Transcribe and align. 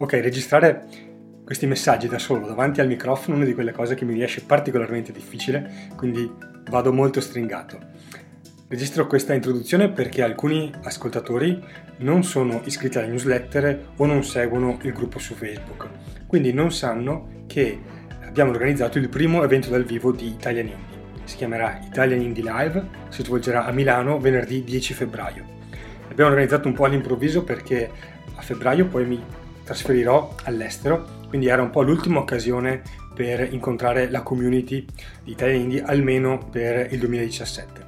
Ok, 0.00 0.12
registrare 0.12 0.86
questi 1.44 1.66
messaggi 1.66 2.06
da 2.06 2.20
solo 2.20 2.46
davanti 2.46 2.80
al 2.80 2.86
microfono 2.86 3.34
è 3.34 3.38
una 3.38 3.48
di 3.48 3.54
quelle 3.54 3.72
cose 3.72 3.96
che 3.96 4.04
mi 4.04 4.14
riesce 4.14 4.44
particolarmente 4.44 5.10
difficile, 5.10 5.88
quindi 5.96 6.30
vado 6.70 6.92
molto 6.92 7.20
stringato. 7.20 7.80
Registro 8.68 9.08
questa 9.08 9.34
introduzione 9.34 9.90
perché 9.90 10.22
alcuni 10.22 10.72
ascoltatori 10.84 11.60
non 11.96 12.22
sono 12.22 12.60
iscritti 12.66 12.98
alla 12.98 13.08
newsletter 13.08 13.88
o 13.96 14.06
non 14.06 14.22
seguono 14.22 14.78
il 14.82 14.92
gruppo 14.92 15.18
su 15.18 15.34
Facebook, 15.34 15.88
quindi 16.28 16.52
non 16.52 16.70
sanno 16.70 17.42
che 17.48 17.76
abbiamo 18.24 18.52
organizzato 18.52 18.98
il 18.98 19.08
primo 19.08 19.42
evento 19.42 19.68
dal 19.68 19.82
vivo 19.82 20.12
di 20.12 20.28
Italian 20.28 20.66
Indie. 20.66 21.22
Si 21.24 21.34
chiamerà 21.34 21.80
Italian 21.84 22.20
Indie 22.20 22.44
Live, 22.44 22.88
si 23.08 23.24
svolgerà 23.24 23.64
a 23.64 23.72
Milano 23.72 24.20
venerdì 24.20 24.62
10 24.62 24.94
febbraio. 24.94 25.44
L'abbiamo 26.06 26.30
organizzato 26.30 26.68
un 26.68 26.74
po' 26.74 26.84
all'improvviso 26.84 27.42
perché 27.42 27.90
a 28.36 28.42
febbraio 28.42 28.86
poi 28.86 29.04
mi 29.04 29.20
trasferirò 29.68 30.34
all'estero, 30.44 31.04
quindi 31.28 31.48
era 31.48 31.60
un 31.60 31.68
po' 31.68 31.82
l'ultima 31.82 32.20
occasione 32.20 32.80
per 33.14 33.52
incontrare 33.52 34.10
la 34.10 34.22
community 34.22 34.82
di 35.22 35.32
Italian 35.32 35.60
Indie, 35.60 35.82
almeno 35.82 36.38
per 36.50 36.90
il 36.90 36.98
2017. 36.98 37.86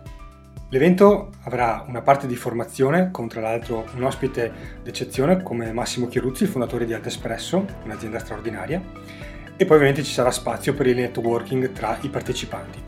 L'evento 0.69 1.31
avrà 1.45 1.83
una 1.89 2.03
parte 2.03 2.27
di 2.27 2.37
formazione 2.37 3.11
con 3.11 3.29
tra 3.29 3.41
l'altro 3.41 3.87
un 3.95 4.05
ospite 4.05 4.53
d'eccezione 4.83 5.43
come 5.43 5.73
Massimo 5.73 6.07
Chiruzzi, 6.07 6.43
il 6.43 6.51
fondatore 6.51 6.85
di 6.85 6.93
Altespresso, 6.93 7.65
un'azienda 7.85 8.19
straordinaria, 8.19 8.83
e 9.57 9.65
poi 9.65 9.77
ovviamente 9.77 10.03
ci 10.03 10.13
sarà 10.13 10.31
spazio 10.31 10.75
per 10.75 10.87
il 10.87 10.97
networking 10.97 11.73
tra 11.73 11.97
i 12.03 12.09
partecipanti. 12.11 12.79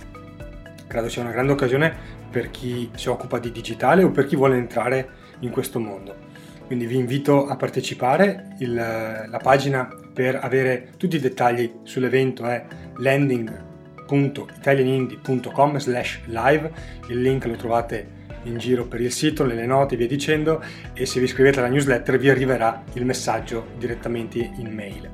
Credo 0.87 1.09
sia 1.09 1.23
una 1.23 1.33
grande 1.33 1.53
occasione 1.53 2.21
per 2.31 2.51
chi 2.51 2.91
si 2.95 3.09
occupa 3.09 3.39
di 3.39 3.51
digitale 3.51 4.03
o 4.03 4.11
per 4.11 4.27
chi 4.27 4.37
vuole 4.37 4.57
entrare 4.57 5.09
in 5.41 5.51
questo 5.51 5.81
mondo 5.81 6.32
quindi 6.67 6.87
vi 6.87 6.97
invito 6.97 7.47
a 7.47 7.57
partecipare. 7.57 8.57
Il, 8.59 8.75
la 8.75 9.41
pagina 9.43 9.89
per 10.13 10.37
avere 10.37 10.91
tutti 10.97 11.17
i 11.17 11.21
dettagli 11.21 11.81
sull'evento 11.83 12.45
è 12.45 12.65
landing.italianindie.com 12.97 15.79
slash 15.79 16.21
live, 16.27 16.71
il 17.09 17.21
link 17.21 17.47
lo 17.47 17.57
trovate 17.57 18.21
in 18.45 18.59
giro 18.59 18.87
per 18.87 19.01
il 19.01 19.11
sito, 19.13 19.45
nelle 19.45 19.67
note 19.67 19.95
e 19.95 19.97
via 19.97 20.07
dicendo 20.07 20.63
e 20.93 21.07
se 21.07 21.19
vi 21.19 21.25
iscrivete 21.27 21.59
alla 21.61 21.69
newsletter 21.69 22.19
vi 22.19 22.29
arriverà 22.29 22.83
il 22.95 23.05
messaggio 23.05 23.69
direttamente 23.79 24.39
in 24.39 24.73
mail. 24.73 25.11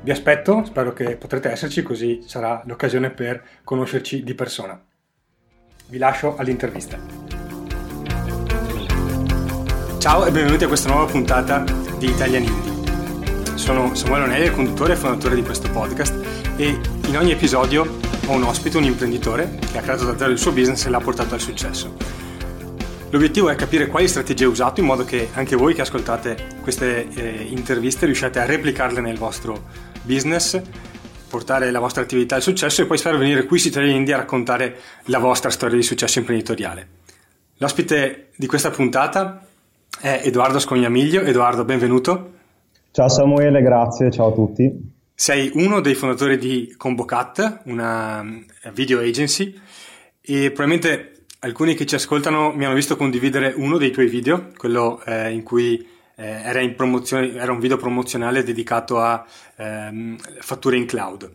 Vi 0.00 0.10
aspetto, 0.10 0.64
spero 0.64 0.92
che 0.92 1.16
potrete 1.16 1.50
esserci 1.50 1.82
così 1.82 2.22
sarà 2.24 2.62
l'occasione 2.66 3.10
per 3.10 3.42
conoscerci 3.64 4.22
di 4.22 4.34
persona. 4.34 4.80
Vi 5.88 5.98
lascio 5.98 6.36
all'intervista. 6.36 7.27
Ciao 9.98 10.24
e 10.24 10.30
benvenuti 10.30 10.62
a 10.62 10.68
questa 10.68 10.88
nuova 10.88 11.10
puntata 11.10 11.64
di 11.98 12.06
Italian 12.06 12.44
Indie. 12.44 13.56
Sono 13.56 13.96
Samuele 13.96 14.26
Onelli, 14.26 14.44
il 14.44 14.52
conduttore 14.52 14.92
e 14.92 14.96
fondatore 14.96 15.34
di 15.34 15.42
questo 15.42 15.68
podcast 15.70 16.14
e 16.56 16.78
in 17.08 17.16
ogni 17.16 17.32
episodio 17.32 17.98
ho 18.26 18.32
un 18.32 18.44
ospite, 18.44 18.76
un 18.76 18.84
imprenditore 18.84 19.58
che 19.72 19.76
ha 19.76 19.80
creato 19.82 20.04
da 20.04 20.16
zero 20.16 20.30
il 20.30 20.38
suo 20.38 20.52
business 20.52 20.86
e 20.86 20.90
l'ha 20.90 21.00
portato 21.00 21.34
al 21.34 21.40
successo. 21.40 21.96
L'obiettivo 23.10 23.50
è 23.50 23.56
capire 23.56 23.88
quali 23.88 24.06
strategie 24.06 24.44
ha 24.44 24.48
usato 24.48 24.78
in 24.78 24.86
modo 24.86 25.04
che 25.04 25.30
anche 25.34 25.56
voi 25.56 25.74
che 25.74 25.80
ascoltate 25.80 26.58
queste 26.62 27.08
eh, 27.08 27.46
interviste 27.50 28.06
riusciate 28.06 28.38
a 28.38 28.44
replicarle 28.44 29.00
nel 29.00 29.18
vostro 29.18 29.64
business, 30.02 30.62
portare 31.28 31.72
la 31.72 31.80
vostra 31.80 32.02
attività 32.02 32.36
al 32.36 32.42
successo 32.42 32.82
e 32.82 32.86
poi 32.86 32.98
spero 32.98 33.18
venire 33.18 33.46
qui 33.46 33.58
su 33.58 33.66
Italian 33.66 33.96
Indie 33.96 34.14
a 34.14 34.18
raccontare 34.18 34.78
la 35.06 35.18
vostra 35.18 35.50
storia 35.50 35.76
di 35.76 35.82
successo 35.82 36.20
imprenditoriale. 36.20 36.88
L'ospite 37.56 38.28
di 38.36 38.46
questa 38.46 38.70
puntata 38.70 39.42
è 40.00 40.22
Edoardo 40.24 40.58
Scognamiglio. 40.58 41.22
Edoardo, 41.22 41.64
benvenuto. 41.64 42.32
Ciao 42.90 43.08
Samuele, 43.08 43.62
grazie, 43.62 44.10
ciao 44.10 44.28
a 44.28 44.32
tutti. 44.32 44.96
Sei 45.14 45.50
uno 45.54 45.80
dei 45.80 45.94
fondatori 45.94 46.38
di 46.38 46.74
ComboCat, 46.76 47.62
una 47.64 48.22
eh, 48.22 48.70
video 48.72 49.00
agency, 49.00 49.52
e 50.20 50.50
probabilmente 50.50 51.24
alcuni 51.40 51.74
che 51.74 51.86
ci 51.86 51.94
ascoltano 51.94 52.52
mi 52.52 52.64
hanno 52.64 52.74
visto 52.74 52.96
condividere 52.96 53.52
uno 53.56 53.78
dei 53.78 53.90
tuoi 53.90 54.08
video, 54.08 54.50
quello 54.56 55.02
eh, 55.04 55.32
in 55.32 55.42
cui 55.42 55.86
eh, 56.16 56.24
era, 56.24 56.60
in 56.60 56.74
era, 57.36 57.52
un 57.52 57.60
video 57.60 57.76
promozionale 57.76 58.42
dedicato 58.42 58.98
a 58.98 59.24
ehm, 59.56 60.16
fatture 60.40 60.76
in 60.76 60.86
cloud. 60.86 61.30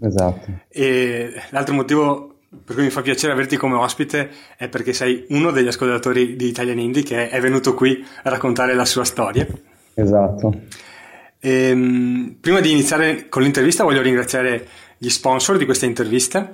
Esatto. 0.00 0.46
E 0.68 1.32
l'altro 1.50 1.74
motivo 1.74 2.37
per 2.64 2.74
cui 2.74 2.84
mi 2.84 2.90
fa 2.90 3.02
piacere 3.02 3.32
averti 3.32 3.56
come 3.56 3.74
ospite 3.74 4.30
è 4.56 4.68
perché 4.68 4.94
sei 4.94 5.26
uno 5.28 5.50
degli 5.50 5.66
ascoltatori 5.66 6.34
di 6.34 6.46
Italian 6.46 6.78
Indie 6.78 7.02
che 7.02 7.28
è 7.28 7.40
venuto 7.40 7.74
qui 7.74 8.02
a 8.22 8.30
raccontare 8.30 8.74
la 8.74 8.86
sua 8.86 9.04
storia. 9.04 9.46
Esatto. 9.94 10.62
E, 11.38 11.50
ehm, 11.50 12.36
prima 12.40 12.60
di 12.60 12.72
iniziare 12.72 13.28
con 13.28 13.42
l'intervista 13.42 13.84
voglio 13.84 14.00
ringraziare 14.00 14.66
gli 14.96 15.10
sponsor 15.10 15.58
di 15.58 15.64
questa 15.66 15.86
intervista. 15.86 16.50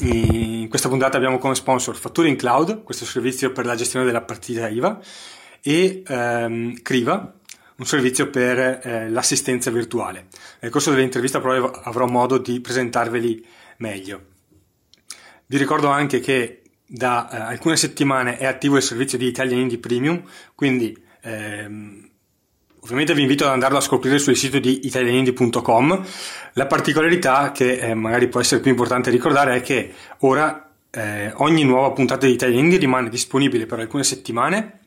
In 0.00 0.66
questa 0.68 0.88
puntata 0.88 1.16
abbiamo 1.16 1.38
come 1.38 1.54
sponsor 1.54 1.96
Fatture 1.96 2.28
in 2.28 2.36
Cloud, 2.36 2.82
questo 2.82 3.04
servizio 3.04 3.52
per 3.52 3.64
la 3.64 3.76
gestione 3.76 4.04
della 4.04 4.22
partita 4.22 4.68
IVA, 4.68 5.00
e 5.62 6.02
ehm, 6.04 6.82
Criva, 6.82 7.32
un 7.76 7.86
servizio 7.86 8.28
per 8.28 8.58
eh, 8.58 9.08
l'assistenza 9.08 9.70
virtuale. 9.70 10.26
Nel 10.60 10.70
corso 10.70 10.90
dell'intervista 10.90 11.40
però 11.40 11.70
avrò 11.70 12.06
modo 12.06 12.38
di 12.38 12.60
presentarveli 12.60 13.46
meglio. 13.78 14.32
Vi 15.46 15.58
ricordo 15.58 15.88
anche 15.88 16.20
che 16.20 16.62
da 16.86 17.28
eh, 17.30 17.36
alcune 17.36 17.76
settimane 17.76 18.38
è 18.38 18.46
attivo 18.46 18.76
il 18.76 18.82
servizio 18.82 19.18
di 19.18 19.26
Italian 19.26 19.60
Indie 19.60 19.78
Premium, 19.78 20.22
quindi 20.54 20.96
ehm, 21.22 22.08
ovviamente 22.80 23.14
vi 23.14 23.22
invito 23.22 23.44
ad 23.44 23.52
andarlo 23.52 23.78
a 23.78 23.82
scoprire 23.82 24.18
sul 24.18 24.36
sito 24.36 24.58
di 24.58 24.86
italianindie.com. 24.86 26.04
La 26.54 26.66
particolarità 26.66 27.52
che 27.52 27.78
eh, 27.78 27.94
magari 27.94 28.28
può 28.28 28.40
essere 28.40 28.60
più 28.60 28.70
importante 28.70 29.10
ricordare 29.10 29.56
è 29.56 29.60
che 29.60 29.92
ora 30.20 30.72
eh, 30.90 31.32
ogni 31.36 31.64
nuova 31.64 31.92
puntata 31.92 32.26
di 32.26 32.32
Italian 32.32 32.64
Indie 32.64 32.78
rimane 32.78 33.08
disponibile 33.08 33.66
per 33.66 33.80
alcune 33.80 34.04
settimane 34.04 34.80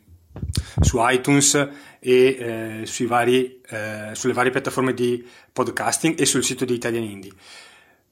su 0.80 0.98
iTunes 1.02 1.56
e 2.00 2.84
eh, 2.90 3.06
vari, 3.06 3.60
eh, 3.68 4.10
sulle 4.14 4.34
varie 4.34 4.52
piattaforme 4.52 4.94
di 4.94 5.26
podcasting 5.52 6.20
e 6.20 6.26
sul 6.26 6.44
sito 6.44 6.66
di 6.66 6.74
Italian 6.74 7.04
Indie. 7.04 7.32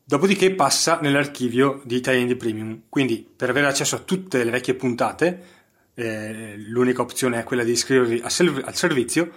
Dopodiché 0.08 0.54
passa 0.54 1.00
nell'archivio 1.02 1.82
di 1.84 1.96
Italian 1.96 2.38
Premium. 2.38 2.84
Quindi 2.90 3.28
per 3.36 3.50
avere 3.50 3.66
accesso 3.66 3.96
a 3.96 4.00
tutte 4.00 4.44
le 4.44 4.52
vecchie 4.52 4.76
puntate, 4.76 5.42
eh, 5.96 6.54
l'unica 6.58 7.02
opzione 7.02 7.40
è 7.40 7.44
quella 7.44 7.64
di 7.64 7.72
iscrivervi 7.72 8.22
serv- 8.28 8.64
al 8.64 8.76
servizio 8.76 9.32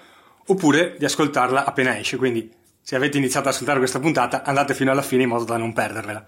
oppure 0.44 0.96
di 0.98 1.06
ascoltarla 1.06 1.64
appena 1.64 1.98
esce. 1.98 2.18
Quindi 2.18 2.52
se 2.82 2.96
avete 2.96 3.16
iniziato 3.16 3.48
ad 3.48 3.54
ascoltare 3.54 3.78
questa 3.78 3.98
puntata, 3.98 4.42
andate 4.44 4.74
fino 4.74 4.90
alla 4.90 5.00
fine 5.00 5.22
in 5.22 5.30
modo 5.30 5.44
da 5.44 5.56
non 5.56 5.72
perdervela. 5.72 6.26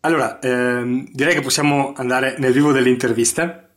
Allora, 0.00 0.38
ehm, 0.38 1.10
direi 1.12 1.34
che 1.34 1.42
possiamo 1.42 1.92
andare 1.94 2.36
nel 2.38 2.54
vivo 2.54 2.72
dell'intervista 2.72 3.69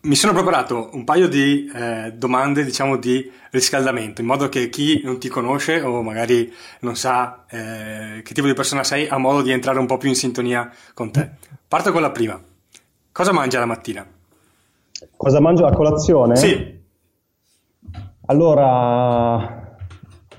mi 0.00 0.14
sono 0.14 0.32
preparato 0.32 0.90
un 0.92 1.04
paio 1.04 1.28
di 1.28 1.70
eh, 1.74 2.12
domande, 2.14 2.64
diciamo, 2.64 2.96
di 2.96 3.30
riscaldamento, 3.50 4.20
in 4.20 4.26
modo 4.26 4.48
che 4.48 4.68
chi 4.68 5.00
non 5.02 5.18
ti 5.18 5.28
conosce 5.28 5.80
o 5.80 6.02
magari 6.02 6.52
non 6.80 6.94
sa 6.94 7.44
eh, 7.48 8.22
che 8.22 8.34
tipo 8.34 8.46
di 8.46 8.54
persona 8.54 8.84
sei 8.84 9.08
ha 9.08 9.18
modo 9.18 9.42
di 9.42 9.50
entrare 9.50 9.78
un 9.78 9.86
po' 9.86 9.96
più 9.96 10.08
in 10.08 10.14
sintonia 10.14 10.70
con 10.94 11.10
te. 11.10 11.30
Parto 11.66 11.90
con 11.90 12.02
la 12.02 12.10
prima. 12.10 12.40
Cosa 13.10 13.32
mangi 13.32 13.56
la 13.56 13.66
mattina? 13.66 14.06
Cosa 15.16 15.40
mangio 15.40 15.66
a 15.66 15.72
colazione? 15.72 16.36
Sì. 16.36 16.76
Allora, 18.26 19.76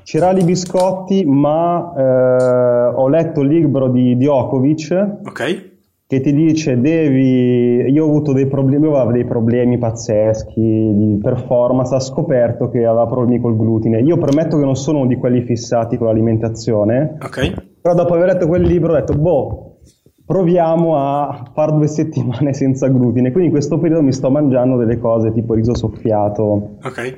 cerali 0.03 0.43
biscotti, 0.43 1.25
ma 1.25 1.93
eh, 1.97 2.93
ho 2.95 3.09
letto 3.09 3.41
il 3.41 3.49
libro 3.49 3.89
di 3.89 4.15
Djokovic. 4.15 5.17
Ok 5.25 5.68
che 6.09 6.21
ti 6.21 6.33
dice 6.33 6.81
devi 6.81 7.91
io 7.91 8.03
ho 8.03 8.07
avuto 8.07 8.33
dei 8.33 8.47
problemi 8.47 8.87
avevo 8.87 9.11
dei 9.11 9.25
problemi 9.25 9.77
pazzeschi 9.77 10.59
di 10.59 11.19
performance 11.21 11.93
ha 11.93 11.99
scoperto 11.99 12.67
che 12.71 12.83
aveva 12.83 13.05
problemi 13.05 13.39
col 13.39 13.55
glutine. 13.55 13.99
Io 13.99 14.17
premetto 14.17 14.57
che 14.57 14.65
non 14.65 14.75
sono 14.75 15.01
uno 15.01 15.07
di 15.07 15.17
quelli 15.17 15.43
fissati 15.43 15.97
con 15.97 16.07
l'alimentazione 16.07 17.15
ok. 17.21 17.53
però 17.79 17.93
dopo 17.93 18.15
aver 18.15 18.25
letto 18.25 18.47
quel 18.47 18.63
libro 18.63 18.93
ho 18.93 18.95
detto 18.95 19.13
boh 19.13 19.81
proviamo 20.25 20.97
a 20.97 21.51
fare 21.53 21.73
due 21.73 21.85
settimane 21.85 22.55
senza 22.55 22.87
glutine. 22.87 23.29
Quindi 23.29 23.49
in 23.49 23.51
questo 23.51 23.77
periodo 23.77 24.01
mi 24.01 24.11
sto 24.11 24.31
mangiando 24.31 24.77
delle 24.77 24.97
cose 24.97 25.31
tipo 25.31 25.53
riso 25.53 25.75
soffiato. 25.75 26.77
Ok. 26.81 27.17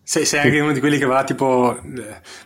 Sei, 0.00 0.24
sei 0.24 0.40
anche 0.44 0.60
uno 0.60 0.70
di 0.70 0.78
quelli 0.78 0.98
che 0.98 1.06
va 1.06 1.24
tipo 1.24 1.74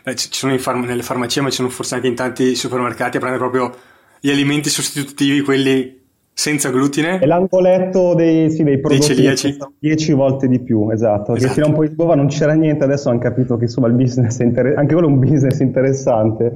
eh, 0.05 0.15
ci 0.15 0.29
sono 0.31 0.57
farm- 0.57 0.85
nelle 0.85 1.03
farmacie 1.03 1.41
ma 1.41 1.49
ci 1.49 1.57
sono 1.57 1.69
forse 1.69 1.93
anche 1.93 2.07
in 2.07 2.15
tanti 2.15 2.55
supermercati 2.55 3.17
a 3.17 3.19
prendere 3.19 3.47
proprio 3.47 3.71
gli 4.19 4.29
alimenti 4.29 4.69
sostitutivi, 4.69 5.41
quelli 5.41 5.97
senza 6.33 6.69
glutine. 6.69 7.17
È 7.17 7.25
l'angoletto 7.25 8.13
dei, 8.13 8.51
sì, 8.51 8.63
dei 8.63 8.79
prodotti 8.79 9.07
dei 9.07 9.15
celiaci. 9.15 9.57
10 9.79 10.13
volte 10.13 10.47
di 10.47 10.59
più, 10.59 10.89
esatto. 10.91 11.33
esatto. 11.33 11.47
Che 11.47 11.53
fino 11.53 11.65
a 11.65 11.69
un 11.69 11.75
po' 11.75 11.81
di 11.81 11.95
tempo 11.95 12.13
non 12.13 12.27
c'era 12.27 12.53
niente, 12.53 12.83
adesso 12.83 13.09
hanno 13.09 13.19
capito 13.19 13.57
che 13.57 13.63
insomma 13.63 13.87
il 13.87 13.93
business 13.93 14.39
è 14.39 14.43
interessante, 14.43 14.79
anche 14.79 14.93
quello 14.93 15.09
è 15.09 15.11
un 15.11 15.19
business 15.19 15.59
interessante. 15.59 16.53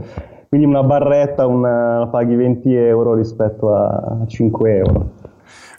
Quindi 0.48 0.68
una 0.68 0.84
barretta 0.84 1.48
una, 1.48 2.00
la 2.00 2.08
paghi 2.08 2.36
20 2.36 2.76
euro 2.76 3.16
rispetto 3.16 3.74
a 3.74 4.24
5 4.28 4.76
euro. 4.76 5.12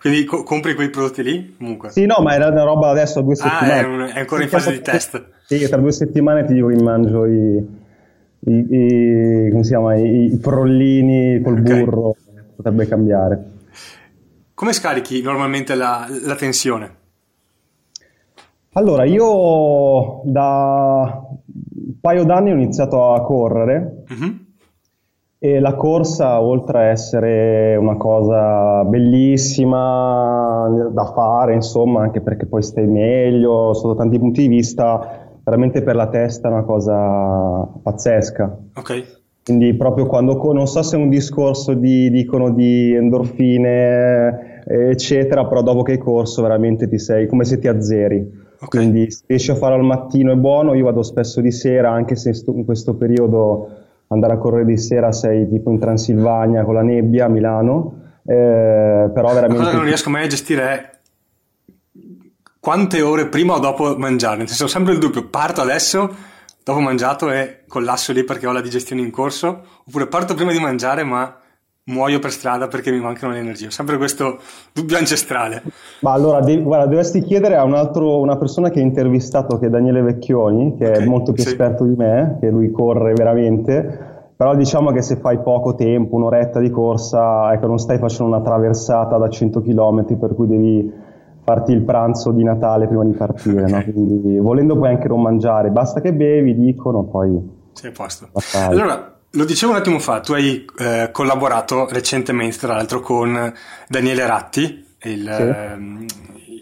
Quindi 0.00 0.24
co- 0.24 0.42
compri 0.42 0.74
quei 0.74 0.90
prodotti 0.90 1.22
lì 1.22 1.54
comunque? 1.56 1.90
Sì, 1.90 2.06
no, 2.06 2.16
ma 2.22 2.34
era 2.34 2.48
una 2.48 2.64
roba 2.64 2.88
adesso 2.88 3.20
a 3.20 3.22
due 3.22 3.36
settimane. 3.36 3.72
Ah, 3.72 3.76
è, 3.76 3.84
un, 3.84 4.00
è 4.14 4.18
ancora 4.18 4.42
in 4.42 4.48
fase 4.48 4.72
di 4.72 4.80
test. 4.80 5.24
Sì, 5.46 5.68
tra 5.68 5.76
due 5.76 5.92
settimane 5.92 6.44
ti 6.44 6.54
dico 6.54 6.66
che 6.68 6.82
mangio 6.82 7.24
i, 7.26 7.64
i, 8.44 8.66
i, 8.70 9.48
come 9.50 9.62
si 9.62 9.70
chiama, 9.70 9.94
i, 9.96 10.24
i 10.24 10.38
frollini 10.38 11.40
col 11.42 11.58
okay. 11.60 11.84
burro, 11.84 12.16
potrebbe 12.56 12.86
cambiare. 12.88 13.50
Come 14.54 14.72
scarichi 14.72 15.22
normalmente 15.22 15.74
la, 15.74 16.06
la 16.24 16.34
tensione? 16.34 17.00
Allora, 18.74 19.04
io 19.04 20.22
da 20.24 21.28
un 21.44 22.00
paio 22.00 22.24
d'anni 22.24 22.52
ho 22.52 22.54
iniziato 22.54 23.12
a 23.12 23.20
correre 23.22 24.04
uh-huh. 24.08 24.36
e 25.38 25.60
la 25.60 25.74
corsa, 25.74 26.40
oltre 26.40 26.78
a 26.78 26.84
essere 26.84 27.76
una 27.76 27.96
cosa 27.96 28.84
bellissima 28.84 30.70
da 30.90 31.04
fare, 31.04 31.54
insomma, 31.54 32.02
anche 32.02 32.22
perché 32.22 32.46
poi 32.46 32.62
stai 32.62 32.86
meglio 32.86 33.74
sotto 33.74 33.94
tanti 33.94 34.18
punti 34.18 34.42
di 34.42 34.48
vista, 34.48 35.21
veramente 35.44 35.82
per 35.82 35.96
la 35.96 36.08
testa 36.08 36.48
è 36.48 36.52
una 36.52 36.62
cosa 36.62 37.68
pazzesca. 37.82 38.58
Ok. 38.74 39.20
Quindi 39.44 39.74
proprio 39.74 40.06
quando, 40.06 40.40
non 40.52 40.68
so 40.68 40.82
se 40.82 40.96
è 40.96 41.00
un 41.00 41.08
discorso 41.08 41.74
di, 41.74 42.10
dicono 42.10 42.50
di 42.50 42.94
endorfine, 42.94 44.62
eccetera, 44.66 45.44
però 45.46 45.62
dopo 45.62 45.82
che 45.82 45.92
hai 45.92 45.98
corso 45.98 46.42
veramente 46.42 46.88
ti 46.88 46.98
sei 46.98 47.26
come 47.26 47.44
se 47.44 47.58
ti 47.58 47.66
azzeri. 47.66 48.40
Okay. 48.62 48.68
Quindi 48.68 49.10
se 49.10 49.24
riesci 49.26 49.50
a 49.50 49.56
farlo 49.56 49.76
al 49.76 49.84
mattino 49.84 50.32
è 50.32 50.36
buono, 50.36 50.74
io 50.74 50.84
vado 50.84 51.02
spesso 51.02 51.40
di 51.40 51.50
sera, 51.50 51.90
anche 51.90 52.14
se 52.14 52.32
in 52.46 52.64
questo 52.64 52.94
periodo 52.94 53.68
andare 54.06 54.34
a 54.34 54.38
correre 54.38 54.66
di 54.66 54.78
sera 54.78 55.10
sei 55.10 55.48
tipo 55.48 55.70
in 55.70 55.80
Transilvania 55.80 56.62
con 56.62 56.74
la 56.74 56.82
nebbia 56.82 57.24
a 57.24 57.28
Milano, 57.28 57.94
eh, 58.24 59.10
però 59.12 59.34
veramente... 59.34 59.48
La 59.48 59.54
cosa 59.56 59.70
che 59.70 59.76
non 59.76 59.84
riesco 59.86 60.10
mai 60.10 60.24
a 60.24 60.28
gestire 60.28 60.62
è 60.62 60.90
quante 62.62 63.02
ore 63.02 63.26
prima 63.26 63.54
o 63.54 63.58
dopo 63.58 63.96
mangiare, 63.98 64.36
nel 64.36 64.46
senso 64.46 64.66
ho 64.66 64.68
sempre 64.68 64.92
il 64.92 65.00
dubbio, 65.00 65.26
parto 65.26 65.60
adesso, 65.60 66.08
dopo 66.62 66.78
mangiato 66.78 67.28
e 67.28 67.64
collasso 67.66 68.12
lì 68.12 68.22
perché 68.22 68.46
ho 68.46 68.52
la 68.52 68.60
digestione 68.60 69.02
in 69.02 69.10
corso, 69.10 69.62
oppure 69.84 70.06
parto 70.06 70.34
prima 70.34 70.52
di 70.52 70.60
mangiare 70.60 71.02
ma 71.02 71.38
muoio 71.86 72.20
per 72.20 72.30
strada 72.30 72.68
perché 72.68 72.92
mi 72.92 73.00
mancano 73.00 73.32
le 73.32 73.40
energie. 73.40 73.66
Ho 73.66 73.70
sempre 73.70 73.96
questo 73.96 74.38
dubbio 74.72 74.96
ancestrale. 74.96 75.60
Ma 76.02 76.12
allora, 76.12 76.38
de- 76.38 76.62
guarda, 76.62 76.86
dovresti 76.86 77.22
chiedere 77.22 77.56
a 77.56 77.64
un 77.64 77.74
altro, 77.74 78.20
una 78.20 78.36
persona 78.36 78.70
che 78.70 78.78
hai 78.78 78.84
intervistato, 78.84 79.58
che 79.58 79.66
è 79.66 79.68
Daniele 79.68 80.02
Vecchioni, 80.02 80.76
che 80.76 80.86
okay, 80.86 81.02
è 81.02 81.04
molto 81.04 81.32
più 81.32 81.42
sì. 81.42 81.48
esperto 81.48 81.82
di 81.82 81.96
me, 81.96 82.36
che 82.38 82.48
lui 82.48 82.70
corre 82.70 83.12
veramente. 83.14 84.10
Però 84.36 84.54
diciamo 84.54 84.92
che 84.92 85.02
se 85.02 85.16
fai 85.16 85.40
poco 85.40 85.74
tempo, 85.74 86.14
un'oretta 86.14 86.60
di 86.60 86.70
corsa, 86.70 87.52
ecco, 87.52 87.66
non 87.66 87.78
stai 87.80 87.98
facendo 87.98 88.36
una 88.36 88.42
traversata 88.42 89.18
da 89.18 89.28
100 89.28 89.62
km 89.62 90.16
per 90.16 90.36
cui 90.36 90.46
devi 90.46 91.01
farti 91.44 91.72
il 91.72 91.82
pranzo 91.82 92.30
di 92.30 92.42
Natale 92.44 92.86
prima 92.86 93.04
di 93.04 93.12
partire, 93.12 93.64
okay. 93.64 93.86
no? 93.86 93.92
Quindi 93.92 94.38
volendo 94.38 94.76
puoi 94.76 94.90
anche 94.90 95.08
non 95.08 95.20
mangiare, 95.20 95.70
basta 95.70 96.00
che 96.00 96.12
bevi, 96.12 96.54
dicono, 96.54 97.04
poi... 97.04 97.60
Sei 97.72 97.90
a 97.90 97.92
posto. 97.92 98.28
Allora, 98.54 99.18
lo 99.30 99.44
dicevo 99.44 99.72
un 99.72 99.78
attimo 99.78 99.98
fa, 99.98 100.20
tu 100.20 100.32
hai 100.32 100.64
eh, 100.78 101.08
collaborato 101.10 101.88
recentemente, 101.88 102.58
tra 102.58 102.74
l'altro, 102.74 103.00
con 103.00 103.52
Daniele 103.88 104.26
Ratti, 104.26 104.86
il, 105.04 105.32
sì. 105.32 105.42
ehm, 105.42 106.04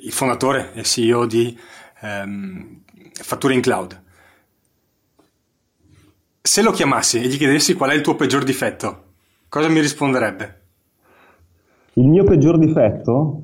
il 0.04 0.12
fondatore 0.12 0.72
e 0.74 0.82
CEO 0.82 1.26
di 1.26 1.58
ehm, 2.00 2.80
Fatture 3.12 3.54
in 3.54 3.60
Cloud. 3.60 4.02
Se 6.42 6.62
lo 6.62 6.70
chiamassi 6.70 7.20
e 7.20 7.26
gli 7.26 7.36
chiedessi 7.36 7.74
qual 7.74 7.90
è 7.90 7.94
il 7.94 8.00
tuo 8.00 8.14
peggior 8.14 8.44
difetto, 8.44 9.04
cosa 9.48 9.68
mi 9.68 9.80
risponderebbe? 9.80 10.60
Il 11.94 12.08
mio 12.08 12.24
peggior 12.24 12.56
difetto? 12.56 13.42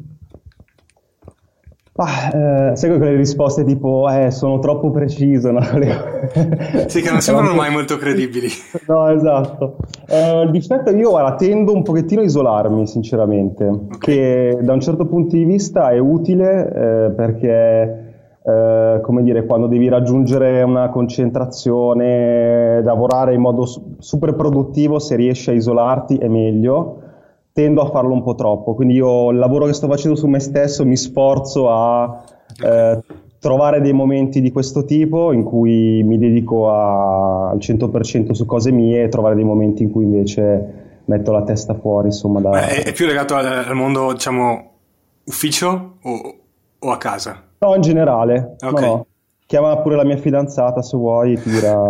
Ah, 1.98 2.70
eh, 2.70 2.76
sai 2.76 2.96
quelle 2.98 3.16
risposte 3.16 3.64
tipo 3.64 4.06
eh, 4.10 4.30
sono 4.30 4.58
troppo 4.58 4.90
preciso, 4.90 5.50
no? 5.52 5.60
sì, 6.86 7.00
che 7.00 7.10
non 7.10 7.20
sembrano 7.20 7.54
mai 7.54 7.70
molto 7.70 7.96
credibili. 7.96 8.48
No, 8.86 9.08
esatto. 9.08 9.78
Eh, 10.06 10.42
il 10.42 10.50
difetto 10.50 10.90
io 10.90 11.10
guarda, 11.10 11.34
tendo 11.34 11.72
un 11.72 11.82
pochettino 11.82 12.20
a 12.20 12.24
isolarmi, 12.24 12.86
sinceramente, 12.86 13.64
okay. 13.64 13.98
che 13.98 14.58
da 14.60 14.74
un 14.74 14.80
certo 14.80 15.06
punto 15.06 15.34
di 15.34 15.44
vista 15.44 15.90
è 15.90 15.98
utile 15.98 16.72
eh, 16.72 17.10
perché 17.10 18.04
Uh, 18.46 19.00
come 19.00 19.24
dire, 19.24 19.44
quando 19.44 19.66
devi 19.66 19.88
raggiungere 19.88 20.62
una 20.62 20.88
concentrazione, 20.88 22.80
lavorare 22.80 23.34
in 23.34 23.40
modo 23.40 23.66
super 23.98 24.36
produttivo, 24.36 25.00
se 25.00 25.16
riesci 25.16 25.50
a 25.50 25.52
isolarti 25.52 26.18
è 26.18 26.28
meglio 26.28 27.05
tendo 27.56 27.80
a 27.80 27.88
farlo 27.88 28.12
un 28.12 28.22
po' 28.22 28.34
troppo, 28.34 28.74
quindi 28.74 28.92
io 28.92 29.30
il 29.30 29.38
lavoro 29.38 29.64
che 29.64 29.72
sto 29.72 29.88
facendo 29.88 30.14
su 30.14 30.26
me 30.26 30.40
stesso 30.40 30.84
mi 30.84 30.94
sforzo 30.94 31.70
a 31.70 32.22
eh, 32.62 33.00
trovare 33.38 33.80
dei 33.80 33.94
momenti 33.94 34.42
di 34.42 34.52
questo 34.52 34.84
tipo 34.84 35.32
in 35.32 35.42
cui 35.42 36.02
mi 36.02 36.18
dedico 36.18 36.68
a, 36.68 37.48
al 37.48 37.56
100% 37.56 38.32
su 38.32 38.44
cose 38.44 38.70
mie 38.72 39.04
e 39.04 39.08
trovare 39.08 39.36
dei 39.36 39.44
momenti 39.44 39.82
in 39.82 39.90
cui 39.90 40.04
invece 40.04 41.00
metto 41.06 41.32
la 41.32 41.44
testa 41.44 41.72
fuori, 41.72 42.08
insomma. 42.08 42.40
Da... 42.40 42.60
È, 42.60 42.84
è, 42.84 42.92
più 42.92 43.06
legato 43.06 43.34
al, 43.34 43.46
al, 43.46 43.74
mondo, 43.74 44.12
diciamo, 44.12 44.72
ufficio 45.24 45.94
o, 46.02 46.34
o, 46.78 46.90
a 46.90 46.98
casa? 46.98 47.42
No, 47.56 47.74
in 47.74 47.80
generale. 47.80 48.56
Okay. 48.60 48.82
No, 48.82 48.86
no. 48.86 49.06
Chiama 49.46 49.78
pure 49.78 49.96
la 49.96 50.04
mia 50.04 50.18
fidanzata 50.18 50.82
se 50.82 50.94
vuoi, 50.94 51.40
ti 51.40 51.48
dirà 51.48 51.82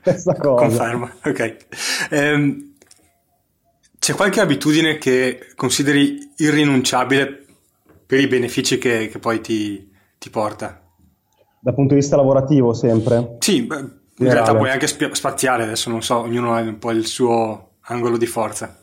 stessa 0.00 0.32
cosa. 0.32 0.64
Conferma, 0.64 1.12
ok. 1.26 1.56
Um, 2.10 2.71
c'è 4.02 4.14
qualche 4.14 4.40
abitudine 4.40 4.98
che 4.98 5.52
consideri 5.54 6.32
irrinunciabile 6.38 7.44
per 8.04 8.18
i 8.18 8.26
benefici 8.26 8.76
che, 8.76 9.06
che 9.06 9.20
poi 9.20 9.40
ti, 9.40 9.88
ti, 10.18 10.28
porta? 10.28 10.80
Dal 11.60 11.72
punto 11.72 11.94
di 11.94 12.00
vista 12.00 12.16
lavorativo 12.16 12.72
sempre? 12.72 13.36
Sì, 13.38 13.58
in 13.58 13.68
Generale. 13.68 14.00
realtà 14.16 14.56
puoi 14.56 14.70
anche 14.70 14.88
spaziare, 14.88 15.62
adesso 15.62 15.88
non 15.88 16.02
so, 16.02 16.18
ognuno 16.18 16.52
ha 16.52 16.60
un 16.62 16.78
po' 16.80 16.90
il 16.90 17.06
suo 17.06 17.74
angolo 17.82 18.16
di 18.16 18.26
forza. 18.26 18.76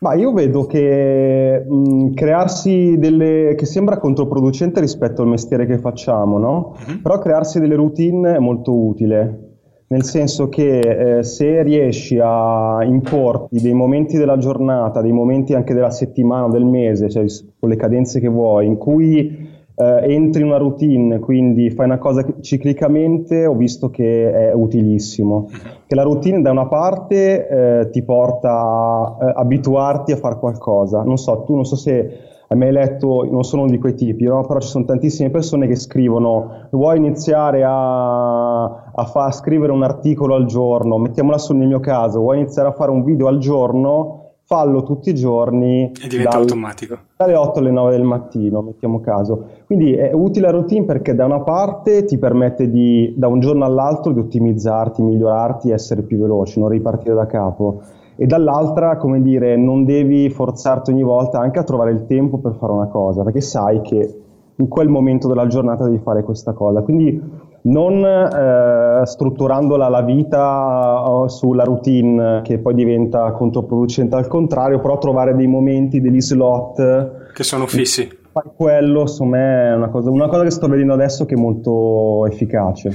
Ma 0.00 0.14
io 0.14 0.32
vedo 0.32 0.66
che 0.66 1.64
mh, 1.64 2.14
crearsi 2.14 2.96
delle... 2.98 3.54
che 3.56 3.64
sembra 3.64 3.98
controproducente 3.98 4.80
rispetto 4.80 5.22
al 5.22 5.28
mestiere 5.28 5.66
che 5.66 5.78
facciamo, 5.78 6.36
no? 6.36 6.76
Mm-hmm. 6.84 6.98
Però 7.02 7.20
crearsi 7.20 7.60
delle 7.60 7.76
routine 7.76 8.34
è 8.34 8.38
molto 8.40 8.74
utile 8.74 9.47
nel 9.88 10.04
senso 10.04 10.48
che 10.48 11.18
eh, 11.18 11.22
se 11.22 11.62
riesci 11.62 12.18
a 12.22 12.82
importi 12.84 13.60
dei 13.60 13.72
momenti 13.72 14.16
della 14.18 14.36
giornata, 14.36 15.00
dei 15.00 15.12
momenti 15.12 15.54
anche 15.54 15.74
della 15.74 15.90
settimana 15.90 16.48
del 16.48 16.64
mese, 16.64 17.08
cioè 17.08 17.24
con 17.58 17.68
le 17.68 17.76
cadenze 17.76 18.20
che 18.20 18.28
vuoi, 18.28 18.66
in 18.66 18.76
cui 18.76 19.48
eh, 19.74 20.12
entri 20.12 20.42
in 20.42 20.48
una 20.48 20.58
routine, 20.58 21.18
quindi 21.20 21.70
fai 21.70 21.86
una 21.86 21.98
cosa 21.98 22.24
ciclicamente, 22.40 23.46
ho 23.46 23.54
visto 23.54 23.88
che 23.88 24.30
è 24.30 24.52
utilissimo. 24.52 25.48
Che 25.86 25.94
la 25.94 26.02
routine 26.02 26.42
da 26.42 26.50
una 26.50 26.66
parte 26.66 27.48
eh, 27.48 27.88
ti 27.90 28.02
porta 28.02 28.50
a 28.50 29.16
abituarti 29.36 30.12
a 30.12 30.16
fare 30.16 30.38
qualcosa. 30.38 31.02
Non 31.02 31.16
so, 31.16 31.44
tu 31.46 31.54
non 31.54 31.64
so 31.64 31.76
se 31.76 32.10
hai 32.50 32.56
mai 32.56 32.72
letto, 32.72 33.28
non 33.30 33.44
sono 33.44 33.62
uno 33.62 33.70
di 33.70 33.78
quei 33.78 33.94
tipi, 33.94 34.24
no? 34.24 34.46
però 34.46 34.58
ci 34.58 34.68
sono 34.68 34.86
tantissime 34.86 35.28
persone 35.28 35.66
che 35.66 35.76
scrivono 35.76 36.68
vuoi 36.70 36.96
iniziare 36.96 37.62
a, 37.62 38.64
a, 38.64 39.04
fa, 39.04 39.30
scrivere 39.32 39.70
un 39.70 39.82
articolo 39.82 40.34
al 40.34 40.46
giorno, 40.46 40.96
mettiamola 40.96 41.36
su 41.36 41.54
nel 41.54 41.68
mio 41.68 41.80
caso, 41.80 42.20
vuoi 42.20 42.38
iniziare 42.38 42.68
a 42.68 42.72
fare 42.72 42.90
un 42.90 43.04
video 43.04 43.26
al 43.26 43.36
giorno, 43.36 44.28
fallo 44.44 44.82
tutti 44.82 45.10
i 45.10 45.14
giorni. 45.14 45.92
E 46.02 46.08
diventa 46.08 46.30
dal, 46.30 46.40
automatico. 46.40 46.98
Dalle 47.18 47.34
8 47.34 47.58
alle 47.58 47.70
9 47.70 47.90
del 47.90 48.02
mattino, 48.02 48.62
mettiamo 48.62 49.00
caso. 49.00 49.44
Quindi 49.66 49.92
è 49.92 50.12
utile 50.14 50.46
la 50.46 50.52
routine 50.52 50.86
perché 50.86 51.14
da 51.14 51.26
una 51.26 51.40
parte 51.40 52.06
ti 52.06 52.16
permette 52.16 52.70
di, 52.70 53.12
da 53.14 53.28
un 53.28 53.40
giorno 53.40 53.66
all'altro, 53.66 54.12
di 54.12 54.20
ottimizzarti, 54.20 55.02
migliorarti, 55.02 55.70
essere 55.70 56.00
più 56.00 56.16
veloci, 56.16 56.58
non 56.60 56.70
ripartire 56.70 57.14
da 57.14 57.26
capo 57.26 57.82
e 58.20 58.26
dall'altra, 58.26 58.96
come 58.96 59.22
dire, 59.22 59.56
non 59.56 59.84
devi 59.84 60.28
forzarti 60.28 60.90
ogni 60.90 61.04
volta 61.04 61.38
anche 61.38 61.60
a 61.60 61.62
trovare 61.62 61.92
il 61.92 62.04
tempo 62.04 62.38
per 62.38 62.56
fare 62.58 62.72
una 62.72 62.88
cosa, 62.88 63.22
perché 63.22 63.40
sai 63.40 63.80
che 63.80 64.22
in 64.56 64.66
quel 64.66 64.88
momento 64.88 65.28
della 65.28 65.46
giornata 65.46 65.84
devi 65.84 65.98
fare 65.98 66.24
questa 66.24 66.52
cosa. 66.52 66.82
Quindi 66.82 67.22
non 67.60 68.04
eh, 68.04 69.06
strutturandola 69.06 69.88
la 69.88 70.02
vita 70.02 71.26
sulla 71.28 71.62
routine 71.62 72.40
che 72.42 72.58
poi 72.58 72.74
diventa 72.74 73.30
controproducente 73.30 74.16
al 74.16 74.26
contrario, 74.26 74.80
però 74.80 74.98
trovare 74.98 75.36
dei 75.36 75.46
momenti, 75.46 76.00
degli 76.00 76.20
slot 76.20 77.32
che 77.32 77.42
sono 77.44 77.68
fissi. 77.68 78.08
Quello, 78.56 79.02
insomma, 79.02 79.38
è 79.38 79.74
una 79.76 79.90
cosa, 79.90 80.10
una 80.10 80.28
cosa 80.28 80.42
che 80.42 80.50
sto 80.50 80.66
vedendo 80.66 80.92
adesso 80.92 81.24
che 81.24 81.34
è 81.34 81.38
molto 81.38 82.26
efficace. 82.26 82.90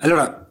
Allora, 0.00 0.41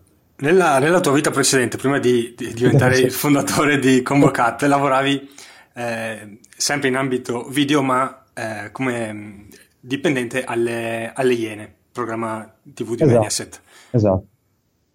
nella, 0.42 0.80
nella, 0.80 1.00
tua 1.00 1.14
vita 1.14 1.32
precedente, 1.32 1.78
prima 1.78 1.98
di, 1.98 2.34
di 2.36 2.54
diventare 2.54 3.00
il 3.00 3.12
fondatore 3.12 3.80
di 3.80 4.02
ComboCat, 4.02 4.64
lavoravi 4.64 5.30
eh, 5.74 6.40
sempre 6.56 6.90
in 6.90 6.96
ambito 6.96 7.48
video, 7.50 7.82
ma 7.82 8.24
eh, 8.34 8.70
come 8.72 9.48
dipendente 9.80 10.44
alle, 10.44 11.12
alle 11.14 11.34
Iene, 11.34 11.74
programma 11.92 12.54
TV 12.74 12.96
di 12.96 13.04
esatto. 13.04 13.06
Mediaset. 13.06 13.62
Esatto. 13.92 14.26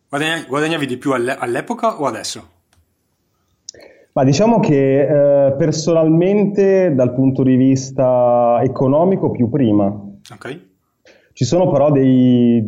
Guadagnavi, 0.09 0.45
guadagnavi 0.47 0.87
di 0.87 0.97
più 0.97 1.13
all'epoca 1.13 2.01
o 2.01 2.07
adesso? 2.07 2.51
Ma 4.13 4.25
diciamo 4.25 4.61
che 4.61 5.01
eh, 5.01 5.53
personalmente 5.57 6.95
dal 6.95 7.13
punto 7.13 7.43
di 7.43 7.57
vista 7.57 8.61
economico 8.63 9.31
più 9.31 9.51
prima. 9.51 9.87
Ok. 10.33 10.66
Ci 11.37 11.45
sono 11.45 11.71
però 11.71 11.91
dei 11.91 12.67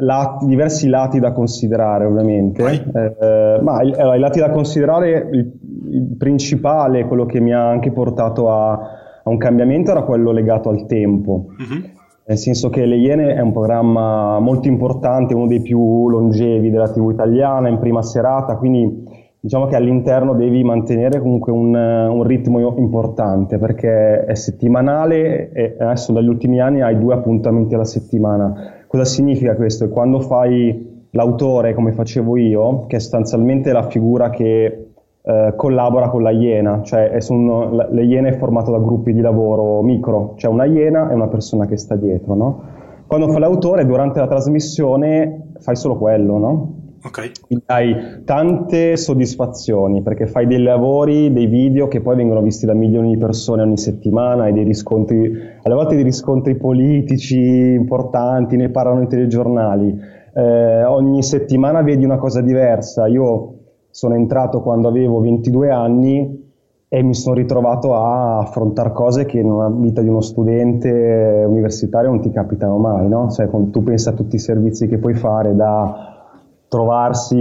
lati, 0.00 0.46
diversi 0.46 0.88
lati 0.88 1.20
da 1.20 1.30
considerare 1.30 2.04
ovviamente, 2.04 2.64
eh, 2.92 3.60
ma 3.62 3.82
i, 3.82 3.90
i, 3.90 4.18
lati 4.18 4.40
da 4.40 4.50
considerare, 4.50 5.28
il, 5.30 5.52
il, 5.90 6.16
principale, 6.18 7.06
quello 7.06 7.24
che 7.24 7.38
mi 7.38 7.54
ha 7.54 7.68
anche 7.68 7.92
portato 7.92 8.50
a, 8.50 8.72
a 8.72 9.30
un 9.30 9.36
cambiamento 9.36 9.92
era 9.92 10.02
quello 10.02 10.32
legato 10.32 10.70
al 10.70 10.86
tempo. 10.86 11.46
Mm-hmm 11.52 11.84
nel 12.26 12.38
senso 12.38 12.70
che 12.70 12.86
Le 12.86 12.96
Iene 12.96 13.34
è 13.34 13.40
un 13.40 13.52
programma 13.52 14.38
molto 14.40 14.66
importante, 14.66 15.34
uno 15.34 15.46
dei 15.46 15.60
più 15.60 16.08
longevi 16.08 16.70
della 16.70 16.90
TV 16.90 17.10
italiana, 17.10 17.68
in 17.68 17.78
prima 17.78 18.00
serata, 18.00 18.56
quindi 18.56 19.04
diciamo 19.44 19.66
che 19.66 19.76
all'interno 19.76 20.32
devi 20.32 20.64
mantenere 20.64 21.20
comunque 21.20 21.52
un, 21.52 21.74
un 21.74 22.22
ritmo 22.22 22.74
importante 22.78 23.58
perché 23.58 24.24
è 24.24 24.34
settimanale 24.34 25.52
e 25.52 25.76
adesso 25.78 26.12
dagli 26.12 26.28
ultimi 26.28 26.60
anni 26.60 26.80
hai 26.80 26.98
due 26.98 27.12
appuntamenti 27.12 27.74
alla 27.74 27.84
settimana. 27.84 28.54
Cosa 28.86 29.04
significa 29.04 29.54
questo? 29.54 29.90
Quando 29.90 30.20
fai 30.20 31.08
l'autore 31.10 31.74
come 31.74 31.92
facevo 31.92 32.38
io, 32.38 32.86
che 32.86 32.96
è 32.96 32.98
sostanzialmente 32.98 33.70
la 33.72 33.82
figura 33.82 34.30
che 34.30 34.86
eh, 35.20 35.52
collabora 35.54 36.08
con 36.08 36.22
la 36.22 36.30
Iena, 36.30 36.80
cioè 36.80 37.20
sono, 37.20 37.86
le 37.90 38.02
Iene 38.02 38.30
è 38.30 38.38
formato 38.38 38.70
da 38.70 38.78
gruppi 38.78 39.12
di 39.12 39.20
lavoro 39.20 39.82
micro, 39.82 40.32
cioè 40.36 40.50
una 40.50 40.64
Iena 40.64 41.10
e 41.10 41.14
una 41.14 41.28
persona 41.28 41.66
che 41.66 41.76
sta 41.76 41.96
dietro, 41.96 42.34
no? 42.34 42.62
Quando 43.06 43.28
fai 43.28 43.40
l'autore 43.40 43.84
durante 43.84 44.20
la 44.20 44.26
trasmissione 44.26 45.50
fai 45.58 45.76
solo 45.76 45.98
quello, 45.98 46.38
no? 46.38 46.83
Okay. 47.06 47.32
Quindi 47.46 47.64
hai 47.68 48.22
tante 48.24 48.96
soddisfazioni 48.96 50.00
perché 50.00 50.26
fai 50.26 50.46
dei 50.46 50.62
lavori, 50.62 51.30
dei 51.34 51.46
video 51.46 51.86
che 51.86 52.00
poi 52.00 52.16
vengono 52.16 52.40
visti 52.40 52.64
da 52.64 52.72
milioni 52.72 53.10
di 53.10 53.18
persone 53.18 53.60
ogni 53.60 53.76
settimana, 53.76 54.44
hai 54.44 54.54
dei 54.54 54.64
riscontri, 54.64 55.30
alle 55.62 55.74
volte 55.74 55.96
dei 55.96 56.04
riscontri 56.04 56.56
politici 56.56 57.38
importanti, 57.38 58.56
ne 58.56 58.70
parlano 58.70 59.02
i 59.02 59.06
telegiornali. 59.06 59.94
Eh, 60.34 60.84
ogni 60.84 61.22
settimana 61.22 61.82
vedi 61.82 62.06
una 62.06 62.16
cosa 62.16 62.40
diversa. 62.40 63.06
Io 63.06 63.54
sono 63.90 64.14
entrato 64.14 64.62
quando 64.62 64.88
avevo 64.88 65.20
22 65.20 65.70
anni 65.70 66.42
e 66.88 67.02
mi 67.02 67.14
sono 67.14 67.34
ritrovato 67.34 67.94
a 67.94 68.38
affrontare 68.38 68.92
cose 68.92 69.26
che 69.26 69.40
una 69.40 69.68
vita 69.68 70.00
di 70.00 70.08
uno 70.08 70.22
studente 70.22 71.44
universitario 71.46 72.08
non 72.08 72.22
ti 72.22 72.30
capitano 72.30 72.78
mai, 72.78 73.08
no? 73.08 73.28
Cioè, 73.30 73.48
tu 73.70 73.82
pensi 73.82 74.08
a 74.08 74.12
tutti 74.12 74.36
i 74.36 74.38
servizi 74.38 74.86
che 74.86 74.96
puoi 74.96 75.14
fare 75.14 75.54
da 75.54 76.13
trovarsi 76.74 77.36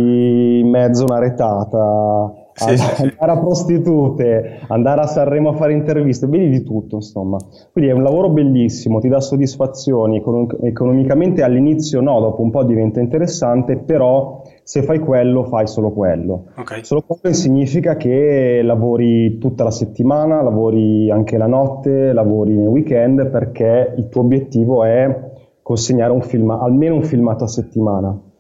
in 0.60 0.70
mezzo 0.70 1.06
a 1.06 1.06
una 1.10 1.20
retata, 1.20 2.32
sì, 2.54 2.78
sì. 2.78 3.02
andare 3.02 3.32
a 3.32 3.40
prostitute, 3.40 4.60
andare 4.68 5.02
a 5.02 5.08
Sanremo 5.08 5.50
a 5.50 5.54
fare 5.54 5.74
interviste, 5.74 6.28
vedi 6.28 6.50
di 6.50 6.62
tutto 6.62 6.98
insomma. 6.98 7.38
Quindi 7.72 7.90
è 7.90 7.94
un 7.96 8.04
lavoro 8.04 8.30
bellissimo, 8.30 9.00
ti 9.00 9.10
dà 9.10 9.20
soddisfazioni, 9.20 10.18
econ- 10.18 10.56
economicamente 10.62 11.42
all'inizio 11.42 12.00
no, 12.00 12.20
dopo 12.20 12.44
un 12.44 12.52
po' 12.52 12.64
diventa 12.64 13.00
interessante, 13.00 13.78
però 13.78 14.44
se 14.62 14.84
fai 14.84 15.00
quello 15.00 15.46
fai 15.46 15.66
solo 15.66 15.92
quello. 15.92 16.50
Okay. 16.56 16.84
Solo 16.84 17.02
quello 17.02 17.36
significa 17.36 17.96
che 17.96 18.62
lavori 18.64 19.40
tutta 19.40 19.64
la 19.64 19.72
settimana, 19.72 20.44
lavori 20.44 21.10
anche 21.10 21.38
la 21.38 21.48
notte, 21.48 22.14
lavori 22.14 22.56
nei 22.56 22.68
weekend 22.68 23.32
perché 23.32 23.96
il 23.98 24.10
tuo 24.10 24.22
obiettivo 24.22 24.84
è 24.84 25.32
consegnare 25.64 26.12
un 26.12 26.22
film, 26.22 26.52
almeno 26.52 26.94
un 26.94 27.04
filmato 27.04 27.46
a 27.46 27.48
settimana. 27.48 28.32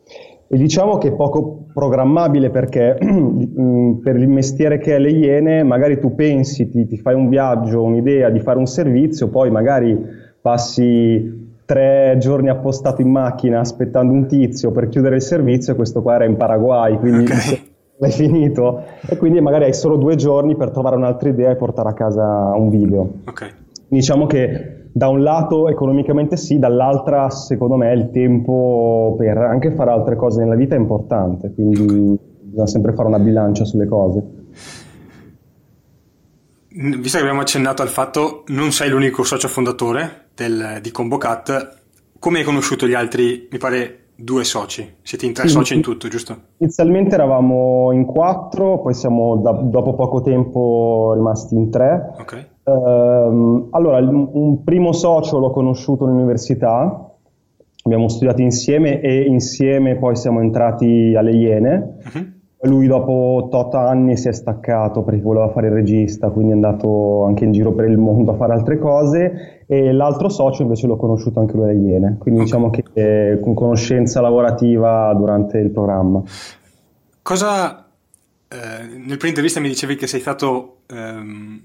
E 0.53 0.57
diciamo 0.57 0.99
che 0.99 1.07
è 1.07 1.13
poco 1.13 1.65
programmabile 1.73 2.51
perché 2.51 2.95
mm, 3.03 4.01
per 4.03 4.17
il 4.17 4.27
mestiere 4.27 4.77
che 4.77 4.95
è 4.95 4.99
le 4.99 5.09
Iene, 5.09 5.63
magari 5.63 5.99
tu 5.99 6.13
pensi, 6.13 6.69
ti, 6.69 6.85
ti 6.85 6.95
fai 6.95 7.15
un 7.15 7.27
viaggio, 7.27 7.81
un'idea 7.81 8.29
di 8.29 8.39
fare 8.39 8.59
un 8.59 8.67
servizio, 8.67 9.29
poi 9.29 9.49
magari 9.49 9.99
passi 10.39 11.55
tre 11.65 12.17
giorni 12.19 12.49
appostato 12.49 13.01
in 13.01 13.09
macchina 13.09 13.61
aspettando 13.61 14.13
un 14.13 14.27
tizio 14.27 14.69
per 14.69 14.89
chiudere 14.89 15.15
il 15.15 15.23
servizio 15.23 15.73
e 15.73 15.75
questo 15.75 16.03
qua 16.03 16.13
era 16.13 16.25
in 16.25 16.37
Paraguay, 16.37 16.99
quindi 16.99 17.23
okay. 17.23 17.59
l'hai 17.97 18.11
finito 18.11 18.83
e 19.09 19.17
quindi 19.17 19.41
magari 19.41 19.63
hai 19.63 19.73
solo 19.73 19.95
due 19.95 20.13
giorni 20.13 20.55
per 20.55 20.69
trovare 20.69 20.95
un'altra 20.95 21.29
idea 21.29 21.49
e 21.49 21.55
portare 21.55 21.89
a 21.89 21.93
casa 21.93 22.53
un 22.55 22.69
video. 22.69 23.09
Okay. 23.25 23.49
Diciamo 23.87 24.27
che 24.27 24.82
da 24.95 25.07
un 25.09 25.23
lato 25.23 25.69
economicamente 25.69 26.37
sì, 26.37 26.59
dall'altra 26.59 27.29
secondo 27.31 27.75
me 27.75 27.91
il 27.93 28.11
tempo 28.11 29.15
per 29.17 29.37
anche 29.37 29.71
fare 29.71 29.89
altre 29.89 30.15
cose 30.15 30.43
nella 30.43 30.55
vita 30.55 30.75
è 30.75 30.77
importante, 30.77 31.51
quindi 31.51 32.15
bisogna 32.41 32.67
sempre 32.67 32.93
fare 32.93 33.07
una 33.07 33.17
bilancia 33.17 33.65
sulle 33.65 33.87
cose. 33.87 34.23
Visto 36.75 37.17
che 37.17 37.23
abbiamo 37.23 37.41
accennato 37.41 37.81
al 37.81 37.87
fatto 37.87 38.43
non 38.47 38.71
sei 38.71 38.89
l'unico 38.89 39.23
socio 39.23 39.47
fondatore 39.47 40.27
del, 40.35 40.79
di 40.81 40.91
ComboCat, 40.91 41.81
come 42.19 42.39
hai 42.39 42.43
conosciuto 42.45 42.87
gli 42.87 42.93
altri, 42.93 43.47
mi 43.51 43.57
pare, 43.57 44.09
due 44.15 44.43
soci? 44.43 44.97
Siete 45.01 45.25
in 45.25 45.33
tre 45.33 45.47
sì, 45.47 45.53
soci 45.53 45.73
in 45.73 45.81
tutto, 45.81 46.07
giusto? 46.07 46.37
Inizialmente 46.57 47.15
eravamo 47.15 47.91
in 47.91 48.05
quattro, 48.05 48.79
poi 48.79 48.93
siamo 48.93 49.37
da, 49.37 49.51
dopo 49.51 49.95
poco 49.95 50.21
tempo 50.21 51.13
rimasti 51.15 51.55
in 51.55 51.69
tre. 51.71 52.13
Ok. 52.19 52.51
Uh, 52.63 53.67
allora, 53.71 53.97
un 53.97 54.63
primo 54.63 54.93
socio 54.93 55.37
l'ho 55.37 55.51
conosciuto 55.51 56.05
all'università, 56.05 57.11
abbiamo 57.83 58.07
studiato 58.07 58.41
insieme 58.41 59.01
e 59.01 59.23
insieme 59.23 59.97
poi 59.97 60.15
siamo 60.15 60.39
entrati 60.39 61.13
alle 61.15 61.31
Iene. 61.31 61.97
Uh-huh. 62.03 62.31
Lui 62.65 62.87
dopo 62.87 63.49
tot 63.51 63.73
anni 63.75 64.15
si 64.15 64.29
è 64.29 64.31
staccato 64.31 65.03
perché 65.03 65.21
voleva 65.21 65.49
fare 65.49 65.67
il 65.67 65.73
regista, 65.73 66.29
quindi 66.29 66.51
è 66.51 66.55
andato 66.55 67.25
anche 67.25 67.43
in 67.43 67.51
giro 67.51 67.73
per 67.73 67.89
il 67.89 67.97
mondo 67.97 68.31
a 68.31 68.35
fare 68.35 68.53
altre 68.53 68.79
cose 68.79 69.65
e 69.65 69.91
l'altro 69.91 70.29
socio 70.29 70.61
invece 70.61 70.87
l'ho 70.87 70.95
conosciuto 70.95 71.41
anche 71.41 71.57
lui 71.57 71.65
alle 71.65 71.73
Iene, 71.73 72.15
quindi 72.17 72.39
okay. 72.39 72.45
diciamo 72.45 72.69
che 72.69 72.83
è 72.93 73.39
con 73.41 73.53
conoscenza 73.53 74.21
lavorativa 74.21 75.13
durante 75.13 75.57
il 75.57 75.71
programma. 75.71 76.23
Cosa, 77.21 77.85
eh, 78.47 78.97
nel 79.05 79.17
pre-intervista 79.17 79.59
mi 79.59 79.67
dicevi 79.67 79.95
che 79.97 80.07
sei 80.07 80.21
stato 80.21 80.77
ehm, 80.87 81.61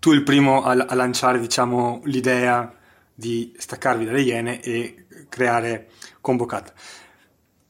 tu 0.00 0.12
il 0.12 0.24
primo 0.24 0.62
a, 0.62 0.72
a 0.88 0.94
lanciare 0.94 1.38
diciamo, 1.38 2.00
l'idea 2.04 2.72
di 3.14 3.52
staccarvi 3.56 4.06
dalle 4.06 4.22
Iene 4.22 4.60
e 4.60 5.04
creare 5.28 5.88
Combocat. 6.20 6.72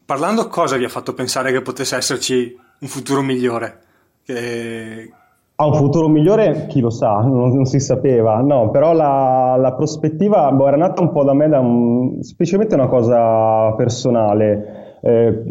Parlando 0.07 0.49
cosa 0.49 0.77
vi 0.77 0.85
ha 0.85 0.89
fatto 0.89 1.13
pensare 1.13 1.53
che 1.53 1.61
potesse 1.61 1.97
esserci 1.97 2.57
un 2.79 2.89
futuro 2.89 3.21
migliore? 3.21 3.79
Che... 4.25 5.13
Ah, 5.57 5.67
un 5.67 5.75
futuro 5.75 6.09
migliore? 6.09 6.67
Chi 6.69 6.81
lo 6.81 6.89
sa, 6.89 7.19
non, 7.19 7.53
non 7.53 7.67
si 7.67 7.81
sapeva, 7.81 8.41
no, 8.41 8.71
però 8.71 8.95
la, 8.95 9.57
la 9.59 9.75
prospettiva 9.75 10.51
boh, 10.53 10.69
era 10.69 10.77
nata 10.77 11.03
un 11.03 11.13
po' 11.13 11.23
da 11.23 11.35
me, 11.35 11.49
da 11.49 11.59
un, 11.59 12.23
semplicemente 12.23 12.75
una 12.77 12.89
cosa 12.89 13.73
personale, 13.75 14.99
eh, 15.03 15.43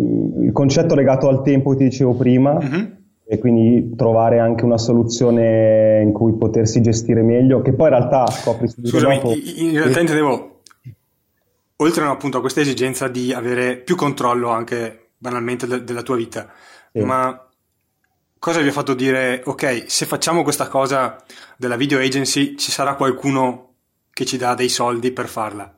il 0.42 0.52
concetto 0.52 0.96
legato 0.96 1.28
al 1.28 1.44
tempo 1.44 1.72
che 1.72 1.78
ti 1.78 1.84
dicevo 1.84 2.16
prima, 2.16 2.54
uh-huh 2.54 2.98
e 3.32 3.38
quindi 3.38 3.94
trovare 3.96 4.40
anche 4.40 4.66
una 4.66 4.80
soluzione 4.80 6.02
in 6.02 6.12
cui 6.12 6.34
potersi 6.34 6.82
gestire 6.82 7.22
meglio, 7.22 7.62
che 7.62 7.74
poi 7.74 7.90
in 7.90 7.94
realtà 7.94 8.26
scopri 8.26 8.68
subito 8.68 8.98
Scusami, 8.98 9.16
dopo. 9.18 9.34
in 9.34 9.74
realtà 9.74 10.00
intendevo, 10.00 10.62
oltre 11.76 12.06
appunto 12.06 12.40
a 12.40 12.42
questa 12.42 12.62
esigenza 12.62 13.08
di 13.08 13.32
avere 13.32 13.78
più 13.78 13.96
controllo 13.96 14.50
anche 14.50 15.12
banalmente 15.16 15.68
de- 15.68 15.84
della 15.84 16.02
tua 16.02 16.16
vita, 16.16 16.50
sì. 16.92 17.02
ma 17.02 17.40
cosa 18.40 18.62
vi 18.62 18.70
ha 18.70 18.72
fatto 18.72 18.96
dire, 18.96 19.44
ok, 19.46 19.84
se 19.86 20.08
facciamo 20.08 20.42
questa 20.42 20.68
cosa 20.68 21.16
della 21.56 21.76
video 21.76 22.00
agency 22.00 22.56
ci 22.56 22.72
sarà 22.72 22.96
qualcuno 22.96 23.74
che 24.12 24.26
ci 24.26 24.38
dà 24.38 24.56
dei 24.56 24.70
soldi 24.70 25.12
per 25.12 25.28
farla? 25.28 25.72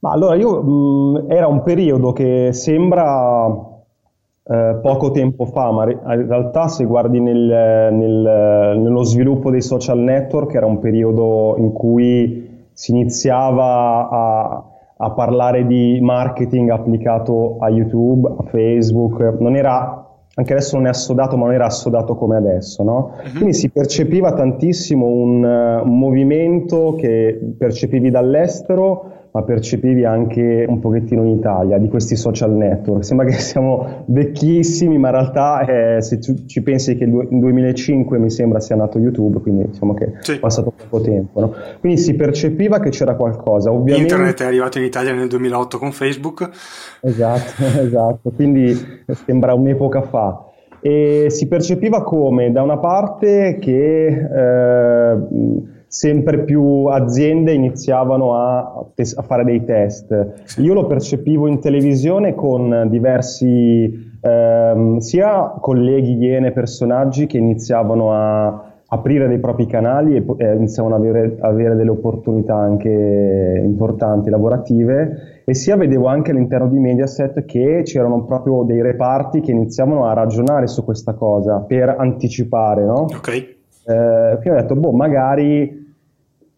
Ma 0.00 0.10
allora 0.10 0.34
io 0.34 0.62
mh, 0.62 1.30
era 1.30 1.46
un 1.46 1.62
periodo 1.62 2.12
che 2.12 2.50
sembra 2.52 3.70
eh, 4.44 4.78
poco 4.82 5.10
tempo 5.12 5.44
fa, 5.46 5.70
ma 5.70 5.88
in 5.88 6.26
realtà 6.26 6.68
se 6.68 6.84
guardi 6.84 7.20
nel, 7.20 7.92
nel, 7.92 8.78
nello 8.78 9.02
sviluppo 9.04 9.50
dei 9.50 9.62
social 9.62 9.98
network 9.98 10.54
era 10.54 10.66
un 10.66 10.78
periodo 10.78 11.54
in 11.58 11.72
cui 11.72 12.66
si 12.72 12.90
iniziava 12.90 14.08
a, 14.08 14.64
a 14.96 15.10
parlare 15.10 15.66
di 15.66 15.98
marketing 16.00 16.70
applicato 16.70 17.58
a 17.60 17.68
YouTube, 17.68 18.34
a 18.38 18.42
Facebook, 18.44 19.36
non 19.38 19.54
era 19.54 20.02
anche 20.34 20.54
adesso 20.54 20.76
non 20.76 20.86
è 20.86 20.88
assodato, 20.88 21.36
ma 21.36 21.44
non 21.44 21.54
era 21.54 21.66
assodato 21.66 22.14
come 22.14 22.36
adesso, 22.36 22.82
no? 22.82 23.12
Uh-huh. 23.22 23.32
Quindi 23.34 23.52
si 23.52 23.68
percepiva 23.68 24.32
tantissimo 24.32 25.06
un, 25.06 25.44
un, 25.44 25.98
movimento 25.98 26.94
che 26.96 27.38
percepivi 27.58 28.10
dall'estero 28.10 29.21
ma 29.32 29.42
percepivi 29.42 30.04
anche 30.04 30.66
un 30.68 30.78
pochettino 30.78 31.24
in 31.24 31.38
Italia 31.38 31.78
di 31.78 31.88
questi 31.88 32.16
social 32.16 32.52
network. 32.52 33.02
Sembra 33.02 33.26
che 33.26 33.32
siamo 33.40 34.04
vecchissimi, 34.06 34.98
ma 34.98 35.08
in 35.08 35.14
realtà 35.14 35.64
eh, 35.64 36.02
se 36.02 36.18
tu 36.18 36.44
ci 36.46 36.62
pensi 36.62 36.96
che 36.96 37.06
nel 37.06 37.26
2005 37.30 38.18
mi 38.18 38.30
sembra 38.30 38.60
sia 38.60 38.76
nato 38.76 38.98
YouTube, 38.98 39.40
quindi 39.40 39.70
diciamo 39.70 39.94
che 39.94 40.12
sì. 40.20 40.32
è 40.32 40.38
passato 40.38 40.72
poco 40.76 41.02
tempo. 41.02 41.40
No? 41.40 41.54
Quindi 41.80 41.98
si 41.98 42.14
percepiva 42.14 42.78
che 42.78 42.90
c'era 42.90 43.14
qualcosa. 43.14 43.72
Ovviamente... 43.72 44.12
Internet 44.12 44.42
è 44.42 44.44
arrivato 44.44 44.78
in 44.78 44.84
Italia 44.84 45.14
nel 45.14 45.28
2008 45.28 45.78
con 45.78 45.92
Facebook. 45.92 46.50
Esatto, 47.00 47.62
esatto, 47.80 48.32
quindi 48.34 48.76
sembra 49.24 49.54
un'epoca 49.54 50.02
fa. 50.02 50.44
e 50.82 51.26
si 51.30 51.48
percepiva 51.48 52.02
come 52.02 52.52
da 52.52 52.60
una 52.60 52.76
parte 52.76 53.56
che 53.58 54.06
eh, 54.08 55.18
sempre 55.92 56.38
più 56.44 56.86
aziende 56.86 57.52
iniziavano 57.52 58.34
a, 58.34 58.60
a 58.96 59.22
fare 59.22 59.44
dei 59.44 59.62
test. 59.62 60.54
Io 60.56 60.72
lo 60.72 60.86
percepivo 60.86 61.46
in 61.46 61.60
televisione 61.60 62.34
con 62.34 62.86
diversi 62.88 64.10
ehm, 64.18 64.96
sia 64.96 65.54
colleghi, 65.60 66.16
iene, 66.16 66.52
personaggi 66.52 67.26
che 67.26 67.36
iniziavano 67.36 68.10
a 68.10 68.70
aprire 68.86 69.28
dei 69.28 69.38
propri 69.38 69.66
canali 69.66 70.16
e 70.16 70.24
eh, 70.38 70.54
iniziavano 70.54 70.94
ad 70.94 71.02
avere, 71.02 71.36
avere, 71.40 71.76
delle 71.76 71.90
opportunità 71.90 72.54
anche 72.54 73.60
importanti 73.62 74.30
lavorative 74.30 75.42
e 75.44 75.52
sia 75.52 75.76
vedevo 75.76 76.06
anche 76.06 76.30
all'interno 76.30 76.68
di 76.68 76.78
Mediaset 76.78 77.44
che 77.44 77.82
c'erano 77.84 78.24
proprio 78.24 78.62
dei 78.62 78.80
reparti 78.80 79.42
che 79.42 79.50
iniziavano 79.50 80.06
a 80.06 80.14
ragionare 80.14 80.68
su 80.68 80.84
questa 80.84 81.12
cosa 81.12 81.58
per 81.58 81.94
anticipare, 81.98 82.82
no? 82.82 83.02
Ok. 83.14 83.28
Eh, 83.84 84.38
quindi 84.40 84.48
ho 84.48 84.60
detto, 84.62 84.76
boh, 84.76 84.92
magari 84.92 85.81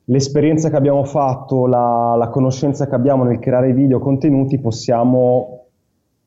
l'esperienza 0.06 0.70
che 0.70 0.76
abbiamo 0.76 1.04
fatto, 1.04 1.66
la, 1.66 2.14
la 2.16 2.28
conoscenza 2.28 2.87
che 2.87 2.94
abbiamo 2.94 3.25
nel 3.25 3.38
creare 3.38 3.73
video 3.73 3.99
contenuti 3.99 4.58
possiamo 4.58 5.64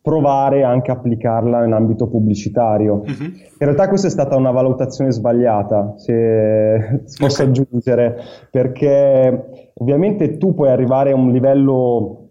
provare 0.08 0.64
anche 0.64 0.90
a 0.90 0.94
applicarla 0.94 1.66
in 1.66 1.74
ambito 1.74 2.08
pubblicitario. 2.08 2.94
Uh-huh. 2.94 3.26
In 3.26 3.58
realtà 3.58 3.90
questa 3.90 4.08
è 4.08 4.10
stata 4.10 4.38
una 4.38 4.52
valutazione 4.52 5.12
sbagliata, 5.12 5.96
se 5.98 7.02
posso 7.20 7.42
okay. 7.42 7.48
aggiungere, 7.48 8.18
perché 8.50 9.72
ovviamente 9.74 10.38
tu 10.38 10.54
puoi 10.54 10.70
arrivare 10.70 11.12
a 11.12 11.16
un 11.16 11.30
livello 11.32 12.30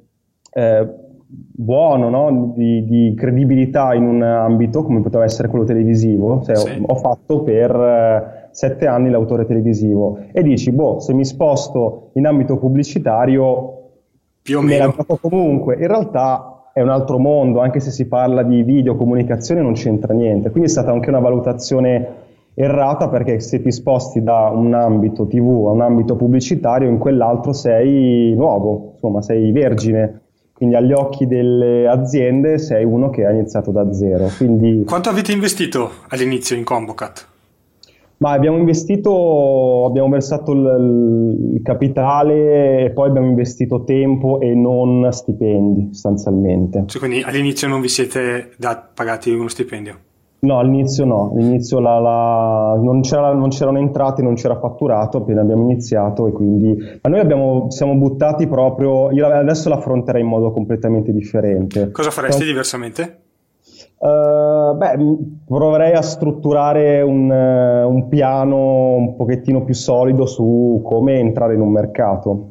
eh, 0.54 0.88
buono 1.28 2.08
no? 2.08 2.52
di, 2.56 2.84
di, 2.86 3.14
credibilità 3.14 3.92
in 3.92 4.04
un 4.04 4.22
ambito 4.22 4.82
come 4.82 5.02
poteva 5.02 5.24
essere 5.24 5.48
quello 5.48 5.66
televisivo. 5.66 6.42
Cioè, 6.44 6.56
sì. 6.56 6.78
ho, 6.80 6.92
ho, 6.92 6.96
fatto 6.96 7.42
per 7.42 7.70
eh, 7.70 8.35
sette 8.56 8.86
anni 8.86 9.10
l'autore 9.10 9.44
televisivo 9.44 10.18
e 10.32 10.42
dici, 10.42 10.72
boh, 10.72 10.98
se 10.98 11.12
mi 11.12 11.26
sposto 11.26 12.08
in 12.14 12.26
ambito 12.26 12.56
pubblicitario 12.56 13.90
più 14.40 14.56
o 14.56 14.62
meno. 14.62 14.94
comunque. 15.20 15.74
In 15.74 15.86
realtà 15.86 16.70
è 16.72 16.80
un 16.80 16.88
altro 16.88 17.18
mondo, 17.18 17.60
anche 17.60 17.80
se 17.80 17.90
si 17.90 18.08
parla 18.08 18.42
di 18.42 18.62
video, 18.62 18.96
comunicazione 18.96 19.60
non 19.60 19.74
c'entra 19.74 20.14
niente. 20.14 20.48
Quindi 20.48 20.70
è 20.70 20.72
stata 20.72 20.90
anche 20.90 21.10
una 21.10 21.18
valutazione 21.18 22.24
errata 22.54 23.10
perché 23.10 23.40
se 23.40 23.60
ti 23.60 23.70
sposti 23.70 24.22
da 24.22 24.48
un 24.48 24.72
ambito 24.72 25.26
TV 25.26 25.66
a 25.66 25.72
un 25.72 25.82
ambito 25.82 26.16
pubblicitario, 26.16 26.88
in 26.88 26.96
quell'altro 26.96 27.52
sei 27.52 28.32
nuovo, 28.34 28.92
insomma 28.94 29.20
sei 29.20 29.52
vergine. 29.52 30.22
Quindi 30.54 30.76
agli 30.76 30.92
occhi 30.92 31.26
delle 31.26 31.86
aziende 31.86 32.56
sei 32.56 32.86
uno 32.86 33.10
che 33.10 33.26
ha 33.26 33.30
iniziato 33.30 33.70
da 33.70 33.92
zero. 33.92 34.30
Quindi... 34.34 34.84
Quanto 34.86 35.10
avete 35.10 35.32
investito 35.32 35.90
all'inizio 36.08 36.56
in 36.56 36.64
Combocat? 36.64 37.34
Ma 38.18 38.30
abbiamo 38.32 38.56
investito, 38.56 39.84
abbiamo 39.86 40.08
versato 40.08 40.52
il, 40.52 41.54
il, 41.54 41.62
capitale 41.62 42.84
e 42.84 42.90
poi 42.90 43.08
abbiamo 43.08 43.28
investito 43.28 43.84
tempo 43.84 44.40
e 44.40 44.54
non 44.54 45.06
stipendi 45.12 45.88
sostanzialmente. 45.92 46.84
Cioè, 46.86 46.98
quindi 46.98 47.22
all'inizio 47.22 47.68
non 47.68 47.82
vi 47.82 47.88
siete 47.88 48.52
dat, 48.56 48.92
pagati 48.94 49.30
uno 49.30 49.48
stipendio? 49.48 49.98
No, 50.38 50.58
all'inizio 50.58 51.04
no, 51.04 51.32
all'inizio 51.34 51.80
la, 51.80 51.98
la, 51.98 52.78
non, 52.80 53.00
c'era, 53.00 53.32
non, 53.32 53.48
c'erano 53.48 53.78
entrate, 53.78 54.22
non 54.22 54.34
c'era 54.34 54.58
fatturato 54.58 55.18
appena 55.18 55.40
abbiamo 55.40 55.62
iniziato 55.62 56.26
e 56.26 56.32
quindi 56.32 56.76
ma 57.00 57.10
noi 57.10 57.20
abbiamo, 57.20 57.70
siamo 57.70 57.96
buttati 57.96 58.46
proprio, 58.46 59.10
io 59.12 59.26
adesso 59.26 59.68
l'affronterei 59.68 60.22
in 60.22 60.28
modo 60.28 60.52
completamente 60.52 61.12
differente. 61.12 61.90
Cosa 61.90 62.10
faresti 62.10 62.38
Però, 62.38 62.50
diversamente? 62.50 63.20
Uh, 63.98 64.76
beh, 64.76 64.98
proverei 65.46 65.92
a 65.94 66.02
strutturare 66.02 67.00
un, 67.00 67.30
uh, 67.30 67.88
un, 67.88 68.08
piano 68.08 68.94
un 68.96 69.16
pochettino 69.16 69.64
più 69.64 69.72
solido 69.72 70.26
su 70.26 70.82
come 70.84 71.18
entrare 71.18 71.54
in 71.54 71.60
un 71.60 71.70
mercato. 71.70 72.48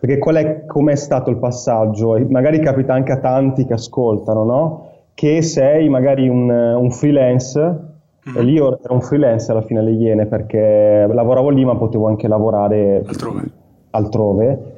Perché 0.00 0.18
qual 0.18 0.36
è, 0.36 0.66
com'è 0.66 0.96
stato 0.96 1.30
il 1.30 1.36
passaggio? 1.36 2.16
E 2.16 2.26
magari 2.28 2.58
capita 2.58 2.94
anche 2.94 3.12
a 3.12 3.18
tanti 3.18 3.64
che 3.64 3.74
ascoltano, 3.74 4.44
no? 4.44 4.86
Che 5.14 5.40
sei 5.42 5.88
magari 5.88 6.28
un, 6.28 6.50
un 6.50 6.90
freelance, 6.90 7.60
mm-hmm. 7.60 8.36
e 8.36 8.42
lì 8.42 8.56
ero 8.56 8.78
un 8.88 9.00
freelance 9.00 9.50
alla 9.52 9.62
fine 9.62 9.78
alle 9.78 9.92
Iene 9.92 10.26
perché 10.26 11.06
lavoravo 11.08 11.50
lì 11.50 11.64
ma 11.64 11.76
potevo 11.76 12.08
anche 12.08 12.26
lavorare 12.26 13.04
altrove. 13.06 13.50
altrove 13.90 14.77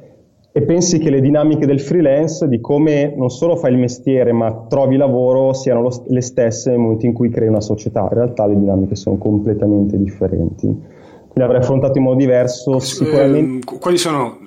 e 0.53 0.61
pensi 0.63 0.99
che 0.99 1.09
le 1.09 1.21
dinamiche 1.21 1.65
del 1.65 1.79
freelance, 1.79 2.47
di 2.47 2.59
come 2.59 3.13
non 3.15 3.29
solo 3.29 3.55
fai 3.55 3.71
il 3.71 3.77
mestiere 3.77 4.33
ma 4.33 4.65
trovi 4.67 4.97
lavoro, 4.97 5.53
siano 5.53 5.81
lo, 5.81 6.03
le 6.07 6.21
stesse 6.21 6.71
nel 6.71 6.79
momento 6.79 7.05
in 7.05 7.13
cui 7.13 7.29
crei 7.29 7.47
una 7.47 7.61
società. 7.61 8.01
In 8.01 8.09
realtà 8.09 8.45
le 8.47 8.57
dinamiche 8.57 8.95
sono 8.95 9.17
completamente 9.17 9.97
differenti. 9.97 10.89
Le 11.33 11.43
avrei 11.43 11.61
affrontato 11.61 11.97
in 11.97 12.03
modo 12.03 12.17
diverso. 12.17 12.79
Sicuramente... 12.79 13.73
Eh, 13.73 13.79
quali 13.79 13.97
sono, 13.97 14.39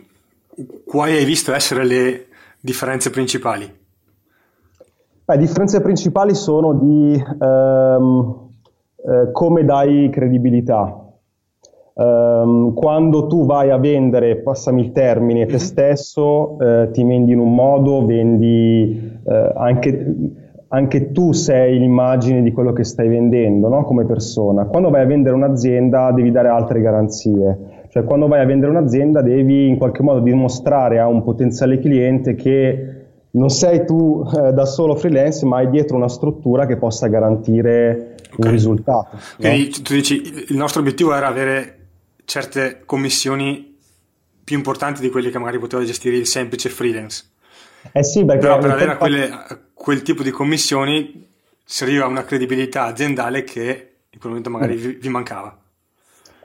quali 0.85 1.17
hai 1.17 1.25
visto 1.25 1.55
essere 1.55 1.87
le 1.87 2.27
differenze 2.61 3.09
principali? 3.09 3.65
Le 5.27 5.39
differenze 5.39 5.81
principali 5.81 6.35
sono 6.35 6.75
di 6.75 7.15
ehm, 7.15 8.49
eh, 9.07 9.33
come 9.33 9.65
dai 9.65 10.11
credibilità 10.11 11.04
Um, 11.97 12.75
quando 12.75 13.29
tu 13.29 13.47
vai 13.47 13.71
a 13.71 13.77
vendere, 13.77 14.39
passami 14.39 14.81
il 14.81 14.91
termine, 14.91 15.47
te 15.47 15.53
mhm. 15.53 15.59
stesso, 15.59 16.59
eh, 16.59 16.91
ti 16.91 17.05
vendi 17.05 17.31
in 17.31 17.39
un 17.39 17.55
modo, 17.55 18.05
vendi 18.05 19.21
eh, 19.25 19.53
anche, 19.55 20.15
anche, 20.69 21.13
tu 21.13 21.31
sei 21.31 21.79
l'immagine 21.79 22.43
di 22.43 22.51
quello 22.51 22.73
che 22.73 22.83
stai 22.83 23.07
vendendo 23.07 23.69
no? 23.69 23.85
come 23.85 24.07
persona. 24.07 24.65
Quando 24.65 24.91
vai 24.91 25.03
a 25.03 25.07
vendere 25.07 25.37
un'azienda 25.37 26.11
devi 26.11 26.33
dare 26.33 26.49
altre 26.49 26.81
garanzie. 26.81 27.87
Cioè 27.91 28.03
quando 28.03 28.27
vai 28.27 28.41
a 28.41 28.45
vendere 28.45 28.73
un'azienda 28.73 29.23
devi 29.23 29.69
in 29.69 29.79
qualche 29.79 30.03
modo 30.03 30.19
dimostrare 30.19 30.99
a 30.99 31.07
un 31.07 31.23
potenziale 31.23 31.79
cliente 31.79 32.35
che 32.35 33.03
non 33.31 33.51
sei 33.51 33.87
tu 33.87 34.29
eh, 34.37 34.53
da 34.53 34.65
solo 34.65 34.97
freelance, 34.97 35.47
ma 35.47 35.59
hai 35.59 35.71
dietro 35.71 35.97
una 35.97 36.09
struttura 36.09 36.67
che 36.67 36.77
possa 36.77 37.07
garantire 37.07 38.17
okay. 38.33 38.47
un 38.47 38.51
risultato. 38.51 39.17
Quindi 39.37 39.67
no? 39.77 39.83
tu 39.85 39.95
dici 39.95 40.21
il 40.49 40.57
nostro 40.57 40.81
obiettivo 40.81 41.15
era 41.15 41.29
avere 41.29 41.83
certe 42.25 42.83
commissioni 42.85 43.77
più 44.43 44.57
importanti 44.57 45.01
di 45.01 45.11
quelle 45.11 45.31
che 45.31 45.39
magari 45.39 45.59
poteva 45.59 45.85
gestire 45.85 46.17
il 46.17 46.27
semplice 46.27 46.69
freelance. 46.69 47.25
Eh 47.93 48.05
sì, 48.05 48.25
perché 48.25 48.41
Però 48.41 48.59
per 48.59 48.71
avere 48.71 48.97
quelle, 48.97 49.31
quel 49.73 50.03
tipo 50.03 50.23
di 50.23 50.31
commissioni 50.31 51.29
serviva 51.65 52.07
una 52.07 52.25
credibilità 52.25 52.85
aziendale 52.85 53.45
che 53.45 53.93
in 54.11 54.19
quel 54.19 54.33
momento 54.33 54.51
magari 54.51 54.75
mm. 54.75 54.79
vi, 54.79 54.99
vi 55.01 55.09
mancava 55.09 55.59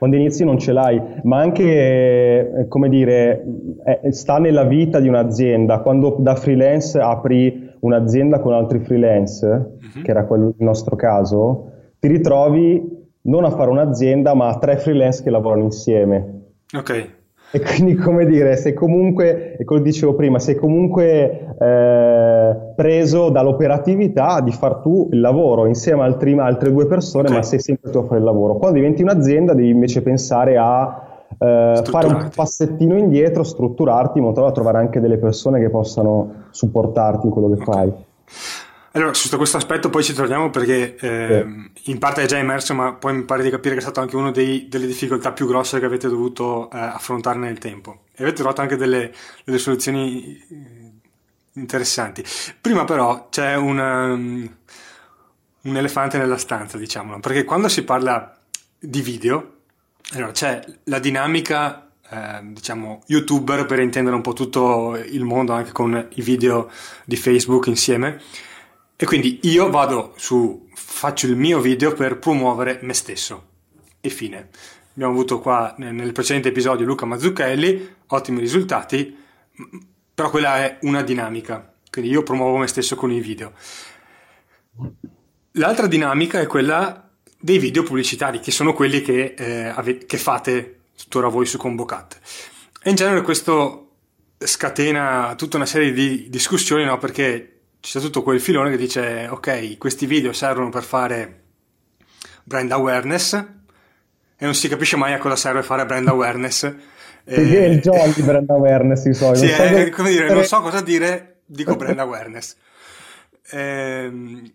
quando 0.00 0.16
inizi 0.16 0.46
non 0.46 0.58
ce 0.58 0.72
l'hai, 0.72 0.98
ma 1.24 1.40
anche, 1.40 1.62
eh, 1.62 2.68
come 2.68 2.88
dire, 2.88 3.44
eh, 3.84 4.12
sta 4.12 4.38
nella 4.38 4.64
vita 4.64 4.98
di 4.98 5.08
un'azienda. 5.08 5.80
Quando 5.80 6.16
da 6.18 6.36
freelance 6.36 6.98
apri 6.98 7.70
un'azienda 7.80 8.40
con 8.40 8.54
altri 8.54 8.78
freelance, 8.78 9.46
uh-huh. 9.46 10.00
che 10.00 10.10
era 10.10 10.24
quello 10.24 10.54
il 10.56 10.64
nostro 10.64 10.96
caso, 10.96 11.72
ti 11.98 12.08
ritrovi 12.08 12.99
non 13.22 13.44
a 13.44 13.50
fare 13.50 13.70
un'azienda, 13.70 14.34
ma 14.34 14.48
a 14.48 14.58
tre 14.58 14.76
freelance 14.76 15.22
che 15.22 15.30
lavorano 15.30 15.64
insieme. 15.64 16.42
Ok. 16.76 17.18
E 17.52 17.60
quindi, 17.60 17.96
come 17.96 18.26
dire, 18.26 18.56
sei 18.56 18.74
comunque, 18.74 19.56
e 19.56 19.64
come 19.64 19.82
dicevo 19.82 20.14
prima, 20.14 20.38
sei 20.38 20.54
comunque 20.54 21.56
eh, 21.58 22.56
preso 22.76 23.28
dall'operatività 23.28 24.40
di 24.40 24.52
far 24.52 24.76
tu 24.76 25.08
il 25.10 25.20
lavoro 25.20 25.66
insieme 25.66 26.02
a 26.02 26.04
altri, 26.04 26.38
altre 26.38 26.70
due 26.70 26.86
persone, 26.86 27.24
okay. 27.24 27.36
ma 27.36 27.42
sei 27.42 27.58
sempre 27.58 27.90
tu 27.90 27.98
a 27.98 28.04
fare 28.04 28.18
il 28.18 28.24
lavoro. 28.24 28.54
Quando 28.54 28.78
diventi 28.78 29.02
un'azienda 29.02 29.52
devi 29.52 29.70
invece 29.70 30.00
pensare 30.00 30.56
a 30.56 31.08
eh, 31.36 31.82
fare 31.84 32.06
un 32.06 32.30
passettino 32.32 32.96
indietro, 32.96 33.42
strutturarti 33.42 34.18
in 34.18 34.24
modo 34.24 34.42
da 34.42 34.52
trovare 34.52 34.78
anche 34.78 35.00
delle 35.00 35.18
persone 35.18 35.58
che 35.58 35.70
possano 35.70 36.46
supportarti 36.50 37.26
in 37.26 37.32
quello 37.32 37.48
che 37.48 37.62
okay. 37.62 37.74
fai. 37.74 37.92
Allora, 38.92 39.14
su 39.14 39.36
questo 39.36 39.56
aspetto 39.56 39.88
poi 39.88 40.02
ci 40.02 40.12
torniamo 40.12 40.50
perché 40.50 40.96
eh, 40.96 41.70
in 41.84 41.98
parte 41.98 42.22
è 42.22 42.26
già 42.26 42.38
emerso, 42.38 42.74
ma 42.74 42.92
poi 42.92 43.14
mi 43.14 43.22
pare 43.22 43.44
di 43.44 43.50
capire 43.50 43.74
che 43.74 43.78
è 43.78 43.82
stata 43.82 44.00
anche 44.00 44.16
una 44.16 44.32
delle 44.32 44.86
difficoltà 44.86 45.30
più 45.30 45.46
grosse 45.46 45.78
che 45.78 45.84
avete 45.84 46.08
dovuto 46.08 46.68
eh, 46.72 46.76
affrontare 46.76 47.38
nel 47.38 47.58
tempo. 47.58 48.06
E 48.12 48.22
avete 48.22 48.38
trovato 48.38 48.62
anche 48.62 48.76
delle, 48.76 49.12
delle 49.44 49.58
soluzioni 49.58 50.36
eh, 50.36 50.90
interessanti. 51.52 52.24
Prima 52.60 52.84
però 52.84 53.28
c'è 53.30 53.54
una, 53.54 54.12
um, 54.12 54.56
un 55.62 55.76
elefante 55.76 56.18
nella 56.18 56.36
stanza, 56.36 56.76
diciamo, 56.76 57.20
perché 57.20 57.44
quando 57.44 57.68
si 57.68 57.84
parla 57.84 58.36
di 58.76 59.02
video, 59.02 59.58
allora 60.14 60.32
c'è 60.32 60.64
la 60.84 60.98
dinamica 60.98 61.92
eh, 62.10 62.40
diciamo 62.42 63.02
youtuber 63.06 63.66
per 63.66 63.78
intendere 63.78 64.16
un 64.16 64.22
po' 64.22 64.32
tutto 64.32 64.96
il 64.96 65.22
mondo 65.22 65.52
anche 65.52 65.70
con 65.70 66.08
i 66.14 66.22
video 66.22 66.68
di 67.04 67.14
Facebook 67.14 67.66
insieme 67.68 68.20
e 69.02 69.06
quindi 69.06 69.38
io 69.44 69.70
vado 69.70 70.12
su, 70.18 70.68
faccio 70.74 71.24
il 71.24 71.34
mio 71.34 71.58
video 71.58 71.94
per 71.94 72.18
promuovere 72.18 72.80
me 72.82 72.92
stesso. 72.92 73.46
E 73.98 74.10
fine. 74.10 74.50
Abbiamo 74.92 75.12
avuto 75.12 75.40
qua 75.40 75.74
nel 75.78 76.12
precedente 76.12 76.48
episodio 76.48 76.84
Luca 76.84 77.06
Mazzucchelli, 77.06 77.94
ottimi 78.08 78.40
risultati, 78.40 79.16
però 80.12 80.28
quella 80.28 80.58
è 80.58 80.78
una 80.82 81.00
dinamica. 81.00 81.72
Quindi 81.90 82.10
io 82.10 82.22
promuovo 82.22 82.58
me 82.58 82.66
stesso 82.66 82.94
con 82.94 83.10
i 83.10 83.20
video. 83.20 83.54
L'altra 85.52 85.86
dinamica 85.86 86.38
è 86.38 86.46
quella 86.46 87.08
dei 87.38 87.56
video 87.56 87.82
pubblicitari, 87.82 88.38
che 88.40 88.50
sono 88.50 88.74
quelli 88.74 89.00
che, 89.00 89.32
eh, 89.34 89.68
ave- 89.68 90.04
che 90.04 90.18
fate 90.18 90.80
tuttora 90.94 91.28
voi 91.28 91.46
su 91.46 91.56
Convocat. 91.56 92.20
E 92.82 92.90
in 92.90 92.96
genere 92.96 93.22
questo 93.22 93.92
scatena 94.36 95.34
tutta 95.38 95.56
una 95.56 95.64
serie 95.64 95.90
di 95.90 96.28
discussioni, 96.28 96.84
no? 96.84 96.98
Perché 96.98 97.59
c'è 97.80 98.00
tutto 98.00 98.22
quel 98.22 98.40
filone 98.40 98.70
che 98.70 98.76
dice, 98.76 99.26
ok, 99.28 99.78
questi 99.78 100.06
video 100.06 100.32
servono 100.32 100.68
per 100.68 100.82
fare 100.82 101.42
brand 102.44 102.70
awareness 102.72 103.32
e 103.32 104.44
non 104.44 104.54
si 104.54 104.68
capisce 104.68 104.96
mai 104.96 105.12
a 105.12 105.18
cosa 105.18 105.36
serve 105.36 105.62
fare 105.62 105.86
brand 105.86 106.08
awareness. 106.08 106.74
Perché 107.22 107.64
è 107.64 107.68
il 107.68 107.80
jolly 107.80 108.12
di 108.14 108.22
brand 108.22 108.48
awareness 108.50 109.02
di 109.02 109.14
solito. 109.14 109.44
Sì, 109.46 109.50
è, 109.50 109.88
come 109.90 110.10
dire, 110.10 110.32
non 110.32 110.44
so 110.44 110.60
cosa 110.60 110.80
dire, 110.80 111.40
dico 111.46 111.76
brand 111.76 111.98
awareness. 112.00 112.56
Ehm, 113.50 114.52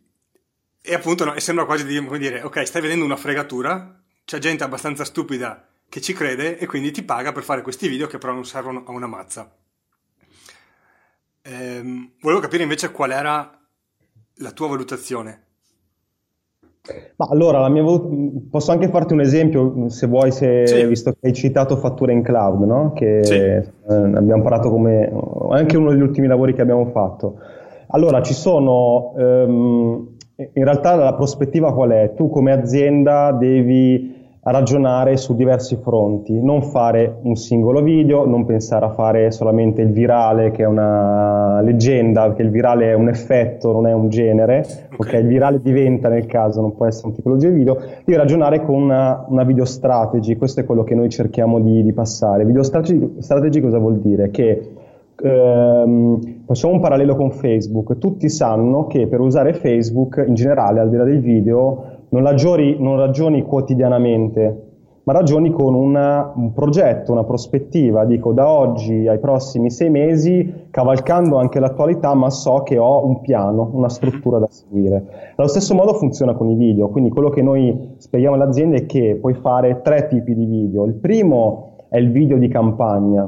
e 0.81 0.93
appunto 0.93 1.25
no, 1.25 1.33
e 1.33 1.39
sembra 1.39 1.65
quasi 1.65 1.85
di 1.85 2.03
come 2.03 2.19
dire, 2.19 2.41
ok, 2.41 2.65
stai 2.65 2.81
vedendo 2.81 3.05
una 3.05 3.15
fregatura, 3.15 3.99
c'è 4.23 4.37
gente 4.37 4.63
abbastanza 4.63 5.03
stupida 5.03 5.67
che 5.89 6.01
ci 6.01 6.13
crede 6.13 6.57
e 6.57 6.65
quindi 6.65 6.91
ti 6.91 7.03
paga 7.03 7.31
per 7.31 7.43
fare 7.43 7.61
questi 7.61 7.87
video 7.87 8.07
che 8.07 8.17
però 8.17 8.33
non 8.33 8.45
servono 8.45 8.83
a 8.85 8.91
una 8.91 9.07
mazza. 9.07 9.51
Ehm, 11.47 12.13
volevo 12.21 12.41
capire 12.41 12.63
invece 12.63 12.91
qual 12.91 13.11
era 13.11 13.47
la 14.37 14.51
tua 14.51 14.67
valutazione. 14.67 15.43
Ma 17.17 17.27
allora, 17.29 17.59
la 17.59 17.69
mia 17.69 17.83
valut- 17.83 18.49
posso 18.49 18.71
anche 18.71 18.89
farti 18.89 19.13
un 19.13 19.21
esempio, 19.21 19.89
se 19.89 20.07
vuoi, 20.07 20.31
se, 20.31 20.65
Sì. 20.65 20.85
visto 20.85 21.11
che 21.11 21.27
hai 21.27 21.33
citato 21.33 21.77
Fatture 21.77 22.13
in 22.13 22.23
Cloud, 22.23 22.63
no? 22.63 22.93
Che 22.93 23.21
Sì. 23.23 23.33
eh, 23.33 23.71
abbiamo 23.87 24.41
parlato 24.41 24.69
come 24.69 25.11
anche 25.51 25.77
uno 25.77 25.91
degli 25.91 26.01
ultimi 26.01 26.27
lavori 26.27 26.53
che 26.53 26.61
abbiamo 26.61 26.87
fatto. 26.87 27.37
Allora, 27.89 28.21
ci 28.23 28.33
sono, 28.33 29.13
ehm, 29.17 30.15
in 30.53 30.63
realtà 30.63 30.95
la 30.95 31.13
prospettiva 31.13 31.73
qual 31.73 31.91
è? 31.91 32.13
Tu 32.15 32.29
come 32.29 32.51
azienda 32.51 33.31
devi 33.31 34.14
ragionare 34.51 35.17
su 35.17 35.35
diversi 35.35 35.75
fronti, 35.77 36.39
non 36.39 36.61
fare 36.61 37.17
un 37.23 37.35
singolo 37.35 37.81
video, 37.81 38.27
non 38.27 38.45
pensare 38.45 38.85
a 38.85 38.89
fare 38.89 39.31
solamente 39.31 39.81
il 39.81 39.91
virale 39.91 40.51
che 40.51 40.63
è 40.63 40.67
una 40.67 41.61
leggenda, 41.61 42.27
perché 42.27 42.43
il 42.43 42.51
virale 42.51 42.91
è 42.91 42.93
un 42.93 43.07
effetto, 43.09 43.71
non 43.71 43.87
è 43.87 43.93
un 43.93 44.09
genere, 44.09 44.63
Ok. 44.97 45.07
ok? 45.07 45.13
Il 45.13 45.27
virale 45.27 45.61
diventa 45.61 46.09
nel 46.09 46.27
caso, 46.27 46.61
non 46.61 46.75
può 46.75 46.85
essere 46.85 47.07
una 47.07 47.15
tipologia 47.15 47.49
di 47.49 47.55
video, 47.55 47.77
devi 48.03 48.17
ragionare 48.17 48.63
con 48.63 48.75
una, 48.75 49.25
una 49.27 49.43
video 49.43 49.65
strategy, 49.65 50.35
questo 50.35 50.59
è 50.59 50.65
quello 50.65 50.83
che 50.83 50.93
noi 50.93 51.09
cerchiamo 51.09 51.59
di, 51.59 51.81
di 51.81 51.93
passare. 51.93 52.45
Video 52.45 52.61
strategy, 52.61 53.15
strategy 53.19 53.59
cosa 53.61 53.79
vuol 53.79 53.97
dire? 53.97 54.29
Che 54.29 54.69
ehm, 55.21 56.43
facciamo 56.45 56.73
un 56.73 56.79
parallelo 56.79 57.15
con 57.15 57.31
Facebook, 57.31 57.97
tutti 57.97 58.29
sanno 58.29 58.85
che 58.87 59.07
per 59.07 59.19
usare 59.21 59.53
Facebook 59.53 60.23
in 60.27 60.35
generale, 60.35 60.79
al 60.81 60.89
di 60.89 60.97
là 60.97 61.03
del 61.03 61.19
video, 61.19 61.94
non 62.15 62.23
ragioni, 62.23 62.77
non 62.79 62.95
ragioni 62.95 63.41
quotidianamente, 63.41 64.61
ma 65.03 65.11
ragioni 65.11 65.51
con 65.51 65.75
una- 65.75 66.31
un 66.33 66.53
progetto, 66.53 67.11
una 67.11 67.25
prospettiva. 67.25 68.05
Dico 68.05 68.31
da 68.31 68.49
oggi 68.49 69.05
ai 69.05 69.19
prossimi 69.19 69.69
sei 69.69 69.89
mesi, 69.89 70.67
cavalcando 70.71 71.35
anche 71.37 71.59
l'attualità, 71.59 72.13
ma 72.15 72.29
so 72.29 72.63
che 72.63 72.77
ho 72.77 73.05
un 73.05 73.19
piano, 73.19 73.69
una 73.73 73.89
struttura 73.89 74.39
da 74.39 74.47
seguire. 74.49 75.03
Allo 75.35 75.49
stesso 75.49 75.75
modo 75.75 75.93
funziona 75.93 76.33
con 76.33 76.49
i 76.49 76.55
video, 76.55 76.87
quindi 76.87 77.09
quello 77.09 77.29
che 77.29 77.41
noi 77.41 77.95
spieghiamo 77.97 78.35
alle 78.35 78.45
aziende 78.45 78.77
è 78.77 78.85
che 78.85 79.17
puoi 79.19 79.33
fare 79.33 79.81
tre 79.83 80.07
tipi 80.07 80.33
di 80.33 80.45
video. 80.45 80.85
Il 80.85 80.93
primo 80.95 81.73
è 81.89 81.97
il 81.97 82.11
video 82.11 82.37
di 82.37 82.47
campagna. 82.47 83.27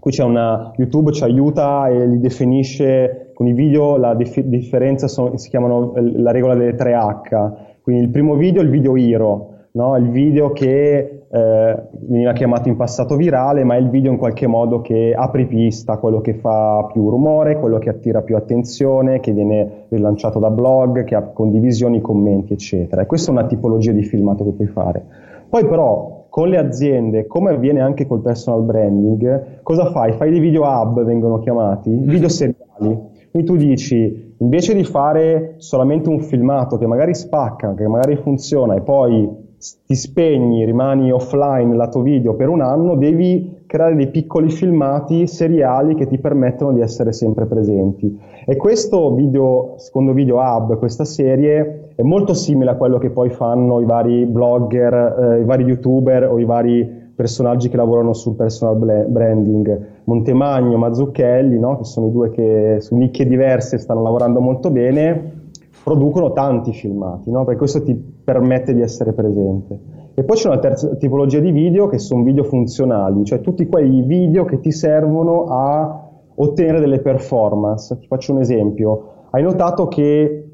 Qui 0.00 0.10
c'è 0.10 0.24
una 0.24 0.72
YouTube 0.76 1.12
ci 1.12 1.24
aiuta 1.24 1.88
e 1.88 2.06
li 2.06 2.20
definisce 2.20 3.32
con 3.34 3.46
i 3.46 3.52
video 3.52 3.96
la 3.98 4.14
dif- 4.14 4.40
differenza 4.40 5.06
sono- 5.08 5.36
si 5.36 5.48
chiamano 5.50 5.92
la 5.94 6.30
regola 6.32 6.54
delle 6.54 6.74
3H. 6.74 7.66
Quindi 7.88 8.04
il 8.04 8.12
primo 8.12 8.34
video 8.34 8.60
è 8.60 8.64
il 8.66 8.70
video 8.70 8.96
hero, 8.96 9.48
no? 9.70 9.96
il 9.96 10.10
video 10.10 10.52
che 10.52 11.22
eh, 11.26 11.82
veniva 12.00 12.34
chiamato 12.34 12.68
in 12.68 12.76
passato 12.76 13.16
virale, 13.16 13.64
ma 13.64 13.76
è 13.76 13.78
il 13.78 13.88
video 13.88 14.10
in 14.12 14.18
qualche 14.18 14.46
modo 14.46 14.82
che 14.82 15.14
apre 15.16 15.46
pista, 15.46 15.96
quello 15.96 16.20
che 16.20 16.34
fa 16.34 16.86
più 16.92 17.08
rumore, 17.08 17.58
quello 17.58 17.78
che 17.78 17.88
attira 17.88 18.20
più 18.20 18.36
attenzione, 18.36 19.20
che 19.20 19.32
viene 19.32 19.86
rilanciato 19.88 20.38
da 20.38 20.50
blog, 20.50 21.04
che 21.04 21.14
ha 21.14 21.22
condivisioni, 21.22 22.02
commenti, 22.02 22.52
eccetera. 22.52 23.00
E 23.00 23.06
questa 23.06 23.30
è 23.30 23.32
una 23.32 23.46
tipologia 23.46 23.92
di 23.92 24.02
filmato 24.02 24.44
che 24.44 24.50
puoi 24.50 24.68
fare. 24.68 25.02
Poi 25.48 25.66
però 25.66 26.26
con 26.28 26.50
le 26.50 26.58
aziende, 26.58 27.26
come 27.26 27.52
avviene 27.52 27.80
anche 27.80 28.06
col 28.06 28.20
personal 28.20 28.64
branding, 28.64 29.62
cosa 29.62 29.86
fai? 29.86 30.12
Fai 30.12 30.28
dei 30.28 30.40
video 30.40 30.64
hub, 30.64 31.02
vengono 31.04 31.38
chiamati, 31.38 31.88
video 31.88 32.28
seriali. 32.28 33.16
Quindi 33.30 33.48
tu 33.48 33.56
dici, 33.56 34.27
invece 34.38 34.74
di 34.74 34.84
fare 34.84 35.54
solamente 35.58 36.08
un 36.08 36.20
filmato 36.20 36.78
che 36.78 36.86
magari 36.86 37.14
spacca, 37.14 37.74
che 37.74 37.86
magari 37.86 38.16
funziona 38.16 38.74
e 38.74 38.80
poi 38.80 39.46
ti 39.86 39.96
spegni, 39.96 40.64
rimani 40.64 41.10
offline 41.10 41.74
lato 41.74 42.00
video 42.02 42.34
per 42.34 42.48
un 42.48 42.60
anno, 42.60 42.94
devi 42.94 43.56
creare 43.66 43.96
dei 43.96 44.08
piccoli 44.08 44.50
filmati 44.50 45.26
seriali 45.26 45.94
che 45.94 46.06
ti 46.06 46.18
permettono 46.18 46.72
di 46.72 46.80
essere 46.80 47.12
sempre 47.12 47.46
presenti. 47.46 48.18
E 48.46 48.56
questo 48.56 49.14
video, 49.14 49.74
secondo 49.76 50.12
Video 50.12 50.36
Hub, 50.36 50.78
questa 50.78 51.04
serie, 51.04 51.90
è 51.96 52.02
molto 52.02 52.34
simile 52.34 52.70
a 52.70 52.76
quello 52.76 52.98
che 52.98 53.10
poi 53.10 53.30
fanno 53.30 53.80
i 53.80 53.84
vari 53.84 54.24
blogger, 54.26 55.34
eh, 55.34 55.40
i 55.40 55.44
vari 55.44 55.64
youtuber 55.64 56.30
o 56.30 56.38
i 56.38 56.44
vari 56.44 57.06
personaggi 57.14 57.68
che 57.68 57.76
lavorano 57.76 58.12
sul 58.12 58.36
personal 58.36 58.76
branding. 59.08 59.96
Montemagno, 60.08 60.78
Mazzucchelli, 60.78 61.58
no? 61.58 61.76
che 61.76 61.84
sono 61.84 62.06
i 62.06 62.10
due 62.10 62.30
che 62.30 62.78
su 62.80 62.96
nicchie 62.96 63.26
diverse 63.26 63.76
stanno 63.76 64.00
lavorando 64.02 64.40
molto 64.40 64.70
bene, 64.70 65.50
producono 65.84 66.32
tanti 66.32 66.72
filmati, 66.72 67.30
no? 67.30 67.44
perché 67.44 67.58
questo 67.58 67.82
ti 67.82 67.94
permette 67.94 68.72
di 68.72 68.80
essere 68.80 69.12
presente. 69.12 69.78
E 70.14 70.24
poi 70.24 70.36
c'è 70.36 70.48
una 70.48 70.58
terza 70.58 70.96
tipologia 70.96 71.40
di 71.40 71.50
video 71.52 71.88
che 71.88 71.98
sono 71.98 72.22
video 72.22 72.42
funzionali, 72.42 73.22
cioè 73.24 73.42
tutti 73.42 73.66
quei 73.68 74.00
video 74.00 74.46
che 74.46 74.60
ti 74.60 74.72
servono 74.72 75.44
a 75.44 76.08
ottenere 76.34 76.80
delle 76.80 77.00
performance. 77.00 77.98
Ti 77.98 78.06
faccio 78.06 78.32
un 78.32 78.40
esempio. 78.40 79.08
Hai 79.30 79.42
notato 79.42 79.88
che 79.88 80.48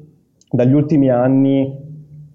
dagli 0.51 0.73
ultimi 0.73 1.09
anni 1.09 1.84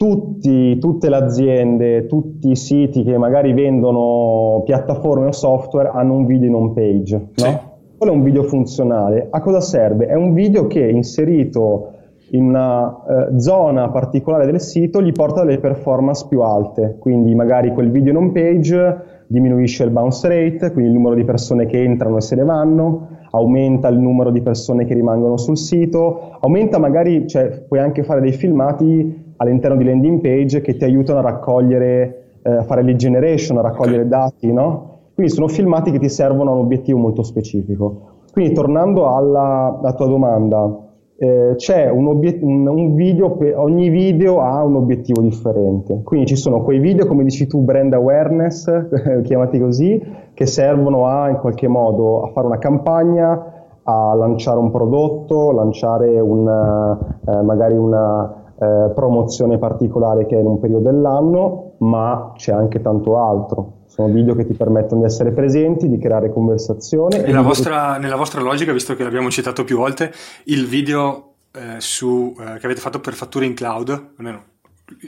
tutti, 0.00 0.78
tutte 0.78 1.10
le 1.10 1.16
aziende, 1.16 2.06
tutti 2.06 2.52
i 2.52 2.56
siti 2.56 3.02
che 3.02 3.18
magari 3.18 3.52
vendono 3.52 4.62
piattaforme 4.64 5.26
o 5.26 5.32
software 5.32 5.90
hanno 5.92 6.14
un 6.14 6.24
video 6.24 6.48
in 6.48 6.54
home 6.54 6.72
page, 6.72 7.16
no? 7.16 7.28
Sì. 7.34 7.58
Quello 7.98 8.14
è 8.14 8.16
un 8.16 8.22
video 8.22 8.44
funzionale. 8.44 9.26
A 9.28 9.42
cosa 9.42 9.60
serve? 9.60 10.06
È 10.06 10.14
un 10.14 10.32
video 10.32 10.66
che 10.68 10.88
inserito 10.88 11.90
in 12.30 12.44
una 12.44 13.28
eh, 13.28 13.38
zona 13.40 13.90
particolare 13.90 14.46
del 14.46 14.58
sito 14.58 15.02
gli 15.02 15.12
porta 15.12 15.44
delle 15.44 15.58
performance 15.58 16.24
più 16.26 16.40
alte, 16.40 16.96
quindi 16.98 17.34
magari 17.34 17.74
quel 17.74 17.90
video 17.90 18.12
in 18.12 18.16
home 18.16 18.32
page 18.32 19.24
diminuisce 19.26 19.84
il 19.84 19.90
bounce 19.90 20.26
rate, 20.28 20.72
quindi 20.72 20.92
il 20.92 20.96
numero 20.96 21.14
di 21.14 21.24
persone 21.24 21.66
che 21.66 21.82
entrano 21.82 22.16
e 22.16 22.20
se 22.22 22.36
ne 22.36 22.44
vanno, 22.44 23.08
aumenta 23.32 23.88
il 23.88 23.98
numero 23.98 24.30
di 24.30 24.40
persone 24.40 24.86
che 24.86 24.94
rimangono 24.94 25.36
sul 25.36 25.58
sito, 25.58 26.38
aumenta 26.40 26.78
magari, 26.78 27.28
cioè 27.28 27.50
puoi 27.68 27.80
anche 27.80 28.02
fare 28.02 28.22
dei 28.22 28.32
filmati 28.32 29.28
all'interno 29.40 29.76
di 29.76 29.85
landing 29.85 30.20
page 30.20 30.61
che 30.61 30.76
ti 30.76 30.85
aiutano 30.85 31.18
a 31.18 31.22
raccogliere, 31.22 32.38
eh, 32.42 32.50
a 32.50 32.62
fare 32.62 32.83
lead 32.83 32.96
generation, 32.96 33.59
a 33.59 33.62
raccogliere 33.62 34.07
dati, 34.07 34.53
no? 34.53 34.88
Quindi 35.14 35.33
sono 35.33 35.48
filmati 35.48 35.90
che 35.90 35.98
ti 35.98 36.09
servono 36.09 36.50
a 36.50 36.55
un 36.55 36.61
obiettivo 36.61 36.98
molto 36.98 37.22
specifico. 37.22 38.09
Quindi 38.33 38.55
tornando 38.55 39.14
alla, 39.14 39.79
alla 39.81 39.92
tua 39.94 40.07
domanda, 40.07 40.88
eh, 41.16 41.55
c'è 41.57 41.90
un, 41.90 42.07
obiet- 42.07 42.42
un, 42.42 42.66
un 42.66 42.94
video, 42.94 43.33
per, 43.33 43.59
ogni 43.59 43.88
video 43.88 44.40
ha 44.40 44.62
un 44.62 44.76
obiettivo 44.76 45.22
differente. 45.22 46.03
Quindi 46.03 46.26
ci 46.26 46.37
sono 46.37 46.62
quei 46.62 46.79
video, 46.79 47.07
come 47.07 47.24
dici 47.24 47.46
tu, 47.46 47.61
brand 47.61 47.92
awareness, 47.92 48.88
chiamati 49.24 49.59
così, 49.59 50.03
che 50.35 50.46
servono 50.46 51.07
a 51.07 51.29
in 51.29 51.37
qualche 51.37 51.66
modo 51.66 52.22
a 52.22 52.29
fare 52.29 52.46
una 52.46 52.59
campagna, 52.59 53.53
a 53.83 54.14
lanciare 54.14 54.59
un 54.59 54.70
prodotto, 54.70 55.50
lanciare 55.50 56.20
una, 56.20 56.98
eh, 57.26 57.42
magari 57.42 57.76
una 57.76 58.39
eh, 58.61 58.90
promozione 58.94 59.57
particolare 59.59 60.27
che 60.27 60.37
è 60.37 60.40
in 60.40 60.46
un 60.46 60.61
periodo 60.61 60.90
dell'anno, 60.90 61.73
ma 61.79 62.33
c'è 62.37 62.53
anche 62.53 62.83
tanto 62.83 63.18
altro. 63.18 63.79
Sono 63.87 64.12
video 64.12 64.35
che 64.35 64.44
ti 64.44 64.53
permettono 64.55 65.01
di 65.01 65.07
essere 65.07 65.33
presenti, 65.33 65.88
di 65.88 65.99
creare 65.99 66.31
conversazione. 66.31 67.23
Nella 67.23 67.40
vostra, 67.40 67.96
nella 67.96 68.16
vostra 68.16 68.40
logica, 68.42 68.73
visto 68.73 68.94
che 68.94 69.03
l'abbiamo 69.03 69.31
citato 69.31 69.64
più 69.64 69.77
volte, 69.79 70.12
il 70.44 70.66
video 70.66 71.33
eh, 71.53 71.81
su, 71.81 72.37
eh, 72.38 72.59
che 72.59 72.66
avete 72.66 72.81
fatto 72.81 73.01
per 73.01 73.14
fatture 73.14 73.46
in 73.46 73.55
cloud, 73.55 74.12
almeno 74.18 74.42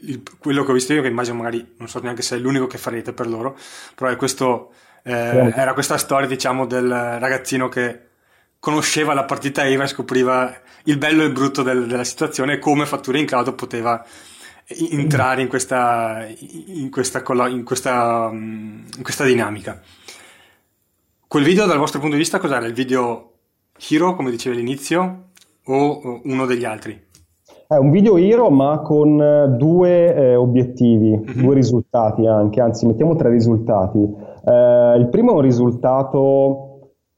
il- 0.02 0.22
quello 0.40 0.64
che 0.64 0.70
ho 0.70 0.74
visto 0.74 0.92
io, 0.92 1.02
che 1.02 1.08
immagino 1.08 1.36
magari 1.36 1.74
non 1.76 1.88
so 1.88 2.00
neanche 2.00 2.22
se 2.22 2.36
è 2.36 2.38
l'unico 2.38 2.66
che 2.66 2.78
farete 2.78 3.12
per 3.12 3.28
loro, 3.28 3.54
però 3.94 4.10
è 4.10 4.16
questo, 4.16 4.70
eh, 5.04 5.52
era 5.54 5.74
questa 5.74 5.98
storia, 5.98 6.26
diciamo, 6.26 6.66
del 6.66 6.88
ragazzino 6.88 7.68
che 7.68 8.00
conosceva 8.62 9.12
la 9.12 9.24
partita 9.24 9.66
IVA 9.66 9.82
e 9.82 9.88
scopriva 9.88 10.54
il 10.84 10.96
bello 10.96 11.22
e 11.22 11.26
il 11.26 11.32
brutto 11.32 11.64
del- 11.64 11.88
della 11.88 12.04
situazione 12.04 12.52
e 12.52 12.58
come 12.60 12.86
fatture 12.86 13.18
in 13.18 13.26
cloud 13.26 13.54
poteva 13.56 14.04
entrare 14.92 15.42
in 15.42 15.48
questa, 15.48 16.24
in 16.66 16.88
questa, 16.88 17.24
in 17.48 17.64
questa, 17.64 18.30
mm, 18.30 18.84
in 18.98 19.02
questa 19.02 19.24
dinamica. 19.24 19.80
Quel 21.26 21.42
video 21.42 21.66
dal 21.66 21.78
vostro 21.78 21.98
punto 21.98 22.14
di 22.14 22.22
vista 22.22 22.38
cos'era? 22.38 22.64
Il 22.64 22.72
video 22.72 23.32
hero, 23.90 24.14
come 24.14 24.30
dicevi 24.30 24.54
all'inizio, 24.54 25.30
o 25.64 26.20
uno 26.22 26.46
degli 26.46 26.64
altri? 26.64 27.00
È 27.66 27.74
un 27.74 27.90
video 27.90 28.16
hero 28.16 28.48
ma 28.48 28.78
con 28.78 29.20
eh, 29.20 29.56
due 29.58 30.14
eh, 30.14 30.36
obiettivi, 30.36 31.16
mm-hmm. 31.16 31.42
due 31.42 31.54
risultati 31.56 32.28
anche, 32.28 32.60
anzi 32.60 32.86
mettiamo 32.86 33.16
tre 33.16 33.28
risultati. 33.28 33.98
Eh, 33.98 34.94
il 34.98 35.08
primo 35.10 35.32
è 35.32 35.34
un 35.34 35.40
risultato 35.40 36.71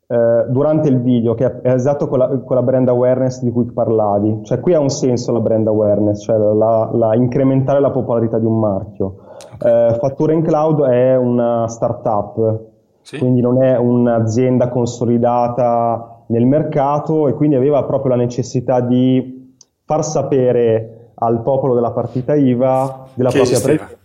eh, 0.06 0.44
durante 0.48 0.88
il 0.88 1.00
video 1.00 1.34
che 1.34 1.60
è 1.62 1.72
esatto 1.72 2.08
con 2.08 2.18
la, 2.18 2.28
con 2.28 2.56
la, 2.56 2.62
brand 2.62 2.88
awareness 2.88 3.40
di 3.40 3.50
cui 3.50 3.64
parlavi, 3.64 4.40
cioè 4.42 4.60
qui 4.60 4.74
ha 4.74 4.80
un 4.80 4.90
senso 4.90 5.32
la 5.32 5.40
brand 5.40 5.66
awareness, 5.66 6.22
cioè 6.22 6.36
la, 6.36 6.90
la 6.92 7.14
incrementare 7.14 7.80
la 7.80 7.90
popolarità 7.90 8.38
di 8.38 8.46
un 8.46 8.58
marchio. 8.58 9.16
Eh, 9.64 9.96
Fattura 9.98 10.32
in 10.32 10.42
Cloud 10.42 10.82
è 10.82 11.16
una 11.16 11.66
startup, 11.68 12.60
sì. 13.00 13.18
quindi 13.18 13.40
non 13.40 13.62
è 13.62 13.78
un'azienda 13.78 14.68
consolidata 14.68 16.24
nel 16.26 16.46
mercato 16.46 17.28
e 17.28 17.32
quindi 17.32 17.56
aveva 17.56 17.82
proprio 17.84 18.10
la 18.10 18.22
necessità 18.22 18.80
di 18.80 19.56
far 19.84 20.04
sapere 20.04 21.12
al 21.14 21.42
popolo 21.42 21.74
della 21.74 21.92
partita 21.92 22.34
IVA 22.34 23.06
della 23.14 23.30
che 23.30 23.38
propria 23.38 23.60
presenza. 23.60 23.98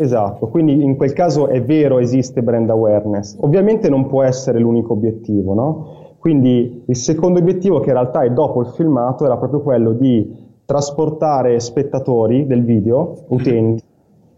Esatto, 0.00 0.48
quindi 0.48 0.82
in 0.82 0.96
quel 0.96 1.12
caso 1.12 1.48
è 1.48 1.62
vero 1.62 1.98
esiste 1.98 2.42
brand 2.42 2.70
awareness. 2.70 3.36
Ovviamente 3.42 3.90
non 3.90 4.06
può 4.06 4.22
essere 4.22 4.58
l'unico 4.58 4.94
obiettivo, 4.94 5.52
no? 5.52 6.14
Quindi 6.18 6.84
il 6.86 6.96
secondo 6.96 7.38
obiettivo, 7.38 7.80
che 7.80 7.90
in 7.90 7.96
realtà 7.96 8.22
è 8.22 8.30
dopo 8.30 8.62
il 8.62 8.68
filmato, 8.68 9.26
era 9.26 9.36
proprio 9.36 9.60
quello 9.60 9.92
di 9.92 10.34
trasportare 10.64 11.60
spettatori 11.60 12.46
del 12.46 12.64
video, 12.64 13.14
utenti, 13.28 13.82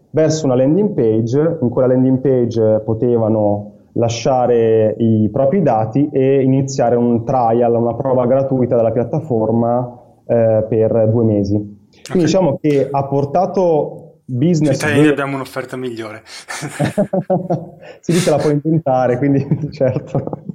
verso 0.09 0.45
una 0.47 0.55
landing 0.55 0.89
page. 0.89 1.59
In 1.61 1.69
quella 1.69 1.87
landing 1.87 2.19
page 2.19 2.81
potevano 2.83 3.71
lasciare 3.93 4.95
i 4.97 5.29
propri 5.31 5.61
dati 5.61 6.09
e 6.11 6.41
iniziare 6.41 6.97
un 6.97 7.23
trial, 7.23 7.73
una 7.73 7.93
prova 7.93 8.25
gratuita 8.25 8.75
della 8.75 8.91
piattaforma 8.91 9.97
eh, 10.25 10.65
per 10.67 11.09
due 11.09 11.23
mesi. 11.23 11.55
Quindi 11.55 12.09
okay. 12.09 12.21
diciamo 12.21 12.57
che 12.59 12.89
ha 12.91 13.05
portato 13.05 14.02
business... 14.25 14.77
Sui 14.77 14.87
italiani 14.87 15.07
abbiamo 15.09 15.35
un'offerta 15.35 15.77
migliore. 15.77 16.23
si 17.99 18.11
dice 18.11 18.29
la 18.29 18.37
puoi 18.37 18.53
inventare, 18.53 19.17
quindi 19.17 19.45
certo. 19.71 20.45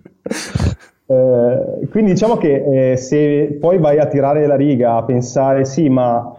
Eh, 1.06 1.88
quindi 1.90 2.12
diciamo 2.12 2.36
che 2.36 2.92
eh, 2.92 2.96
se 2.96 3.56
poi 3.60 3.78
vai 3.78 3.98
a 3.98 4.06
tirare 4.06 4.46
la 4.46 4.56
riga 4.56 4.96
a 4.96 5.04
pensare 5.04 5.64
sì, 5.64 5.88
ma 5.88 6.34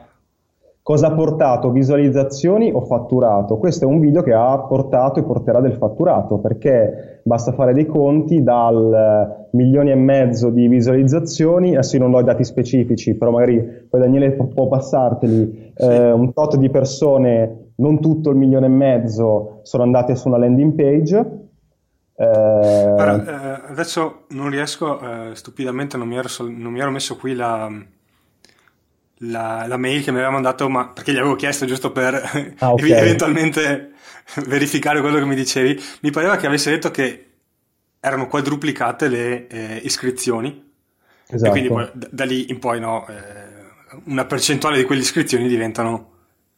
cosa 0.90 1.06
ha 1.06 1.12
portato 1.12 1.70
visualizzazioni 1.70 2.72
o 2.74 2.82
fatturato? 2.82 3.58
Questo 3.58 3.86
è 3.86 3.88
un 3.88 4.00
video 4.00 4.24
che 4.24 4.34
ha 4.34 4.58
portato 4.58 5.20
e 5.20 5.24
porterà 5.24 5.60
del 5.60 5.76
fatturato 5.76 6.40
perché 6.40 7.22
basta 7.22 7.52
fare 7.52 7.74
dei 7.74 7.86
conti 7.86 8.42
dal 8.42 9.50
milione 9.52 9.92
e 9.92 9.96
mezzo 9.96 10.50
di 10.50 10.68
visualizzazioni, 10.68 11.74
adesso 11.74 11.96
io 11.96 12.02
non 12.02 12.16
ho 12.16 12.22
i 12.22 12.24
dati 12.24 12.44
specifici, 12.44 13.14
però 13.14 13.30
magari 13.30 13.62
poi 13.88 14.00
Daniele 14.00 14.32
può 14.32 14.68
passarteli, 14.68 15.74
sì. 15.76 15.86
eh, 15.86 16.12
un 16.12 16.34
tot 16.34 16.58
di 16.58 16.72
persone, 16.72 17.74
non 17.76 18.00
tutto 18.02 18.32
il 18.32 18.38
milione 18.38 18.66
e 18.66 18.70
mezzo, 18.70 19.60
sono 19.62 19.84
andate 19.84 20.16
su 20.16 20.28
una 20.28 20.40
landing 20.40 20.74
page. 20.74 21.18
Eh... 22.16 22.26
Allora, 22.26 23.62
eh, 23.68 23.72
adesso 23.74 24.22
non 24.30 24.50
riesco, 24.50 25.00
eh, 25.00 25.36
stupidamente 25.36 25.98
non 25.98 26.08
mi, 26.08 26.18
ero, 26.18 26.30
non 26.40 26.72
mi, 26.72 26.80
ero, 26.80 26.90
messo 26.90 27.16
qui 27.16 27.36
la, 27.36 27.70
la, 29.20 29.66
la, 29.68 29.78
mail 29.78 30.04
che 30.04 30.12
mi 30.12 30.18
aveva 30.18 30.32
mandato, 30.32 30.70
ma 30.70 30.90
perché 30.90 31.12
gli 31.12 31.18
avevo 31.18 31.36
chiesto 31.36 31.66
giusto 31.66 31.92
per 31.92 32.56
ah, 32.60 32.72
okay. 32.72 32.92
eventualmente 32.98 33.92
verificare 34.46 35.02
quello 35.02 35.18
che 35.18 35.26
mi 35.26 35.36
dicevi, 35.36 35.80
mi 36.02 36.12
pareva 36.12 36.38
che 36.38 36.48
avesse 36.48 36.70
detto 36.70 36.92
che 36.92 37.26
erano 38.00 38.28
quadruplicate 38.28 39.08
le 39.08 39.48
eh, 39.48 39.82
iscrizioni 39.84 40.72
esatto. 41.28 41.48
e 41.48 41.50
quindi 41.50 41.70
poi, 41.70 41.90
da, 41.94 42.08
da, 42.12 42.26
lì 42.26 42.50
in 42.50 42.60
poi 42.60 42.80
no, 42.80 43.06
eh, 43.08 43.14
una 44.06 44.26
percentuale 44.26 44.78
di 44.78 44.84
quelle 44.84 45.02
iscrizioni 45.02 45.48
diventano 45.48 46.12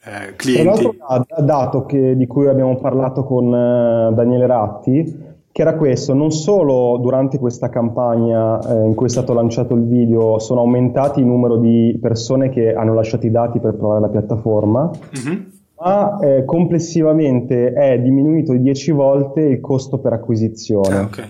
eh, 0.03 0.35
clienti. 0.35 0.83
Un 0.83 0.95
altro 1.07 1.43
dato 1.43 1.85
che, 1.85 2.15
di 2.15 2.27
cui 2.27 2.47
abbiamo 2.47 2.75
parlato 2.77 3.23
con 3.23 3.45
uh, 3.47 4.13
Daniele 4.13 4.47
Ratti, 4.47 5.29
che 5.51 5.61
era 5.61 5.75
questo, 5.75 6.13
non 6.13 6.31
solo 6.31 6.97
durante 6.97 7.37
questa 7.37 7.69
campagna 7.69 8.59
eh, 8.59 8.85
in 8.85 8.95
cui 8.95 9.07
è 9.07 9.09
stato 9.09 9.33
lanciato 9.33 9.73
il 9.73 9.85
video 9.85 10.39
sono 10.39 10.61
aumentati 10.61 11.19
il 11.19 11.25
numero 11.25 11.57
di 11.57 11.97
persone 12.01 12.49
che 12.49 12.73
hanno 12.73 12.93
lasciato 12.93 13.25
i 13.25 13.31
dati 13.31 13.59
per 13.59 13.75
provare 13.75 14.01
la 14.01 14.09
piattaforma, 14.09 14.89
mm-hmm 14.89 15.41
ma 15.81 16.19
eh, 16.19 16.45
complessivamente 16.45 17.73
è 17.73 17.99
diminuito 17.99 18.51
di 18.51 18.61
10 18.61 18.91
volte 18.91 19.41
il 19.41 19.59
costo 19.59 19.97
per 19.97 20.13
acquisizione. 20.13 20.95
Ah, 20.95 21.01
okay. 21.01 21.25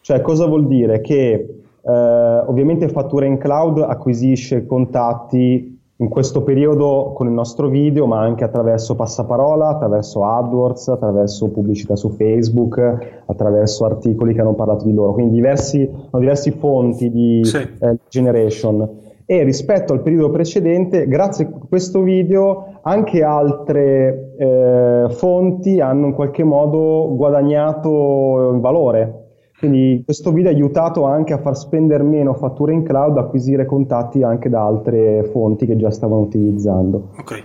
Cioè, 0.00 0.20
cosa 0.20 0.46
vuol 0.46 0.68
dire? 0.68 1.00
Che 1.00 1.60
eh, 1.82 1.90
ovviamente 1.90 2.88
Fattura 2.88 3.26
in 3.26 3.36
Cloud 3.36 3.78
acquisisce 3.78 4.64
contatti 4.64 5.79
in 6.00 6.08
questo 6.08 6.42
periodo 6.42 7.12
con 7.14 7.26
il 7.26 7.32
nostro 7.32 7.68
video, 7.68 8.06
ma 8.06 8.20
anche 8.20 8.42
attraverso 8.42 8.94
passaparola, 8.94 9.68
attraverso 9.68 10.24
AdWords, 10.24 10.88
attraverso 10.88 11.50
pubblicità 11.50 11.94
su 11.94 12.08
Facebook, 12.10 13.22
attraverso 13.26 13.84
articoli 13.84 14.32
che 14.32 14.40
hanno 14.40 14.54
parlato 14.54 14.86
di 14.86 14.94
loro. 14.94 15.12
Quindi 15.12 15.34
diversi, 15.34 15.88
diversi 16.12 16.52
fonti 16.52 17.10
di 17.10 17.40
sì. 17.44 17.58
eh, 17.58 17.98
generation 18.08 19.08
e 19.26 19.44
rispetto 19.44 19.92
al 19.92 20.02
periodo 20.02 20.30
precedente, 20.30 21.06
grazie 21.06 21.44
a 21.44 21.50
questo 21.68 22.02
video, 22.02 22.80
anche 22.82 23.22
altre 23.22 24.32
eh, 24.36 25.06
fonti 25.10 25.80
hanno 25.80 26.06
in 26.06 26.14
qualche 26.14 26.42
modo 26.42 27.14
guadagnato 27.14 28.58
valore. 28.58 29.19
Quindi 29.60 30.00
questo 30.06 30.32
video 30.32 30.50
ha 30.50 30.54
aiutato 30.54 31.04
anche 31.04 31.34
a 31.34 31.38
far 31.38 31.54
spendere 31.54 32.02
meno 32.02 32.32
fatture 32.32 32.72
in 32.72 32.82
cloud, 32.82 33.18
acquisire 33.18 33.66
contatti 33.66 34.22
anche 34.22 34.48
da 34.48 34.64
altre 34.64 35.28
fonti 35.32 35.66
che 35.66 35.76
già 35.76 35.90
stavano 35.90 36.22
utilizzando. 36.22 37.10
Ok. 37.18 37.44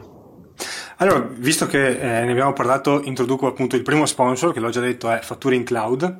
Allora, 1.00 1.28
visto 1.38 1.66
che 1.66 1.88
eh, 1.90 2.24
ne 2.24 2.32
abbiamo 2.32 2.54
parlato, 2.54 3.02
introduco 3.04 3.48
appunto 3.48 3.76
il 3.76 3.82
primo 3.82 4.06
sponsor, 4.06 4.54
che 4.54 4.62
l'ho 4.62 4.70
già 4.70 4.80
detto 4.80 5.12
è 5.12 5.20
Fatture 5.22 5.56
in 5.56 5.66
Cloud, 5.66 6.18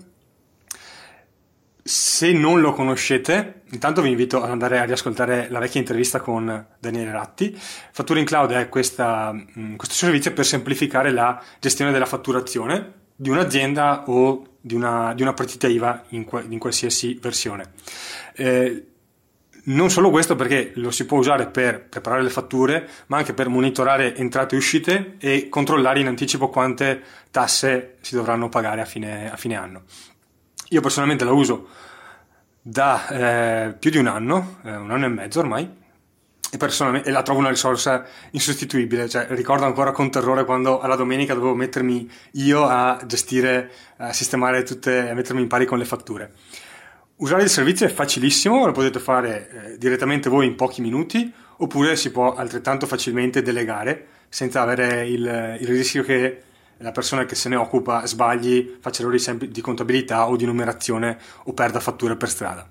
se 1.82 2.34
non 2.34 2.60
lo 2.60 2.74
conoscete, 2.74 3.62
intanto 3.72 4.02
vi 4.02 4.10
invito 4.10 4.42
ad 4.42 4.50
andare 4.50 4.80
a 4.80 4.84
riascoltare 4.84 5.48
la 5.50 5.60
vecchia 5.60 5.80
intervista 5.80 6.20
con 6.20 6.66
Daniele 6.78 7.14
Ratti. 7.14 7.56
Fattura 7.56 8.20
in 8.20 8.26
Cloud 8.26 8.52
è 8.52 8.68
questa, 8.68 9.32
mm, 9.32 9.78
questo 9.78 9.96
servizio 9.96 10.34
per 10.34 10.46
semplificare 10.46 11.12
la 11.12 11.42
gestione 11.58 11.94
della 11.94 12.06
fatturazione 12.06 13.04
di 13.16 13.30
un'azienda 13.30 14.04
o 14.08 14.55
di 14.66 14.74
una, 14.74 15.14
di 15.14 15.22
una 15.22 15.34
partita 15.34 15.68
IVA 15.68 16.06
in, 16.10 16.26
in 16.50 16.58
qualsiasi 16.58 17.20
versione. 17.22 17.74
Eh, 18.34 18.86
non 19.66 19.92
solo 19.92 20.10
questo 20.10 20.36
perché 20.36 20.72
lo 20.76 20.90
si 20.90 21.06
può 21.06 21.20
usare 21.20 21.46
per 21.46 21.88
preparare 21.88 22.24
le 22.24 22.32
fatture, 22.32 22.90
ma 23.08 23.18
anche 23.18 23.36
per 23.36 23.48
monitorare 23.48 24.16
entrate 24.16 24.56
e 24.56 24.58
uscite 24.58 25.16
e 25.20 25.50
controllare 25.50 26.00
in 26.00 26.08
anticipo 26.08 26.50
quante 26.50 27.00
tasse 27.30 27.98
si 28.02 28.16
dovranno 28.16 28.50
pagare 28.50 28.82
a 28.82 28.86
fine, 28.86 29.32
a 29.32 29.38
fine 29.38 29.56
anno. 29.56 29.84
Io 30.70 30.82
personalmente 30.82 31.26
la 31.26 31.32
uso 31.32 31.68
da 32.60 33.08
eh, 33.08 33.74
più 33.74 33.92
di 33.92 33.98
un 34.00 34.08
anno, 34.08 34.58
eh, 34.64 34.76
un 34.76 34.90
anno 34.90 35.06
e 35.06 35.10
mezzo 35.10 35.40
ormai, 35.42 35.70
e, 36.52 36.58
personalmente, 36.58 37.10
la 37.12 37.22
trovo 37.22 37.40
una 37.40 37.50
risorsa 37.50 38.06
insostituibile. 38.32 39.10
Cioè, 39.10 39.28
ricordo 39.30 39.66
ancora 39.66 39.92
con 39.92 40.10
terrore 40.12 40.46
quando 40.46 40.80
alla 40.80 40.96
domenica 40.96 41.34
dovevo 41.34 41.56
mettermi 41.56 42.10
io 42.34 42.66
a 42.66 43.02
gestire, 43.06 43.72
a 43.98 44.14
sistemare 44.14 44.64
tutte, 44.64 45.10
a 45.10 45.14
mettermi 45.14 45.42
in 45.42 45.48
pari 45.48 45.66
con 45.66 45.78
le 45.78 45.86
fatture. 45.86 46.32
Usare 47.18 47.44
il 47.44 47.50
servizio 47.50 47.86
è 47.86 47.90
facilissimo, 47.90 48.66
lo 48.66 48.74
potete 48.74 49.00
fare 49.00 49.50
eh, 49.50 49.78
direttamente 49.78 50.30
voi 50.30 50.46
in 50.46 50.56
pochi 50.56 50.82
minuti, 50.82 51.32
oppure 51.58 51.96
si 51.96 52.12
può 52.12 52.36
altrettanto 52.36 52.86
facilmente 52.86 53.42
delegare 53.42 54.08
senza 54.28 54.62
avere 54.62 55.08
il, 55.08 55.58
il 55.60 55.68
rischio 55.68 56.04
che 56.04 56.42
la 56.80 56.92
persona 56.92 57.26
che 57.26 57.36
se 57.36 57.48
ne 57.48 57.56
occupa 57.56 58.06
sbagli, 58.06 58.78
faccia 58.82 59.02
errori 59.02 59.50
di 59.50 59.62
contabilità 59.62 60.28
o 60.28 60.36
di 60.36 60.46
numerazione 60.46 61.18
o 61.44 61.54
perda 61.54 61.80
fatture 61.80 62.18
per 62.18 62.30
strada. 62.30 62.68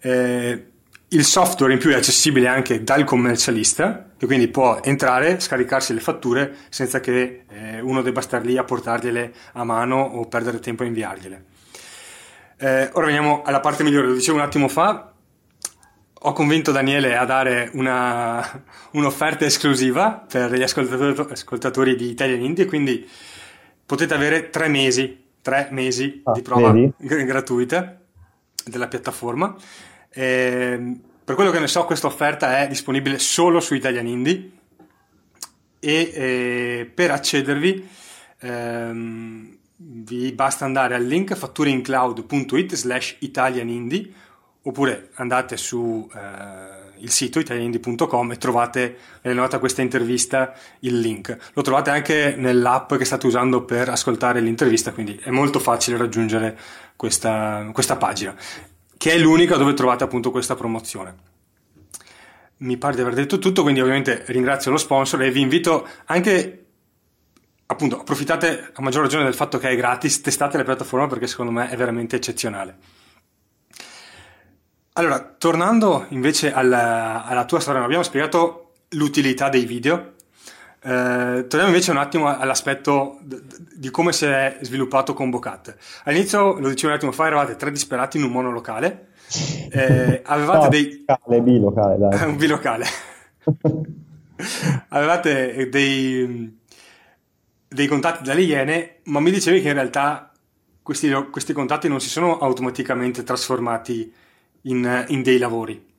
Eh, 0.00 0.71
il 1.12 1.24
software 1.24 1.72
in 1.72 1.78
più 1.78 1.90
è 1.90 1.94
accessibile 1.94 2.48
anche 2.48 2.82
dal 2.82 3.04
commercialista, 3.04 4.10
che 4.16 4.26
quindi 4.26 4.48
può 4.48 4.80
entrare, 4.82 5.40
scaricarsi 5.40 5.92
le 5.92 6.00
fatture 6.00 6.56
senza 6.70 7.00
che 7.00 7.44
eh, 7.48 7.80
uno 7.80 8.00
debba 8.00 8.20
star 8.20 8.44
lì 8.44 8.56
a 8.56 8.64
portargliele 8.64 9.32
a 9.52 9.64
mano 9.64 10.00
o 10.00 10.26
perdere 10.26 10.58
tempo 10.58 10.82
a 10.82 10.86
inviargliele. 10.86 11.44
Eh, 12.56 12.90
ora 12.92 13.06
veniamo 13.06 13.42
alla 13.42 13.60
parte 13.60 13.82
migliore, 13.82 14.06
lo 14.06 14.14
dicevo 14.14 14.38
un 14.38 14.44
attimo 14.44 14.68
fa, 14.68 15.12
ho 16.24 16.32
convinto 16.32 16.72
Daniele 16.72 17.16
a 17.16 17.24
dare 17.26 17.70
una, 17.74 18.64
un'offerta 18.92 19.44
esclusiva 19.44 20.24
per 20.26 20.52
gli 20.54 20.62
ascoltatori, 20.62 21.30
ascoltatori 21.30 21.94
di 21.94 22.08
Italian 22.08 22.40
Indie, 22.40 22.64
quindi 22.64 23.06
potete 23.84 24.14
avere 24.14 24.48
tre 24.48 24.68
mesi, 24.68 25.24
tre 25.42 25.68
mesi 25.72 26.22
ah, 26.24 26.32
di 26.32 26.40
prova 26.40 26.72
vedi? 26.72 26.94
gratuita 26.96 27.98
della 28.64 28.88
piattaforma. 28.88 29.54
E, 30.12 30.24
ehm, 30.24 31.00
per 31.24 31.34
quello 31.34 31.50
che 31.50 31.60
ne 31.60 31.68
so, 31.68 31.84
questa 31.84 32.06
offerta 32.06 32.60
è 32.60 32.68
disponibile 32.68 33.18
solo 33.18 33.60
su 33.60 33.74
Italian 33.74 34.06
Indie 34.06 34.50
e 35.78 36.12
eh, 36.14 36.90
per 36.92 37.10
accedervi 37.10 37.88
ehm, 38.40 39.56
vi 39.76 40.32
basta 40.32 40.64
andare 40.64 40.94
al 40.94 41.04
link 41.04 41.34
fatturincloud.it 41.34 42.74
slash 42.74 43.16
italianindie 43.20 44.12
oppure 44.62 45.10
andate 45.14 45.56
su 45.56 46.08
eh, 46.14 46.82
il 46.98 47.10
sito 47.10 47.40
italianindi.com 47.40 48.30
e 48.30 48.36
trovate 48.36 48.96
nelle 49.22 49.36
note 49.36 49.56
a 49.56 49.58
questa 49.58 49.82
intervista 49.82 50.54
il 50.80 51.00
link. 51.00 51.36
Lo 51.54 51.62
trovate 51.62 51.90
anche 51.90 52.34
nell'app 52.36 52.94
che 52.94 53.04
state 53.04 53.26
usando 53.26 53.64
per 53.64 53.88
ascoltare 53.88 54.40
l'intervista, 54.40 54.92
quindi 54.92 55.18
è 55.20 55.30
molto 55.30 55.58
facile 55.58 55.96
raggiungere 55.96 56.56
questa, 56.94 57.68
questa 57.72 57.96
pagina, 57.96 58.36
che 59.02 59.10
è 59.10 59.18
l'unica 59.18 59.56
dove 59.56 59.74
trovate 59.74 60.04
appunto 60.04 60.30
questa 60.30 60.54
promozione. 60.54 61.14
Mi 62.58 62.76
pare 62.76 62.94
di 62.94 63.00
aver 63.00 63.14
detto 63.14 63.40
tutto, 63.40 63.62
quindi 63.62 63.80
ovviamente 63.80 64.22
ringrazio 64.26 64.70
lo 64.70 64.76
sponsor 64.76 65.20
e 65.22 65.32
vi 65.32 65.40
invito 65.40 65.88
anche 66.04 66.66
appunto 67.66 67.98
approfittate 67.98 68.70
a 68.72 68.80
maggior 68.80 69.02
ragione 69.02 69.24
del 69.24 69.34
fatto 69.34 69.58
che 69.58 69.70
è 69.70 69.74
gratis, 69.74 70.20
testate 70.20 70.56
la 70.56 70.62
piattaforma 70.62 71.08
perché 71.08 71.26
secondo 71.26 71.50
me 71.50 71.68
è 71.68 71.76
veramente 71.76 72.14
eccezionale. 72.14 72.76
Allora, 74.92 75.34
tornando 75.36 76.06
invece 76.10 76.52
alla, 76.52 77.24
alla 77.24 77.44
tua 77.44 77.58
storia, 77.58 77.82
abbiamo 77.82 78.04
spiegato 78.04 78.74
l'utilità 78.90 79.48
dei 79.48 79.64
video. 79.64 80.11
Eh, 80.84 81.46
torniamo 81.46 81.68
invece 81.68 81.92
un 81.92 81.98
attimo 81.98 82.26
all'aspetto 82.26 83.20
di 83.22 83.90
come 83.90 84.12
si 84.12 84.24
è 84.24 84.58
sviluppato 84.62 85.14
con 85.14 85.30
Bocat. 85.30 85.76
All'inizio, 86.04 86.58
lo 86.58 86.68
dicevo 86.68 86.90
un 86.92 86.98
attimo 86.98 87.12
fa, 87.12 87.26
eravate 87.26 87.54
tre 87.54 87.70
disperati 87.70 88.16
in 88.16 88.24
un 88.24 88.30
monolocale. 88.30 89.08
Eh, 89.74 90.20
avevate 90.22 90.64
no, 90.64 90.68
dei... 90.68 91.04
Bilocale, 91.06 91.40
bilocale, 91.40 91.96
dai. 91.96 92.28
un 92.28 92.36
bilocale. 92.36 92.84
avevate 94.88 95.68
dei, 95.70 96.58
dei 97.66 97.86
contatti 97.86 98.22
dalle 98.22 98.42
Iene, 98.42 98.96
ma 99.04 99.20
mi 99.20 99.30
dicevi 99.30 99.62
che 99.62 99.68
in 99.68 99.74
realtà 99.74 100.30
questi, 100.82 101.10
questi 101.30 101.54
contatti 101.54 101.88
non 101.88 102.00
si 102.00 102.10
sono 102.10 102.38
automaticamente 102.38 103.22
trasformati 103.22 104.12
in, 104.62 105.04
in 105.08 105.22
dei 105.22 105.38
lavori. 105.38 105.91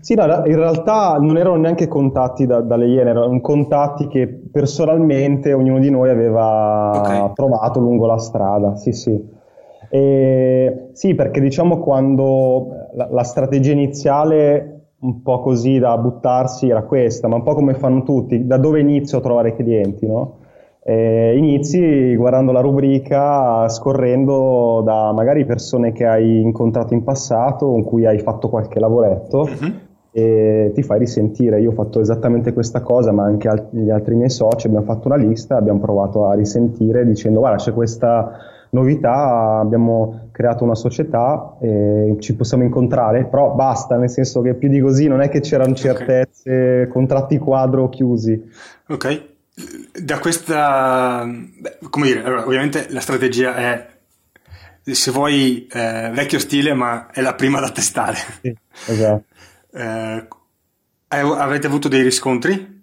Sì, 0.00 0.14
no, 0.14 0.24
in 0.24 0.54
realtà 0.56 1.16
non 1.18 1.36
erano 1.36 1.56
neanche 1.56 1.88
contatti 1.88 2.46
da, 2.46 2.60
dalle 2.60 2.86
Iene, 2.86 3.10
erano 3.10 3.40
contatti 3.40 4.06
che 4.06 4.28
personalmente 4.28 5.52
ognuno 5.52 5.80
di 5.80 5.90
noi 5.90 6.08
aveva 6.08 6.90
okay. 6.94 7.32
trovato 7.34 7.80
lungo 7.80 8.06
la 8.06 8.18
strada. 8.18 8.76
Sì, 8.76 8.92
sì. 8.92 9.34
E, 9.88 10.88
sì, 10.92 11.14
perché 11.14 11.40
diciamo 11.40 11.78
quando 11.78 12.68
la, 12.94 13.08
la, 13.10 13.22
strategia 13.24 13.72
iniziale, 13.72 14.90
un 15.00 15.22
po' 15.22 15.40
così 15.40 15.78
da 15.78 15.98
buttarsi, 15.98 16.68
era 16.68 16.82
questa, 16.82 17.26
ma 17.28 17.36
un 17.36 17.42
po' 17.42 17.54
come 17.54 17.74
fanno 17.74 18.02
tutti, 18.02 18.46
da 18.46 18.58
dove 18.58 18.80
inizio 18.80 19.18
a 19.18 19.20
trovare 19.20 19.54
clienti, 19.54 20.06
no? 20.06 20.38
Eh, 20.88 21.34
inizi 21.36 22.14
guardando 22.14 22.52
la 22.52 22.60
rubrica, 22.60 23.68
scorrendo 23.68 24.82
da 24.84 25.10
magari 25.12 25.44
persone 25.44 25.90
che 25.90 26.06
hai 26.06 26.40
incontrato 26.40 26.94
in 26.94 27.02
passato, 27.02 27.66
con 27.66 27.82
cui 27.82 28.06
hai 28.06 28.20
fatto 28.20 28.48
qualche 28.48 28.78
lavoretto 28.78 29.38
uh-huh. 29.38 29.72
e 30.12 30.70
ti 30.72 30.84
fai 30.84 31.00
risentire. 31.00 31.60
Io 31.60 31.70
ho 31.70 31.74
fatto 31.74 31.98
esattamente 31.98 32.52
questa 32.52 32.82
cosa, 32.82 33.10
ma 33.10 33.24
anche 33.24 33.48
alt- 33.48 33.74
gli 33.74 33.90
altri 33.90 34.14
miei 34.14 34.30
soci 34.30 34.68
abbiamo 34.68 34.84
fatto 34.84 35.08
una 35.08 35.16
lista, 35.16 35.56
abbiamo 35.56 35.80
provato 35.80 36.28
a 36.28 36.34
risentire 36.34 37.04
dicendo 37.04 37.40
guarda 37.40 37.56
c'è 37.56 37.72
questa 37.72 38.38
novità, 38.70 39.58
abbiamo 39.58 40.28
creato 40.30 40.62
una 40.62 40.76
società 40.76 41.56
e 41.58 42.14
ci 42.20 42.36
possiamo 42.36 42.62
incontrare, 42.62 43.24
però 43.24 43.54
basta, 43.56 43.96
nel 43.96 44.10
senso 44.10 44.40
che 44.40 44.54
più 44.54 44.68
di 44.68 44.78
così 44.78 45.08
non 45.08 45.20
è 45.20 45.30
che 45.30 45.40
c'erano 45.40 45.74
certezze, 45.74 46.82
okay. 46.82 46.86
contratti 46.86 47.38
quadro 47.38 47.88
chiusi. 47.88 48.40
Ok 48.88 49.34
da 49.98 50.18
questa, 50.18 51.26
come 51.88 52.06
dire, 52.06 52.22
allora, 52.22 52.44
ovviamente 52.44 52.88
la 52.90 53.00
strategia 53.00 53.54
è, 53.54 53.86
se 54.82 55.10
vuoi, 55.10 55.66
eh, 55.66 56.10
vecchio 56.12 56.38
stile, 56.38 56.74
ma 56.74 57.10
è 57.10 57.22
la 57.22 57.34
prima 57.34 57.58
da 57.60 57.70
testare. 57.70 58.16
Sì, 58.42 58.54
esatto. 58.88 59.24
eh, 59.72 60.26
avete 61.08 61.66
avuto 61.66 61.88
dei 61.88 62.02
riscontri? 62.02 62.74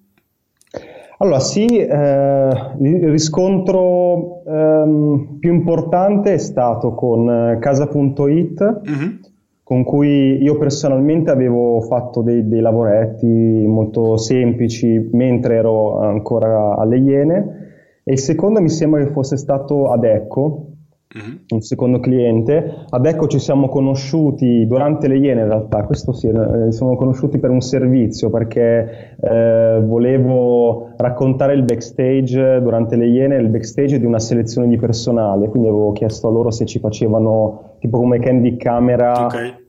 Allora 1.20 1.40
sì, 1.40 1.78
eh, 1.78 2.76
il 2.82 3.10
riscontro 3.10 4.44
ehm, 4.46 5.38
più 5.40 5.54
importante 5.54 6.34
è 6.34 6.38
stato 6.38 6.96
con 6.96 7.30
eh, 7.30 7.60
casa.it, 7.60 8.82
mm-hmm 8.90 9.16
con 9.64 9.84
cui 9.84 10.42
io 10.42 10.58
personalmente 10.58 11.32
avevo 11.32 11.80
fatto 11.82 12.22
dei, 12.22 12.48
dei, 12.48 12.60
lavoretti 12.60 13.26
molto 13.26 14.18
semplici 14.18 15.10
mentre 15.14 15.56
ero 15.56 16.00
ancora 16.00 16.76
alle 16.76 16.98
Iene. 16.98 17.62
E 18.04 18.14
il 18.14 18.20
secondo 18.20 18.60
mi 18.60 18.70
sembra 18.70 19.04
che 19.04 19.12
fosse 19.12 19.38
stato 19.38 19.90
ad 19.90 20.04
Ecco, 20.04 20.73
mm-hmm. 21.18 21.36
un 21.50 21.62
secondo 21.62 22.00
cliente. 22.00 22.86
Ad 22.90 23.06
Ecco 23.06 23.28
ci 23.28 23.40
siamo 23.40 23.70
conosciuti 23.70 24.66
durante 24.66 25.08
le 25.08 25.18
Iene 25.18 25.42
in 25.42 25.48
realtà, 25.48 25.84
questo 25.84 26.14
sì, 26.14 26.28
eh, 26.28 26.72
siamo 26.72 26.96
conosciuti 26.96 27.38
per 27.38 27.50
un 27.50 27.62
servizio 27.62 28.30
perché 28.30 29.16
eh, 29.22 29.82
volevo 29.84 30.94
raccontare 30.98 31.54
il 31.54 31.64
backstage 31.64 32.62
durante 32.62 32.96
le 32.96 33.08
Iene, 33.08 33.36
il 33.36 33.50
backstage 33.50 34.00
di 34.00 34.06
una 34.06 34.20
selezione 34.20 34.68
di 34.68 34.78
personale, 34.78 35.48
quindi 35.48 35.68
avevo 35.68 35.92
chiesto 35.92 36.28
a 36.28 36.32
loro 36.32 36.50
se 36.52 36.66
ci 36.66 36.80
facevano 36.80 37.76
tipo 37.80 38.00
come 38.00 38.20
candy 38.20 38.58
camera. 38.58 39.26
Okay 39.26 39.62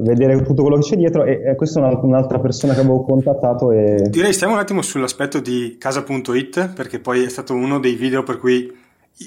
vedere 0.00 0.42
tutto 0.42 0.62
quello 0.62 0.76
che 0.76 0.82
c'è 0.82 0.96
dietro 0.96 1.24
e, 1.24 1.40
e 1.44 1.54
questa 1.54 1.80
è 1.80 1.98
un'altra 2.02 2.38
persona 2.40 2.74
che 2.74 2.80
avevo 2.80 3.02
contattato 3.04 3.70
e... 3.70 4.08
direi 4.10 4.32
stiamo 4.32 4.54
un 4.54 4.58
attimo 4.58 4.82
sull'aspetto 4.82 5.40
di 5.40 5.76
casa.it 5.78 6.72
perché 6.74 6.98
poi 6.98 7.22
è 7.22 7.28
stato 7.28 7.54
uno 7.54 7.78
dei 7.78 7.94
video 7.94 8.22
per 8.22 8.38
cui 8.38 8.70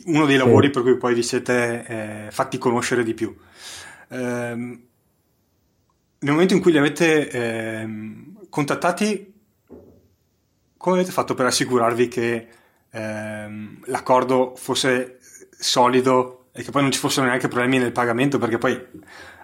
uno 0.05 0.25
dei 0.25 0.37
lavori 0.37 0.67
sì. 0.67 0.71
per 0.73 0.81
cui 0.81 0.97
poi 0.97 1.13
vi 1.13 1.23
siete 1.23 1.85
eh, 1.87 2.31
fatti 2.31 2.57
conoscere 2.57 3.03
di 3.03 3.13
più 3.13 3.35
ehm, 4.09 4.81
nel 6.19 6.31
momento 6.31 6.53
in 6.53 6.61
cui 6.61 6.71
li 6.71 6.77
avete 6.77 7.29
ehm, 7.29 8.47
contattati 8.49 9.33
come 10.77 10.95
avete 10.97 11.11
fatto 11.11 11.33
per 11.33 11.47
assicurarvi 11.47 12.07
che 12.07 12.47
ehm, 12.91 13.81
l'accordo 13.85 14.53
fosse 14.55 15.17
solido 15.57 16.47
e 16.51 16.63
che 16.63 16.71
poi 16.71 16.83
non 16.83 16.91
ci 16.91 16.99
fossero 16.99 17.25
neanche 17.25 17.47
problemi 17.47 17.79
nel 17.79 17.91
pagamento 17.91 18.37
perché 18.37 18.57
poi 18.57 18.79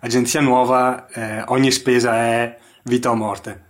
agenzia 0.01 0.39
nuova, 0.39 1.07
eh, 1.09 1.43
ogni 1.47 1.71
spesa 1.71 2.13
è 2.15 2.57
vita 2.83 3.09
o 3.09 3.15
morte. 3.15 3.69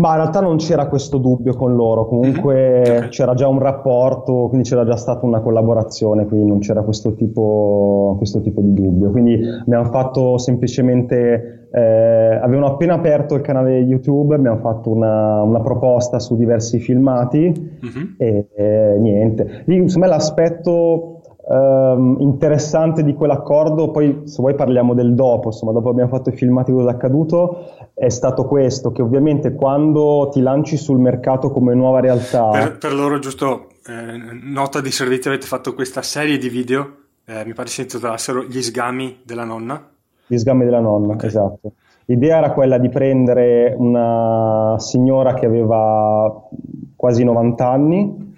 Ma 0.00 0.10
in 0.12 0.16
realtà 0.16 0.40
non 0.40 0.56
c'era 0.56 0.86
questo 0.86 1.18
dubbio 1.18 1.54
con 1.54 1.76
loro, 1.76 2.06
comunque 2.06 2.82
mm-hmm. 2.86 3.08
c'era 3.08 3.34
già 3.34 3.46
un 3.48 3.58
rapporto, 3.58 4.46
quindi 4.48 4.66
c'era 4.66 4.84
già 4.86 4.96
stata 4.96 5.26
una 5.26 5.40
collaborazione, 5.40 6.24
quindi 6.26 6.48
non 6.48 6.60
c'era 6.60 6.80
questo 6.82 7.14
tipo, 7.14 8.14
questo 8.16 8.40
tipo 8.40 8.62
di 8.62 8.72
dubbio. 8.72 9.10
Quindi 9.10 9.38
abbiamo 9.60 9.84
fatto 9.84 10.38
semplicemente, 10.38 11.68
eh, 11.70 12.38
avevano 12.42 12.66
appena 12.66 12.94
aperto 12.94 13.34
il 13.34 13.42
canale 13.42 13.78
YouTube, 13.78 14.34
abbiamo 14.34 14.58
fatto 14.58 14.90
una, 14.90 15.42
una 15.42 15.60
proposta 15.60 16.18
su 16.18 16.34
diversi 16.34 16.78
filmati 16.78 17.52
mm-hmm. 17.84 18.14
e, 18.16 18.48
e, 18.54 18.96
niente. 18.98 19.64
Lì, 19.66 19.76
insomma, 19.76 20.06
l'aspetto 20.06 21.19
ehm, 21.50 22.16
interessante 22.20 23.02
di 23.02 23.14
quell'accordo, 23.14 23.90
poi 23.90 24.22
se 24.24 24.36
vuoi 24.38 24.54
parliamo 24.54 24.94
del 24.94 25.14
dopo, 25.14 25.48
insomma 25.48 25.72
dopo 25.72 25.88
abbiamo 25.88 26.10
fatto 26.10 26.30
i 26.30 26.32
filmati 26.32 26.72
cosa 26.72 26.90
è 26.90 26.94
accaduto, 26.94 27.90
è 27.94 28.08
stato 28.08 28.44
questo, 28.44 28.92
che 28.92 29.02
ovviamente 29.02 29.54
quando 29.54 30.28
ti 30.32 30.40
lanci 30.40 30.76
sul 30.76 30.98
mercato 30.98 31.50
come 31.50 31.74
nuova 31.74 32.00
realtà... 32.00 32.50
Per, 32.50 32.78
per 32.78 32.94
loro 32.94 33.18
giusto, 33.18 33.66
eh, 33.86 34.38
nota 34.42 34.80
di 34.80 34.90
servizio, 34.90 35.30
avete 35.30 35.46
fatto 35.46 35.74
questa 35.74 36.02
serie 36.02 36.38
di 36.38 36.48
video, 36.48 36.94
eh, 37.24 37.44
mi 37.44 37.52
pare 37.52 37.68
si 37.68 37.80
intitolassero 37.82 38.44
Gli 38.44 38.62
sgami 38.62 39.20
della 39.24 39.44
nonna. 39.44 39.88
Gli 40.26 40.38
sgami 40.38 40.64
della 40.64 40.80
nonna, 40.80 41.14
okay. 41.14 41.28
esatto. 41.28 41.72
L'idea 42.06 42.38
era 42.38 42.52
quella 42.52 42.78
di 42.78 42.88
prendere 42.88 43.74
una 43.78 44.74
signora 44.78 45.34
che 45.34 45.46
aveva 45.46 46.48
quasi 46.96 47.22
90 47.22 47.68
anni, 47.68 48.29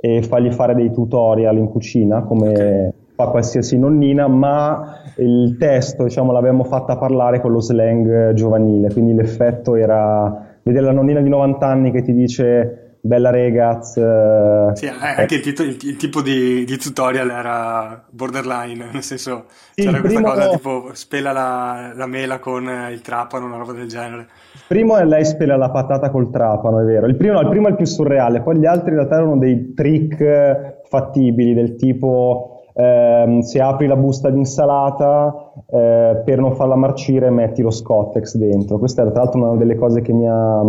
e 0.00 0.22
fargli 0.22 0.50
fare 0.50 0.74
dei 0.74 0.90
tutorial 0.90 1.58
in 1.58 1.68
cucina 1.68 2.22
come 2.22 2.48
okay. 2.48 2.92
fa 3.14 3.26
qualsiasi 3.26 3.78
nonnina, 3.78 4.26
ma 4.28 5.02
il 5.16 5.56
testo 5.58 6.04
diciamo, 6.04 6.32
l'abbiamo 6.32 6.64
fatta 6.64 6.96
parlare 6.96 7.40
con 7.40 7.52
lo 7.52 7.60
slang 7.60 8.32
giovanile, 8.32 8.90
quindi 8.92 9.12
l'effetto 9.14 9.74
era 9.74 10.46
vedere 10.62 10.86
la 10.86 10.92
nonnina 10.92 11.20
di 11.20 11.28
90 11.28 11.66
anni 11.66 11.90
che 11.90 12.02
ti 12.02 12.14
dice 12.14 12.79
bella 13.00 13.30
regaz. 13.30 13.96
Eh, 13.96 14.70
sì, 14.74 14.86
eh, 14.86 14.92
anche 15.16 15.36
il, 15.36 15.40
tito, 15.40 15.62
il, 15.62 15.76
il 15.82 15.96
tipo 15.96 16.20
di, 16.20 16.64
di, 16.64 16.76
tutorial 16.76 17.30
era 17.30 18.04
borderline, 18.10 18.90
nel 18.92 19.02
senso 19.02 19.44
sì, 19.74 19.84
c'era 19.84 20.00
questa 20.00 20.22
cosa 20.22 20.48
tipo 20.50 20.90
spela 20.92 21.32
la, 21.32 21.92
la, 21.94 22.06
mela 22.06 22.38
con 22.38 22.68
il 22.90 23.00
trapano, 23.00 23.46
una 23.46 23.56
roba 23.56 23.72
del 23.72 23.88
genere. 23.88 24.28
Il 24.54 24.62
primo 24.68 24.96
è 24.96 25.04
lei 25.04 25.24
spela 25.24 25.56
la 25.56 25.70
patata 25.70 26.10
col 26.10 26.30
trapano, 26.30 26.80
è 26.80 26.84
vero. 26.84 27.06
Il 27.06 27.16
primo, 27.16 27.40
il 27.40 27.48
primo 27.48 27.68
è 27.68 27.70
il 27.70 27.76
più 27.76 27.86
surreale, 27.86 28.42
poi 28.42 28.58
gli 28.58 28.66
altri 28.66 28.90
in 28.90 28.96
realtà 28.96 29.16
erano 29.16 29.38
dei 29.38 29.74
trick 29.74 30.82
fattibili 30.88 31.54
del 31.54 31.76
tipo... 31.76 32.56
Eh, 32.72 33.38
se 33.42 33.60
apri 33.60 33.88
la 33.88 33.96
busta 33.96 34.30
di 34.30 34.38
insalata 34.38 35.52
eh, 35.68 36.22
per 36.24 36.38
non 36.38 36.54
farla 36.54 36.76
marcire 36.76 37.28
metti 37.28 37.62
lo 37.62 37.72
scottex 37.72 38.36
dentro 38.36 38.78
questa 38.78 39.02
era 39.02 39.10
tra 39.10 39.24
l'altro 39.24 39.40
una 39.40 39.58
delle 39.58 39.74
cose 39.74 40.02
che 40.02 40.12
mi 40.12 40.28
ha, 40.28 40.62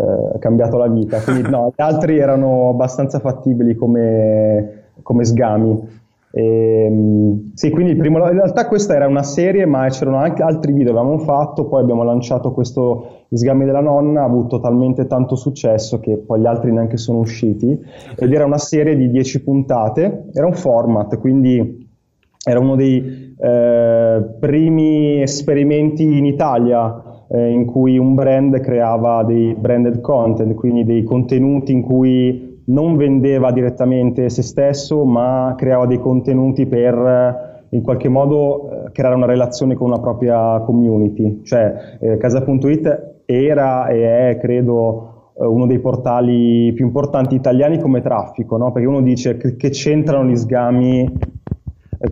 eh, 0.00 0.38
cambiato 0.38 0.78
la 0.78 0.88
vita. 0.88 1.20
Quindi 1.20 1.48
no, 1.48 1.72
gli 1.76 1.82
altri 1.82 2.18
erano 2.18 2.70
abbastanza 2.70 3.18
fattibili 3.18 3.74
come, 3.74 4.84
come 5.02 5.24
sgami. 5.24 5.98
E, 6.32 6.84
ehm, 6.84 7.50
sì, 7.54 7.70
quindi 7.70 7.96
primo, 7.96 8.18
in 8.18 8.32
realtà 8.32 8.66
questa 8.66 8.94
era 8.94 9.06
una 9.06 9.22
serie, 9.22 9.66
ma 9.66 9.88
c'erano 9.88 10.18
anche 10.18 10.42
altri 10.42 10.72
video 10.72 10.92
che 10.92 10.98
avevamo 10.98 11.18
fatto, 11.18 11.66
poi 11.66 11.82
abbiamo 11.82 12.04
lanciato 12.04 12.52
questo 12.52 13.24
sgami 13.30 13.64
della 13.64 13.80
nonna, 13.80 14.22
ha 14.22 14.24
avuto 14.24 14.60
talmente 14.60 15.06
tanto 15.06 15.34
successo 15.34 16.00
che 16.00 16.16
poi 16.16 16.40
gli 16.40 16.46
altri 16.46 16.72
neanche 16.72 16.96
sono 16.96 17.18
usciti, 17.18 17.78
ed 18.16 18.32
era 18.32 18.44
una 18.44 18.58
serie 18.58 18.96
di 18.96 19.10
10 19.10 19.42
puntate, 19.42 20.26
era 20.32 20.46
un 20.46 20.54
format, 20.54 21.18
quindi 21.18 21.88
era 22.42 22.58
uno 22.58 22.74
dei 22.74 23.34
eh, 23.38 24.24
primi 24.38 25.20
esperimenti 25.20 26.04
in 26.04 26.24
Italia 26.24 27.09
eh, 27.32 27.50
in 27.50 27.64
cui 27.64 27.96
un 27.96 28.14
brand 28.14 28.60
creava 28.60 29.22
dei 29.22 29.54
branded 29.54 30.00
content, 30.00 30.54
quindi 30.54 30.84
dei 30.84 31.04
contenuti 31.04 31.72
in 31.72 31.82
cui 31.82 32.62
non 32.66 32.96
vendeva 32.96 33.52
direttamente 33.52 34.28
se 34.28 34.42
stesso, 34.42 35.04
ma 35.04 35.54
creava 35.56 35.86
dei 35.86 35.98
contenuti 35.98 36.66
per 36.66 36.94
eh, 36.94 37.76
in 37.76 37.82
qualche 37.82 38.08
modo 38.08 38.86
eh, 38.86 38.92
creare 38.92 39.14
una 39.14 39.26
relazione 39.26 39.74
con 39.74 39.88
una 39.88 40.00
propria 40.00 40.60
community. 40.60 41.42
Cioè, 41.42 41.98
eh, 42.00 42.16
Casa.it 42.16 43.22
era 43.24 43.86
e 43.88 44.30
è, 44.30 44.38
credo, 44.38 45.32
eh, 45.38 45.46
uno 45.46 45.66
dei 45.66 45.78
portali 45.78 46.72
più 46.72 46.84
importanti 46.84 47.34
italiani 47.34 47.78
come 47.78 48.00
traffico, 48.00 48.56
no? 48.56 48.72
perché 48.72 48.88
uno 48.88 49.02
dice 49.02 49.36
che, 49.36 49.56
che 49.56 49.70
c'entrano 49.70 50.28
gli 50.28 50.36
sgami 50.36 51.12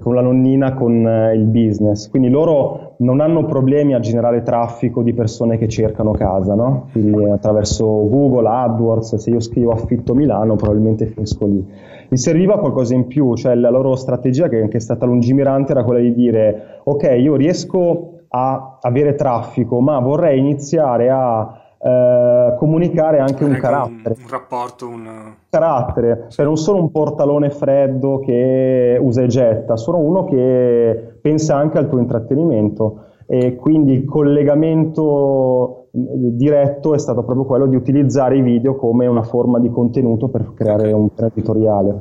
con 0.01 0.15
la 0.15 0.21
nonnina 0.21 0.75
con 0.75 1.07
eh, 1.07 1.35
il 1.35 1.45
business. 1.45 2.11
Quindi 2.11 2.29
loro 2.29 2.97
non 2.99 3.21
hanno 3.21 3.47
problemi 3.47 3.95
a 3.95 4.01
generare 4.01 4.43
traffico 4.43 5.03
di 5.03 5.15
persone 5.15 5.57
che 5.57 5.67
cercano 5.67 6.11
casa, 6.13 6.55
no? 6.55 6.89
Quindi 6.93 7.25
attraverso 7.25 7.87
Google, 7.87 8.49
AdWords, 8.49 9.17
se 9.17 9.31
io 9.31 9.41
scrivo 9.41 9.73
affitto 9.73 10.15
Milano 10.15 10.57
probabilmente 10.57 11.07
finisco 11.07 11.47
lì. 11.47 11.67
Gli 12.09 12.17
serviva 12.17 12.59
qualcosa 12.59 12.95
in 12.95 13.07
più, 13.07 13.35
cioè 13.35 13.55
la 13.55 13.71
loro 13.71 13.95
strategia 13.97 14.49
che 14.49 14.59
è 14.59 14.63
anche 14.63 14.81
stata 14.81 15.07
lungimirante 15.07 15.73
era 15.73 15.85
quella 15.85 16.01
di 16.01 16.15
dire 16.15 16.81
ok, 16.85 17.17
io 17.19 17.37
riesco 17.37 18.13
a 18.29 18.79
avere 18.81 19.15
traffico, 19.15 19.81
ma 19.81 19.99
vorrei 20.01 20.39
iniziare 20.39 21.09
a 21.09 21.68
eh, 21.81 22.55
comunicare 22.59 23.19
anche 23.19 23.45
un 23.45 23.53
carattere. 23.53 24.15
Un, 24.17 24.25
un 24.25 24.29
rapporto, 24.29 24.89
un 24.89 25.35
carattere, 25.49 26.27
cioè 26.29 26.45
non 26.45 26.57
sono 26.57 26.79
un 26.79 26.91
portalone 26.91 27.51
freddo 27.51 28.19
che 28.21 28.99
usa 29.01 29.23
e 29.23 29.27
getta, 29.27 29.77
sono 29.77 29.99
uno 29.99 30.25
che 30.25 31.19
pensa 31.21 31.57
anche 31.57 31.79
al 31.79 31.89
tuo 31.89 31.99
intrattenimento 31.99 33.05
e 33.27 33.57
quindi 33.57 33.93
il 33.93 34.05
collegamento 34.05 35.89
diretto 35.91 36.95
è 36.95 36.99
stato 36.99 37.23
proprio 37.23 37.45
quello 37.45 37.67
di 37.67 37.77
utilizzare 37.77 38.37
i 38.37 38.43
video 38.43 38.77
come 38.77 39.07
una 39.07 39.23
forma 39.23 39.59
di 39.59 39.71
contenuto 39.71 40.29
per 40.29 40.53
creare 40.55 40.93
un 40.93 41.09
editoriale. 41.17 41.95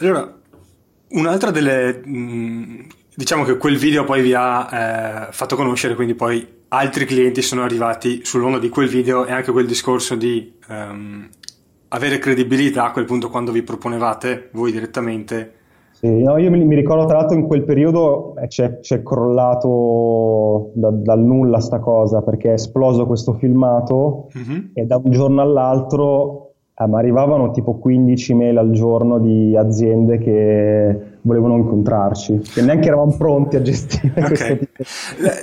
Allora, 0.00 0.32
un'altra 1.10 1.50
delle... 1.50 2.00
diciamo 3.14 3.44
che 3.44 3.56
quel 3.56 3.76
video 3.76 4.04
poi 4.04 4.22
vi 4.22 4.34
ha 4.34 5.28
eh, 5.28 5.32
fatto 5.32 5.56
conoscere, 5.56 5.94
quindi 5.94 6.14
poi 6.14 6.58
altri 6.70 7.04
clienti 7.04 7.42
sono 7.42 7.62
arrivati 7.62 8.24
sull'onda 8.24 8.58
di 8.58 8.68
quel 8.68 8.88
video 8.88 9.24
e 9.26 9.32
anche 9.32 9.52
quel 9.52 9.66
discorso 9.66 10.14
di 10.14 10.52
um, 10.68 11.28
avere 11.88 12.18
credibilità 12.18 12.86
a 12.86 12.92
quel 12.92 13.04
punto 13.04 13.28
quando 13.28 13.52
vi 13.52 13.62
proponevate 13.62 14.50
voi 14.52 14.72
direttamente. 14.72 15.54
Sì, 15.92 16.22
no, 16.22 16.38
io 16.38 16.50
mi, 16.50 16.64
mi, 16.64 16.76
ricordo 16.76 17.04
tra 17.04 17.18
l'altro 17.18 17.36
in 17.36 17.46
quel 17.46 17.64
periodo 17.64 18.34
eh, 18.36 18.46
c'è, 18.46 18.78
c'è 18.78 19.02
crollato 19.02 20.70
da, 20.74 20.90
dal 20.90 21.20
nulla 21.20 21.60
sta 21.60 21.78
cosa 21.78 22.22
perché 22.22 22.50
è 22.50 22.52
esploso 22.54 23.04
questo 23.06 23.34
filmato 23.34 24.28
mm-hmm. 24.38 24.60
e 24.72 24.84
da 24.86 24.96
un 24.96 25.10
giorno 25.10 25.42
all'altro 25.42 26.52
eh, 26.74 26.88
arrivavano 26.90 27.50
tipo 27.50 27.76
15 27.76 28.34
mail 28.34 28.56
al 28.56 28.70
giorno 28.70 29.18
di 29.18 29.54
aziende 29.54 30.16
che 30.18 31.09
volevano 31.22 31.56
incontrarci, 31.56 32.40
che 32.52 32.62
neanche 32.62 32.88
eravamo 32.88 33.16
pronti 33.16 33.56
a 33.56 33.62
gestire 33.62 34.12
okay. 34.16 34.58
questo. 34.72 35.14
La, 35.18 35.34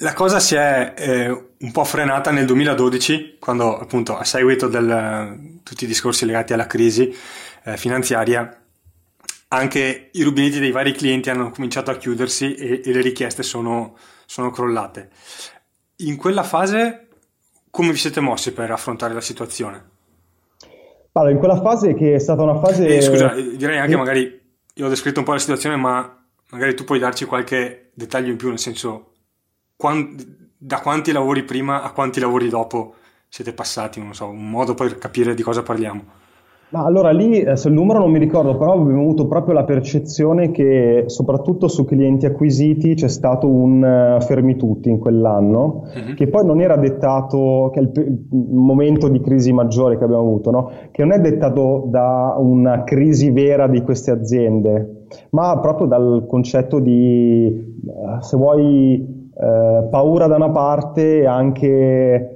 la, 0.00 0.12
cosa 0.12 0.38
si 0.40 0.54
è 0.54 0.94
eh, 0.96 1.28
un 1.28 1.72
po' 1.72 1.84
frenata 1.84 2.30
nel 2.30 2.46
2012, 2.46 3.36
quando 3.38 3.78
appunto 3.78 4.16
a 4.16 4.24
seguito 4.24 4.68
di 4.68 5.60
tutti 5.62 5.84
i 5.84 5.86
discorsi 5.86 6.26
legati 6.26 6.52
alla 6.52 6.66
crisi 6.66 7.12
eh, 7.64 7.76
finanziaria, 7.76 8.56
anche 9.48 10.10
i 10.12 10.22
rubinetti 10.22 10.60
dei 10.60 10.70
vari 10.70 10.92
clienti 10.92 11.30
hanno 11.30 11.50
cominciato 11.50 11.90
a 11.90 11.96
chiudersi 11.96 12.54
e, 12.54 12.82
e 12.84 12.92
le 12.92 13.00
richieste 13.00 13.42
sono, 13.42 13.96
sono 14.26 14.50
crollate. 14.50 15.08
In 16.00 16.16
quella 16.16 16.42
fase 16.42 17.08
come 17.70 17.92
vi 17.92 17.98
siete 17.98 18.20
mossi 18.20 18.52
per 18.52 18.70
affrontare 18.70 19.14
la 19.14 19.20
situazione? 19.20 19.96
Allora, 21.12 21.32
in 21.32 21.38
quella 21.38 21.60
fase 21.60 21.94
che 21.94 22.14
è 22.14 22.18
stata 22.18 22.42
una 22.42 22.58
fase... 22.58 22.86
Eh, 22.86 23.00
scusa, 23.00 23.34
direi 23.34 23.78
anche 23.78 23.96
magari 23.96 24.37
io 24.78 24.86
ho 24.86 24.88
descritto 24.88 25.18
un 25.18 25.24
po' 25.24 25.32
la 25.32 25.38
situazione, 25.40 25.76
ma 25.76 26.24
magari 26.50 26.74
tu 26.74 26.84
puoi 26.84 27.00
darci 27.00 27.24
qualche 27.24 27.90
dettaglio 27.94 28.30
in 28.30 28.36
più, 28.36 28.48
nel 28.48 28.60
senso, 28.60 29.12
quant- 29.76 30.24
da 30.56 30.80
quanti 30.80 31.10
lavori 31.10 31.42
prima 31.42 31.82
a 31.82 31.90
quanti 31.90 32.20
lavori 32.20 32.48
dopo 32.48 32.94
siete 33.28 33.52
passati, 33.52 34.00
non 34.00 34.14
so, 34.14 34.28
un 34.28 34.48
modo 34.48 34.74
per 34.74 34.96
capire 34.96 35.34
di 35.34 35.42
cosa 35.42 35.62
parliamo. 35.62 36.17
Ma 36.70 36.84
allora 36.84 37.10
lì, 37.12 37.40
adesso 37.40 37.68
il 37.68 37.74
numero 37.74 37.98
non 37.98 38.10
mi 38.10 38.18
ricordo, 38.18 38.58
però 38.58 38.72
abbiamo 38.72 39.00
avuto 39.00 39.26
proprio 39.26 39.54
la 39.54 39.64
percezione 39.64 40.50
che 40.50 41.04
soprattutto 41.06 41.66
su 41.66 41.86
clienti 41.86 42.26
acquisiti 42.26 42.92
c'è 42.92 43.08
stato 43.08 43.48
un 43.48 43.82
uh, 43.82 44.20
fermi 44.20 44.56
tutti 44.56 44.90
in 44.90 44.98
quell'anno, 44.98 45.84
uh-huh. 45.84 46.14
che 46.14 46.28
poi 46.28 46.44
non 46.44 46.60
era 46.60 46.76
dettato, 46.76 47.70
che 47.72 47.80
è 47.80 47.82
il, 47.82 47.90
il, 47.94 48.26
momento 48.30 49.08
di 49.08 49.18
crisi 49.20 49.50
maggiore 49.50 49.96
che 49.96 50.04
abbiamo 50.04 50.22
avuto, 50.22 50.50
no? 50.50 50.70
che 50.90 51.02
non 51.04 51.12
è 51.12 51.20
dettato 51.20 51.86
da 51.88 52.36
una 52.38 52.84
crisi 52.84 53.30
vera 53.30 53.66
di 53.66 53.80
queste 53.80 54.10
aziende, 54.10 55.06
ma 55.30 55.58
proprio 55.60 55.86
dal 55.86 56.26
concetto 56.28 56.80
di, 56.80 57.76
uh, 57.82 58.20
se 58.20 58.36
vuoi, 58.36 59.30
uh, 59.32 59.88
paura 59.88 60.26
da 60.26 60.36
una 60.36 60.50
parte 60.50 61.20
e 61.20 61.26
anche 61.26 62.32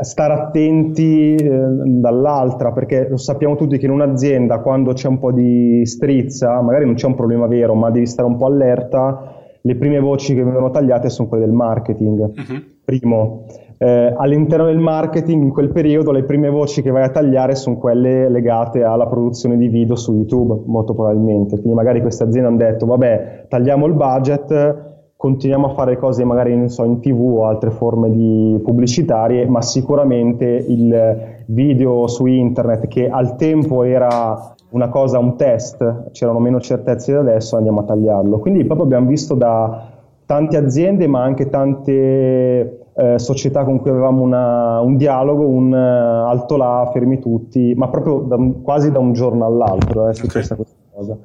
stare 0.00 0.32
attenti 0.32 1.34
eh, 1.34 1.48
dall'altra, 1.48 2.72
perché 2.72 3.06
lo 3.08 3.16
sappiamo 3.16 3.56
tutti 3.56 3.78
che 3.78 3.86
in 3.86 3.92
un'azienda 3.92 4.60
quando 4.60 4.92
c'è 4.92 5.08
un 5.08 5.18
po' 5.18 5.32
di 5.32 5.84
strizza, 5.84 6.60
magari 6.62 6.84
non 6.84 6.94
c'è 6.94 7.06
un 7.06 7.14
problema 7.14 7.46
vero, 7.46 7.74
ma 7.74 7.90
devi 7.90 8.06
stare 8.06 8.28
un 8.28 8.36
po' 8.36 8.46
allerta, 8.46 9.34
le 9.60 9.76
prime 9.76 10.00
voci 10.00 10.34
che 10.34 10.42
vengono 10.42 10.70
tagliate 10.70 11.08
sono 11.08 11.28
quelle 11.28 11.44
del 11.44 11.54
marketing. 11.54 12.18
Uh-huh. 12.18 12.62
Primo, 12.84 13.46
eh, 13.78 14.12
all'interno 14.16 14.66
del 14.66 14.78
marketing 14.78 15.42
in 15.42 15.50
quel 15.50 15.70
periodo 15.70 16.12
le 16.12 16.24
prime 16.24 16.50
voci 16.50 16.82
che 16.82 16.90
vai 16.90 17.04
a 17.04 17.08
tagliare 17.08 17.54
sono 17.54 17.78
quelle 17.78 18.28
legate 18.28 18.82
alla 18.82 19.06
produzione 19.06 19.56
di 19.56 19.68
video 19.68 19.96
su 19.96 20.12
YouTube, 20.12 20.62
molto 20.66 20.94
probabilmente. 20.94 21.56
Quindi 21.56 21.74
magari 21.74 22.00
queste 22.00 22.24
aziende 22.24 22.48
hanno 22.48 22.56
detto, 22.58 22.86
vabbè, 22.86 23.46
tagliamo 23.48 23.86
il 23.86 23.94
budget 23.94 24.92
continuiamo 25.24 25.68
a 25.68 25.70
fare 25.70 25.96
cose 25.96 26.22
magari 26.22 26.68
so, 26.68 26.84
in 26.84 27.00
tv 27.00 27.18
o 27.18 27.46
altre 27.46 27.70
forme 27.70 28.10
di 28.10 28.60
pubblicitarie, 28.62 29.46
ma 29.46 29.62
sicuramente 29.62 30.44
il 30.44 31.44
video 31.46 32.06
su 32.08 32.26
internet 32.26 32.86
che 32.88 33.08
al 33.08 33.34
tempo 33.36 33.84
era 33.84 34.52
una 34.72 34.90
cosa, 34.90 35.18
un 35.18 35.34
test, 35.36 36.10
c'erano 36.10 36.40
meno 36.40 36.60
certezze 36.60 37.12
di 37.12 37.16
adesso, 37.16 37.56
andiamo 37.56 37.80
a 37.80 37.84
tagliarlo. 37.84 38.38
Quindi 38.38 38.66
proprio 38.66 38.84
abbiamo 38.84 39.06
visto 39.06 39.34
da 39.34 39.92
tante 40.26 40.58
aziende, 40.58 41.06
ma 41.06 41.22
anche 41.22 41.48
tante 41.48 42.80
eh, 42.94 43.18
società 43.18 43.64
con 43.64 43.80
cui 43.80 43.88
avevamo 43.88 44.22
una, 44.22 44.80
un 44.82 44.98
dialogo, 44.98 45.46
un 45.46 45.72
uh, 45.72 46.28
alto 46.28 46.58
là, 46.58 46.90
fermi 46.92 47.18
tutti, 47.18 47.72
ma 47.74 47.88
proprio 47.88 48.18
da, 48.18 48.36
quasi 48.62 48.92
da 48.92 48.98
un 48.98 49.14
giorno 49.14 49.46
all'altro 49.46 50.06
eh, 50.06 50.10
è 50.10 50.14
successa 50.14 50.52
okay. 50.52 50.66
questa 50.66 50.76
cosa. 50.94 51.16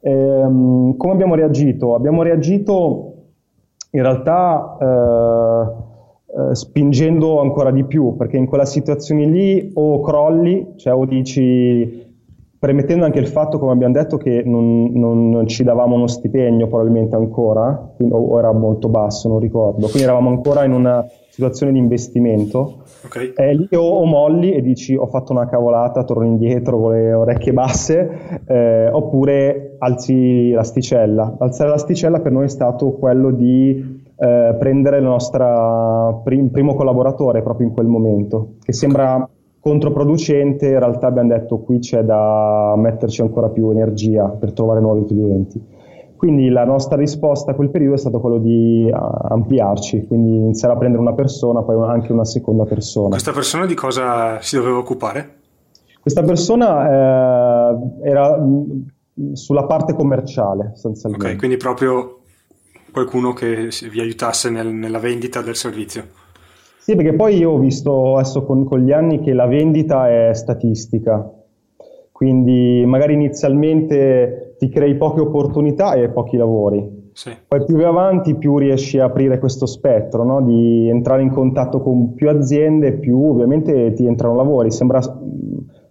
Ehm, 0.00 0.96
come 0.96 1.12
abbiamo 1.12 1.36
reagito? 1.36 1.94
Abbiamo 1.94 2.22
reagito 2.24 3.12
in 3.90 4.02
realtà 4.02 4.76
eh, 4.80 6.50
eh, 6.50 6.54
spingendo 6.54 7.40
ancora 7.40 7.70
di 7.70 7.84
più, 7.84 8.16
perché 8.16 8.36
in 8.36 8.46
quella 8.46 8.64
situazione 8.64 9.26
lì 9.26 9.70
o 9.74 10.00
crolli, 10.00 10.74
cioè 10.76 10.94
o 10.94 11.04
dici, 11.06 12.14
premettendo 12.58 13.04
anche 13.04 13.18
il 13.18 13.28
fatto, 13.28 13.58
come 13.58 13.72
abbiamo 13.72 13.94
detto, 13.94 14.16
che 14.16 14.42
non, 14.44 14.90
non 14.92 15.46
ci 15.46 15.64
davamo 15.64 15.94
uno 15.94 16.06
stipendio 16.06 16.68
probabilmente 16.68 17.16
ancora, 17.16 17.94
o 18.10 18.38
era 18.38 18.52
molto 18.52 18.88
basso, 18.88 19.28
non 19.28 19.38
ricordo, 19.38 19.86
quindi 19.86 20.02
eravamo 20.02 20.28
ancora 20.30 20.64
in 20.64 20.72
una 20.72 21.04
situazione 21.36 21.72
di 21.72 21.78
investimento. 21.78 22.84
Okay. 23.04 23.34
E 23.36 23.54
lì 23.54 23.68
o, 23.72 23.82
o, 23.82 24.04
molli 24.06 24.52
e 24.52 24.62
dici 24.62 24.94
ho 24.96 25.06
fatto 25.06 25.32
una 25.32 25.46
cavolata, 25.46 26.02
torno 26.02 26.24
indietro 26.24 26.80
con 26.80 26.92
le 26.92 27.12
orecchie 27.12 27.52
basse, 27.52 28.40
eh, 28.46 28.88
oppure 28.90 29.76
alzi 29.78 30.50
l'asticella. 30.52 31.36
Alzare 31.38 31.68
l'asticella 31.68 32.20
per 32.20 32.32
noi 32.32 32.44
è 32.44 32.48
stato 32.48 32.92
quello 32.92 33.30
di 33.32 34.04
eh, 34.16 34.56
prendere 34.58 34.96
il 34.96 35.04
nostro 35.04 36.22
prim- 36.24 36.50
primo 36.50 36.74
collaboratore 36.74 37.42
proprio 37.42 37.66
in 37.66 37.74
quel 37.74 37.86
momento, 37.86 38.54
che 38.62 38.72
sembra 38.72 39.28
controproducente, 39.60 40.68
in 40.68 40.78
realtà 40.78 41.08
abbiamo 41.08 41.28
detto 41.28 41.58
qui 41.58 41.80
c'è 41.80 42.02
da 42.02 42.72
metterci 42.78 43.20
ancora 43.20 43.50
più 43.50 43.68
energia 43.70 44.24
per 44.28 44.52
trovare 44.52 44.80
nuovi 44.80 45.04
clienti. 45.04 45.60
Quindi 46.16 46.48
la 46.48 46.64
nostra 46.64 46.96
risposta 46.96 47.50
a 47.50 47.54
quel 47.54 47.70
periodo 47.70 47.94
è 47.94 47.98
stato 47.98 48.20
quello 48.20 48.38
di 48.38 48.90
ampliarci, 48.90 50.06
quindi 50.06 50.34
iniziare 50.34 50.74
a 50.74 50.76
prendere 50.78 51.02
una 51.02 51.12
persona, 51.12 51.62
poi 51.62 51.76
anche 51.88 52.12
una 52.12 52.24
seconda 52.24 52.64
persona. 52.64 53.10
Questa 53.10 53.32
persona 53.32 53.66
di 53.66 53.74
cosa 53.74 54.40
si 54.40 54.56
doveva 54.56 54.78
occupare? 54.78 55.34
Questa 56.00 56.22
persona 56.22 57.70
eh, 57.70 57.78
era 58.02 58.38
mm, 58.38 59.32
sulla 59.32 59.64
parte 59.64 59.94
commerciale, 59.94 60.72
sostanzialmente. 60.74 61.32
Ok, 61.32 61.36
quindi 61.38 61.56
proprio 61.56 62.20
qualcuno 62.92 63.32
che 63.32 63.68
vi 63.90 64.00
aiutasse 64.00 64.48
nel, 64.48 64.68
nella 64.68 64.98
vendita 64.98 65.42
del 65.42 65.56
servizio. 65.56 66.04
Sì, 66.78 66.94
perché 66.94 67.14
poi 67.14 67.36
io 67.36 67.50
ho 67.50 67.58
visto 67.58 68.16
adesso 68.16 68.44
con, 68.44 68.64
con 68.64 68.78
gli 68.78 68.92
anni 68.92 69.20
che 69.20 69.32
la 69.32 69.46
vendita 69.46 70.08
è 70.08 70.32
statistica, 70.32 71.28
quindi 72.12 72.84
magari 72.86 73.14
inizialmente 73.14 74.45
ti 74.58 74.68
crei 74.68 74.96
poche 74.96 75.20
opportunità 75.20 75.94
e 75.94 76.08
pochi 76.08 76.36
lavori. 76.36 77.04
Sì. 77.12 77.34
Poi 77.48 77.64
più 77.64 77.76
vai 77.76 77.86
avanti 77.86 78.34
più 78.34 78.58
riesci 78.58 78.98
a 78.98 79.06
aprire 79.06 79.38
questo 79.38 79.64
spettro, 79.64 80.22
no? 80.22 80.42
di 80.42 80.88
entrare 80.88 81.22
in 81.22 81.30
contatto 81.30 81.80
con 81.80 82.14
più 82.14 82.28
aziende, 82.28 82.92
più 82.92 83.18
ovviamente 83.22 83.94
ti 83.94 84.06
entrano 84.06 84.34
lavori. 84.34 84.70
Sembra 84.70 85.00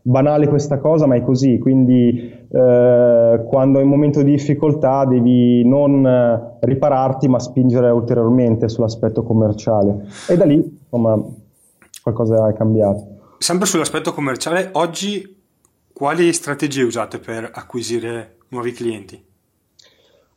banale 0.03 0.47
questa 0.47 0.77
cosa, 0.77 1.07
ma 1.07 1.15
è 1.15 1.23
così. 1.23 1.57
Quindi 1.57 2.31
eh, 2.47 3.43
quando 3.47 3.77
hai 3.79 3.83
un 3.83 3.89
momento 3.89 4.21
di 4.21 4.31
difficoltà 4.31 5.05
devi 5.05 5.67
non 5.67 6.57
ripararti, 6.59 7.27
ma 7.27 7.39
spingere 7.39 7.89
ulteriormente 7.89 8.69
sull'aspetto 8.69 9.23
commerciale. 9.23 10.05
E 10.29 10.37
da 10.37 10.45
lì, 10.45 10.55
insomma, 10.55 11.19
qualcosa 12.03 12.47
è 12.49 12.53
cambiato. 12.53 13.13
Sempre 13.39 13.65
sull'aspetto 13.65 14.13
commerciale, 14.13 14.69
oggi 14.73 15.35
quali 15.91 16.31
strategie 16.33 16.83
usate 16.83 17.17
per 17.17 17.49
acquisire 17.51 18.35
nuovi 18.55 18.71
clienti? 18.71 19.21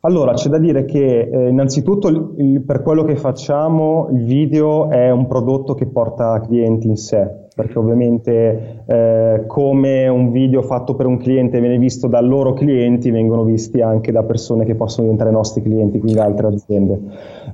Allora, 0.01 0.33
c'è 0.33 0.47
da 0.47 0.59
dire 0.59 0.85
che 0.85 1.29
eh, 1.29 1.49
innanzitutto 1.49 2.07
il, 2.07 2.61
per 2.65 2.81
quello 2.83 3.03
che 3.03 3.17
facciamo 3.17 4.07
il 4.11 4.23
video 4.23 4.89
è 4.89 5.11
un 5.11 5.27
prodotto 5.27 5.73
che 5.73 5.87
porta 5.87 6.39
clienti 6.39 6.87
in 6.87 6.95
sé, 6.95 7.29
perché 7.53 7.77
ovviamente 7.77 8.83
eh, 8.85 9.43
come 9.45 10.07
un 10.07 10.31
video 10.31 10.61
fatto 10.61 10.95
per 10.95 11.05
un 11.05 11.17
cliente 11.17 11.59
viene 11.59 11.77
visto 11.77 12.07
da 12.07 12.21
loro 12.21 12.53
clienti, 12.53 13.11
vengono 13.11 13.43
visti 13.43 13.81
anche 13.81 14.13
da 14.13 14.23
persone 14.23 14.63
che 14.63 14.75
possono 14.75 15.03
diventare 15.03 15.31
nostri 15.31 15.61
clienti, 15.61 15.99
quindi 15.99 16.17
da 16.17 16.23
altre 16.23 16.47
aziende. 16.47 16.99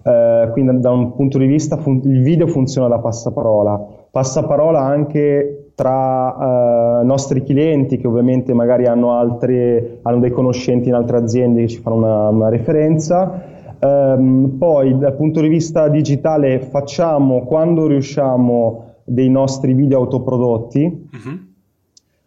Eh, 0.04 0.50
quindi 0.52 0.80
da 0.82 0.92
un 0.92 1.16
punto 1.16 1.40
di 1.40 1.48
vista 1.48 1.78
fun- 1.78 2.02
il 2.04 2.22
video 2.22 2.46
funziona 2.46 2.88
da 2.88 3.00
passaparola, 3.00 4.08
passaparola 4.12 4.80
anche 4.82 5.65
tra 5.76 7.02
eh, 7.02 7.04
nostri 7.04 7.44
clienti 7.44 7.98
che 7.98 8.08
ovviamente 8.08 8.54
magari 8.54 8.88
hanno, 8.88 9.14
altre, 9.14 10.00
hanno 10.04 10.20
dei 10.20 10.32
conoscenti 10.32 10.88
in 10.88 10.96
altre 10.96 11.18
aziende 11.18 11.62
che 11.62 11.68
ci 11.68 11.80
fanno 11.80 11.98
una, 11.98 12.30
una 12.30 12.50
referenza. 12.50 13.54
Um, 13.78 14.56
poi 14.58 14.98
dal 14.98 15.16
punto 15.16 15.42
di 15.42 15.50
vista 15.50 15.90
digitale 15.90 16.62
facciamo 16.62 17.44
quando 17.44 17.88
riusciamo 17.88 18.94
dei 19.04 19.30
nostri 19.30 19.74
video 19.74 20.00
autoprodotti. 20.00 21.08
Uh-huh. 21.12 21.40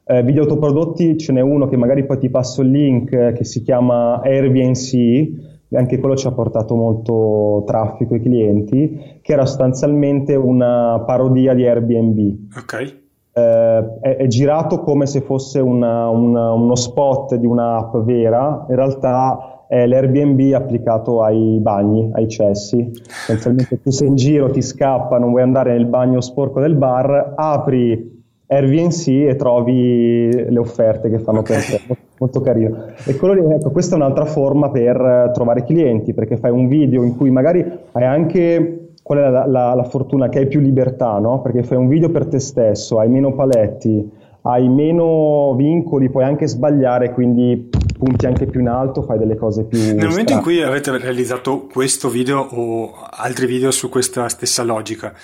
Eh, 0.04 0.22
video 0.22 0.42
autoprodotti 0.42 1.16
ce 1.16 1.32
n'è 1.32 1.40
uno 1.40 1.66
che 1.66 1.76
magari 1.76 2.04
poi 2.04 2.18
ti 2.18 2.28
passo 2.28 2.60
il 2.60 2.70
link 2.70 3.12
eh, 3.12 3.32
che 3.32 3.44
si 3.44 3.62
chiama 3.62 4.20
Airbnb, 4.22 5.38
anche 5.72 5.98
quello 5.98 6.16
ci 6.16 6.26
ha 6.26 6.32
portato 6.32 6.74
molto 6.76 7.64
traffico 7.66 8.14
ai 8.14 8.20
clienti, 8.20 9.18
che 9.22 9.32
era 9.32 9.46
sostanzialmente 9.46 10.34
una 10.34 11.02
parodia 11.06 11.54
di 11.54 11.66
Airbnb. 11.66 12.36
Ok 12.56 12.97
eh, 13.38 13.98
è, 14.00 14.16
è, 14.16 14.26
girato 14.26 14.80
come 14.80 15.06
se 15.06 15.20
fosse 15.20 15.60
una, 15.60 16.08
una, 16.08 16.52
uno 16.52 16.74
spot 16.74 17.36
di 17.36 17.46
un'app 17.46 17.96
vera, 17.98 18.66
in 18.68 18.74
realtà 18.74 19.64
è 19.68 19.86
l'Airbnb 19.86 20.54
applicato 20.54 21.22
ai 21.22 21.58
bagni, 21.60 22.10
ai 22.14 22.28
cessi. 22.28 22.90
Essenzialmente 23.06 23.80
tu 23.80 23.90
sei 23.90 24.08
in 24.08 24.16
giro, 24.16 24.50
ti 24.50 24.62
scappa, 24.62 25.18
non 25.18 25.30
vuoi 25.30 25.42
andare 25.42 25.72
nel 25.72 25.86
bagno 25.86 26.20
sporco 26.20 26.60
del 26.60 26.74
bar, 26.74 27.34
apri 27.36 28.16
Airbnb 28.46 29.28
e 29.28 29.36
trovi 29.36 30.30
le 30.32 30.58
offerte 30.58 31.10
che 31.10 31.18
fanno 31.18 31.40
okay. 31.40 31.56
per 31.56 31.80
te. 31.86 31.96
Molto 32.18 32.40
carino. 32.40 32.86
E 33.04 33.12
lì, 33.12 33.52
ecco, 33.52 33.70
questa 33.70 33.94
è 33.94 33.98
un'altra 33.98 34.24
forma 34.24 34.70
per 34.70 35.30
trovare 35.34 35.64
clienti, 35.64 36.14
perché 36.14 36.36
fai 36.36 36.50
un 36.50 36.66
video 36.66 37.04
in 37.04 37.14
cui 37.16 37.30
magari 37.30 37.64
hai 37.92 38.04
anche 38.04 38.77
qual 39.08 39.20
è 39.20 39.30
la, 39.30 39.46
la, 39.46 39.74
la, 39.74 39.84
fortuna 39.84 40.28
che 40.28 40.40
hai 40.40 40.48
più 40.48 40.60
libertà, 40.60 41.18
no? 41.18 41.40
Perché 41.40 41.62
fai 41.62 41.78
un 41.78 41.88
video 41.88 42.10
per 42.10 42.26
te 42.26 42.38
stesso, 42.38 42.98
hai 42.98 43.08
meno 43.08 43.32
paletti, 43.32 44.06
hai 44.42 44.68
meno 44.68 45.54
vincoli, 45.56 46.10
puoi 46.10 46.24
anche 46.24 46.46
sbagliare, 46.46 47.14
quindi 47.14 47.70
punti 47.96 48.26
anche 48.26 48.44
più 48.44 48.60
in 48.60 48.68
alto, 48.68 49.00
fai 49.00 49.16
delle 49.16 49.34
cose 49.34 49.64
più... 49.64 49.78
Nel 49.78 50.08
momento 50.08 50.34
in 50.34 50.42
cui 50.42 50.60
avete 50.60 50.94
realizzato 50.98 51.68
questo 51.72 52.10
video 52.10 52.40
o 52.50 52.92
altri 53.08 53.46
video 53.46 53.70
su 53.70 53.88
questa 53.88 54.28
stessa 54.28 54.62
logica, 54.62 55.14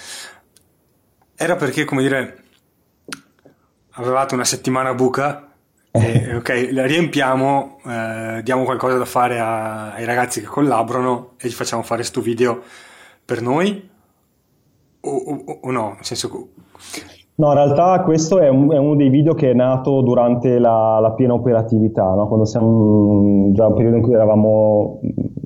era 1.35 1.57
perché, 1.57 1.85
come 1.85 2.01
dire, 2.01 2.37
avevate 3.97 4.33
una 4.33 4.45
settimana 4.45 4.95
buca 4.95 5.51
e, 5.91 6.37
ok, 6.41 6.69
la 6.73 6.87
riempiamo, 6.87 7.81
eh, 7.87 8.41
diamo 8.43 8.65
qualcosa 8.65 8.97
da 8.97 9.05
fare 9.05 9.39
a, 9.39 9.93
ai 9.93 10.07
ragazzi 10.07 10.41
che 10.41 10.47
collaborano 10.47 11.33
e 11.37 11.49
gli 11.49 11.53
facciamo 11.53 11.83
fare 11.83 12.01
questo 12.01 12.23
video 12.23 12.63
per 13.25 13.41
noi 13.41 13.89
o, 15.01 15.11
o, 15.11 15.59
o 15.63 15.71
no? 15.71 15.93
Nel 15.95 16.05
senso... 16.05 16.49
No, 17.37 17.49
in 17.49 17.55
realtà 17.55 18.01
questo 18.03 18.39
è, 18.39 18.49
un, 18.49 18.71
è, 18.71 18.79
uno 18.79 18.95
dei 18.95 19.09
video 19.09 19.35
che 19.35 19.51
è 19.51 19.55
nato 19.55 20.03
durante 20.03 20.61
la, 20.61 21.01
la 21.01 21.13
piena 21.13 21.35
operatività, 21.35 22.15
no? 22.15 22.29
quando 22.29 22.45
siamo 22.45 23.51
già 23.53 23.67
un 23.67 23.75
periodo 23.75 23.97
in 23.97 24.03
cui 24.03 24.15
eravamo 24.15 25.01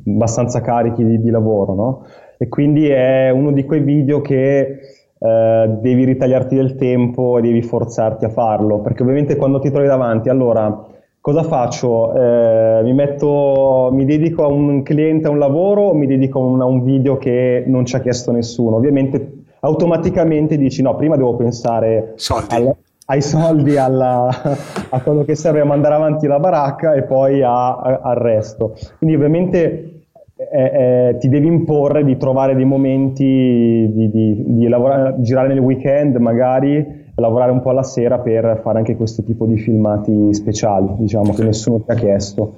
abbastanza 0.06 0.60
carichi 0.60 1.02
di, 1.02 1.18
di 1.18 1.30
lavoro, 1.30 1.74
no? 1.74 2.06
E 2.36 2.48
quindi 2.48 2.88
è 2.88 3.30
uno 3.30 3.52
di 3.52 3.64
quei 3.64 3.80
video 3.80 4.20
che 4.20 4.78
eh, 5.18 5.78
devi 5.80 6.04
ritagliarti 6.04 6.54
del 6.54 6.76
tempo 6.76 7.38
e 7.38 7.40
devi 7.40 7.62
forzarti 7.62 8.26
a 8.26 8.28
farlo, 8.28 8.80
perché 8.80 9.02
ovviamente 9.02 9.36
quando 9.36 9.58
ti 9.58 9.70
trovi 9.70 9.86
davanti, 9.86 10.28
allora 10.28 10.86
cosa 11.28 11.42
faccio? 11.42 12.14
Eh, 12.14 12.80
mi, 12.84 12.94
metto, 12.94 13.90
mi 13.92 14.06
dedico 14.06 14.44
a 14.44 14.46
un 14.46 14.82
cliente, 14.82 15.26
a 15.26 15.30
un 15.30 15.38
lavoro 15.38 15.82
o 15.82 15.94
mi 15.94 16.06
dedico 16.06 16.40
a 16.40 16.42
un, 16.42 16.60
a 16.62 16.64
un 16.64 16.82
video 16.82 17.18
che 17.18 17.64
non 17.66 17.84
ci 17.84 17.96
ha 17.96 18.00
chiesto 18.00 18.32
nessuno? 18.32 18.76
Ovviamente 18.76 19.42
automaticamente 19.60 20.56
dici 20.56 20.80
no, 20.80 20.96
prima 20.96 21.16
devo 21.16 21.36
pensare 21.36 22.14
soldi. 22.14 22.54
Alla, 22.54 22.74
ai 23.04 23.20
soldi, 23.20 23.76
alla, 23.76 24.28
a 24.88 25.00
quello 25.02 25.22
che 25.24 25.34
serve 25.34 25.60
a 25.60 25.66
mandare 25.66 25.96
avanti 25.96 26.26
la 26.26 26.38
baracca 26.38 26.94
e 26.94 27.02
poi 27.02 27.42
a, 27.42 27.76
a, 27.76 28.00
al 28.04 28.16
resto. 28.16 28.74
Quindi 28.96 29.14
ovviamente 29.14 30.04
eh, 30.34 30.62
eh, 30.62 31.16
ti 31.18 31.28
devi 31.28 31.46
imporre 31.46 32.04
di 32.04 32.16
trovare 32.16 32.54
dei 32.54 32.64
momenti 32.64 33.90
di, 33.92 34.10
di, 34.10 34.44
di 34.46 34.66
lavorare, 34.66 35.16
girare 35.18 35.48
nel 35.48 35.58
weekend 35.58 36.16
magari 36.16 36.97
lavorare 37.20 37.50
un 37.50 37.60
po' 37.60 37.70
alla 37.70 37.82
sera 37.82 38.18
per 38.18 38.60
fare 38.62 38.78
anche 38.78 38.96
questo 38.96 39.22
tipo 39.22 39.46
di 39.46 39.58
filmati 39.58 40.32
speciali, 40.34 40.88
diciamo, 40.98 41.34
che 41.34 41.44
nessuno 41.44 41.80
ti 41.80 41.90
ha 41.90 41.94
chiesto. 41.94 42.54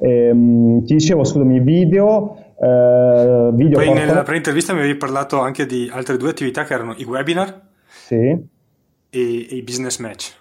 Ehm, 0.00 0.84
ti 0.84 0.94
dicevo, 0.94 1.24
scusami, 1.24 1.60
video. 1.60 2.36
Eh, 2.58 3.50
video 3.52 3.78
Poi 3.78 3.86
portano... 3.86 4.06
nella 4.06 4.22
pre-intervista 4.22 4.72
mi 4.72 4.80
avevi 4.80 4.96
parlato 4.96 5.40
anche 5.40 5.66
di 5.66 5.90
altre 5.92 6.16
due 6.16 6.30
attività 6.30 6.64
che 6.64 6.74
erano 6.74 6.94
i 6.96 7.04
webinar 7.04 7.60
sì. 7.86 8.16
e, 8.16 8.40
e 9.10 9.54
i 9.54 9.62
business 9.62 9.98
match. 9.98 10.38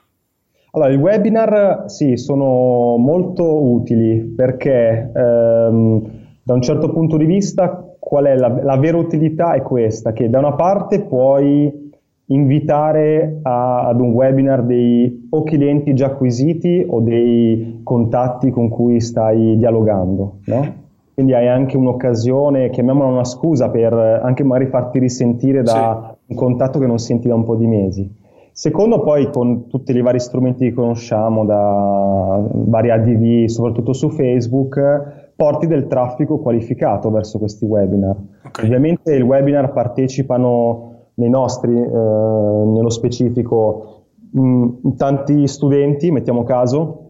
Allora, 0.72 0.92
i 0.92 0.98
webinar 0.98 1.86
sì, 1.88 2.16
sono 2.18 2.98
molto 2.98 3.64
utili 3.72 4.22
perché 4.22 5.12
ehm, 5.14 6.02
da 6.44 6.54
un 6.54 6.62
certo 6.62 6.92
punto 6.92 7.18
di 7.18 7.26
vista 7.26 7.84
qual 7.98 8.26
è 8.26 8.36
la, 8.36 8.48
la 8.64 8.78
vera 8.78 8.98
utilità 8.98 9.54
è 9.54 9.62
questa, 9.62 10.14
che 10.14 10.30
da 10.30 10.40
una 10.40 10.54
parte 10.54 11.02
puoi 11.02 11.89
invitare 12.32 13.40
a, 13.44 13.88
ad 13.88 14.00
un 14.00 14.12
webinar 14.12 14.64
dei 14.64 15.28
o 15.30 15.44
clienti 15.44 15.94
già 15.94 16.08
acquisiti 16.08 16.86
o 16.88 17.00
dei 17.00 17.82
contatti 17.84 18.52
con 18.52 18.70
cui 18.70 19.00
stai 19.00 19.58
dialogando, 19.58 20.40
no? 20.46 20.88
Quindi 21.14 21.36
hai 21.36 21.50
anche 21.50 21.76
un'occasione, 21.76 22.70
chiamiamola 22.70 23.10
una 23.10 23.26
scusa, 23.26 23.70
per 23.70 23.94
anche 23.94 24.44
magari 24.44 24.70
farti 24.70 25.00
risentire 25.00 25.64
da 25.64 26.16
sì. 26.16 26.32
un 26.32 26.36
contatto 26.38 26.80
che 26.80 26.88
non 26.88 26.98
senti 26.98 27.28
da 27.28 27.36
un 27.36 27.44
po' 27.44 27.56
di 27.56 27.68
mesi. 27.68 28.10
Secondo 28.54 29.02
poi 29.02 29.30
con 29.30 29.68
tutti 29.68 29.92
i 29.92 30.02
vari 30.02 30.20
strumenti 30.20 30.70
che 30.70 30.74
conosciamo, 30.74 31.44
da 31.44 32.42
vari 32.52 32.90
ADV, 32.90 33.48
soprattutto 33.48 33.92
su 33.92 34.10
Facebook, 34.10 35.32
porti 35.36 35.68
del 35.68 35.88
traffico 35.88 36.40
qualificato 36.40 37.10
verso 37.10 37.38
questi 37.38 37.66
webinar. 37.66 38.16
Okay. 38.48 38.66
Ovviamente 38.66 39.14
il 39.14 39.24
webinar 39.24 39.74
partecipano 39.74 40.89
nei 41.20 41.30
nostri, 41.30 41.74
eh, 41.74 41.86
nello 41.86 42.90
specifico, 42.90 44.06
mh, 44.32 44.96
tanti 44.96 45.48
studenti, 45.48 46.12
mettiamo 46.12 46.44
caso, 46.44 47.08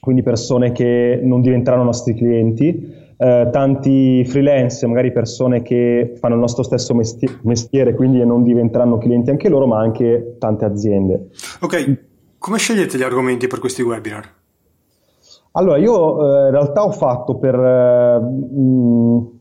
quindi 0.00 0.22
persone 0.22 0.72
che 0.72 1.20
non 1.22 1.40
diventeranno 1.40 1.82
nostri 1.82 2.14
clienti, 2.14 2.90
eh, 3.16 3.48
tanti 3.50 4.24
freelance, 4.24 4.86
magari 4.86 5.12
persone 5.12 5.62
che 5.62 6.14
fanno 6.18 6.34
il 6.34 6.40
nostro 6.40 6.62
stesso 6.62 6.94
mestiere, 6.94 7.38
mestiere, 7.42 7.94
quindi 7.94 8.24
non 8.24 8.42
diventeranno 8.42 8.98
clienti 8.98 9.30
anche 9.30 9.48
loro, 9.48 9.66
ma 9.66 9.78
anche 9.78 10.36
tante 10.38 10.64
aziende. 10.64 11.28
Ok, 11.60 11.98
come 12.38 12.58
scegliete 12.58 12.96
gli 12.96 13.02
argomenti 13.02 13.46
per 13.48 13.58
questi 13.58 13.82
webinar? 13.82 14.24
Allora, 15.52 15.76
io 15.76 16.44
eh, 16.44 16.46
in 16.46 16.50
realtà 16.52 16.84
ho 16.84 16.92
fatto 16.92 17.36
per... 17.36 17.56
Mh, 18.20 19.40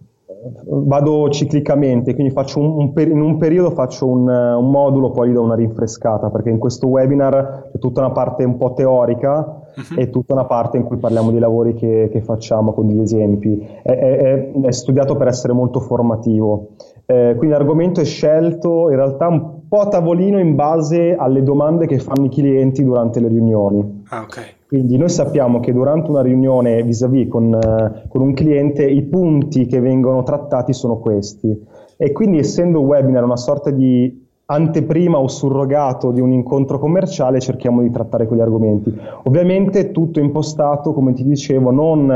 vado 0.66 1.30
ciclicamente, 1.30 2.16
quindi 2.16 2.34
un, 2.56 2.66
un 2.66 2.94
per, 2.94 3.08
in 3.08 3.22
un 3.22 3.38
periodo 3.38 3.72
faccio 3.72 4.08
un, 4.08 4.28
un, 4.28 4.70
modulo, 4.70 5.12
poi 5.12 5.30
gli 5.30 5.34
do 5.34 5.44
una 5.44 5.56
rinfrescata, 5.56 6.30
perché 6.30 6.50
in 6.50 6.58
questo 6.58 6.88
webinar 6.88 7.70
c'è 7.72 7.78
tutta 7.80 8.02
una 8.02 8.12
parte 8.12 8.44
un 8.44 8.58
po' 8.58 8.74
teorica 8.74 9.62
uh-huh. 9.76 10.00
e 10.00 10.10
tutta 10.10 10.34
una 10.34 10.46
parte 10.46 10.78
in 10.78 10.84
cui 10.84 10.98
parliamo 10.98 11.30
dei 11.32 11.40
lavori 11.40 11.76
che, 11.76 12.10
che 12.12 12.22
facciamo 12.22 12.74
con 12.74 12.88
degli 12.88 13.02
esempi. 13.02 13.68
È, 13.84 13.92
è, 13.92 14.52
è, 14.52 14.72
studiato 14.72 15.16
per 15.16 15.28
essere 15.28 15.54
molto 15.54 15.80
formativo. 15.80 16.70
Eh, 17.06 17.36
quindi 17.38 17.56
l'argomento 17.56 18.00
è 18.02 18.06
scelto 18.06 18.90
in 18.90 18.96
realtà 18.96 19.28
un 19.28 19.68
po' 19.68 19.80
a 19.80 19.88
tavolino 19.88 20.40
in 20.40 20.56
base 20.56 21.16
alle 21.16 21.44
domande 21.44 21.86
che 21.86 22.00
fanno 22.00 22.26
i 22.26 22.30
clienti 22.30 22.84
durante 22.84 23.20
le 23.20 23.28
riunioni. 23.28 24.04
Ah, 24.10 24.22
ok. 24.22 24.60
Quindi 24.72 24.96
noi 24.96 25.10
sappiamo 25.10 25.60
che 25.60 25.74
durante 25.74 26.10
una 26.10 26.22
riunione 26.22 26.82
vis-à-vis 26.84 27.28
con, 27.28 27.48
uh, 27.48 28.08
con, 28.08 28.22
un 28.22 28.34
cliente 28.34 28.86
i 28.86 29.02
punti 29.02 29.66
che 29.66 29.82
vengono 29.82 30.24
trattati 30.24 30.72
sono 30.72 30.98
questi 31.00 31.62
e 31.98 32.14
quindi 32.14 32.38
essendo 32.38 32.80
il 32.80 32.86
webinar 32.86 33.22
una 33.26 33.36
sorta 33.36 33.70
di 33.70 34.26
anteprima 34.46 35.18
o 35.18 35.28
surrogato 35.28 36.12
di 36.12 36.22
un 36.22 36.32
incontro 36.32 36.80
commerciale 36.80 37.42
cerchiamo 37.42 37.82
di 37.82 37.92
trattare 37.92 38.28
quegli 38.28 38.40
argomenti. 38.40 38.98
Ovviamente 39.24 39.92
tutto 39.92 40.22
impostato, 40.22 40.94
come 40.94 41.12
ti 41.12 41.26
dicevo, 41.26 41.72
non 41.72 42.08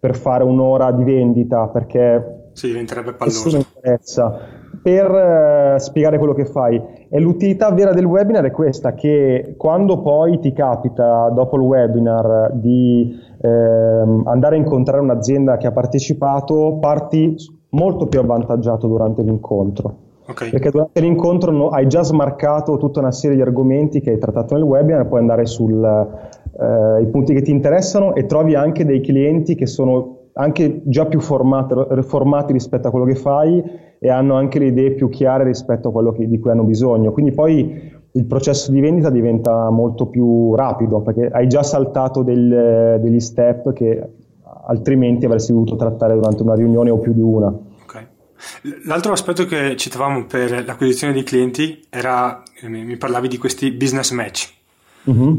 per 0.00 0.16
fare 0.16 0.42
un'ora 0.42 0.92
di 0.92 1.04
vendita 1.04 1.68
perché 1.68 2.48
sì, 2.54 2.68
diventerebbe 2.68 3.12
palloso. 3.12 3.44
Nessuno 3.44 3.62
interessa. 3.76 4.59
Per 4.82 5.10
uh, 5.10 5.78
spiegare 5.78 6.16
quello 6.16 6.32
che 6.32 6.46
fai, 6.46 6.80
e 7.10 7.20
l'utilità 7.20 7.70
vera 7.70 7.92
del 7.92 8.06
webinar 8.06 8.44
è 8.44 8.50
questa, 8.50 8.94
che 8.94 9.54
quando 9.58 10.00
poi 10.00 10.38
ti 10.38 10.52
capita, 10.52 11.28
dopo 11.28 11.56
il 11.56 11.62
webinar, 11.62 12.52
di 12.54 13.14
ehm, 13.42 14.22
andare 14.24 14.54
a 14.56 14.58
incontrare 14.58 15.02
un'azienda 15.02 15.58
che 15.58 15.66
ha 15.66 15.72
partecipato, 15.72 16.78
parti 16.80 17.34
molto 17.70 18.06
più 18.06 18.20
avvantaggiato 18.20 18.86
durante 18.86 19.22
l'incontro. 19.22 19.94
Okay. 20.30 20.50
Perché 20.50 20.70
durante 20.70 21.00
l'incontro 21.00 21.50
no, 21.50 21.68
hai 21.68 21.86
già 21.86 22.02
smarcato 22.02 22.76
tutta 22.76 23.00
una 23.00 23.10
serie 23.10 23.36
di 23.36 23.42
argomenti 23.42 24.00
che 24.00 24.12
hai 24.12 24.18
trattato 24.18 24.54
nel 24.54 24.62
webinar, 24.62 25.06
puoi 25.08 25.20
andare 25.20 25.44
sui 25.44 25.74
eh, 25.74 27.06
punti 27.06 27.34
che 27.34 27.42
ti 27.42 27.50
interessano 27.50 28.14
e 28.14 28.26
trovi 28.26 28.54
anche 28.54 28.84
dei 28.84 29.00
clienti 29.00 29.56
che 29.56 29.66
sono 29.66 30.16
anche 30.34 30.82
già 30.84 31.06
più 31.06 31.20
formati, 31.20 31.74
formati, 32.02 32.52
rispetto 32.52 32.86
a 32.86 32.90
quello 32.90 33.06
che 33.06 33.16
fai 33.16 33.88
e 34.02 34.08
hanno 34.08 34.34
anche 34.34 34.58
le 34.58 34.66
idee 34.66 34.92
più 34.92 35.10
chiare 35.10 35.44
rispetto 35.44 35.88
a 35.88 35.92
quello 35.92 36.12
che, 36.12 36.26
di 36.26 36.38
cui 36.38 36.50
hanno 36.50 36.64
bisogno. 36.64 37.12
Quindi 37.12 37.32
poi 37.32 37.92
il 38.12 38.24
processo 38.24 38.72
di 38.72 38.80
vendita 38.80 39.10
diventa 39.10 39.68
molto 39.68 40.06
più 40.06 40.54
rapido 40.54 41.02
perché 41.02 41.28
hai 41.28 41.46
già 41.48 41.62
saltato 41.62 42.22
del, 42.22 42.98
degli 42.98 43.20
step 43.20 43.74
che 43.74 44.02
altrimenti 44.66 45.26
avresti 45.26 45.52
dovuto 45.52 45.76
trattare 45.76 46.14
durante 46.14 46.42
una 46.42 46.54
riunione 46.54 46.88
o 46.88 46.98
più 46.98 47.12
di 47.12 47.20
una. 47.20 47.54
Okay. 47.84 48.06
L'altro 48.86 49.12
aspetto 49.12 49.44
che 49.44 49.76
citavamo 49.76 50.24
per 50.24 50.64
l'acquisizione 50.64 51.12
di 51.12 51.22
clienti 51.22 51.84
era, 51.90 52.42
mi 52.62 52.96
parlavi 52.96 53.28
di 53.28 53.36
questi 53.36 53.70
business 53.70 54.12
match. 54.12 54.50
Mm-hmm. 55.10 55.34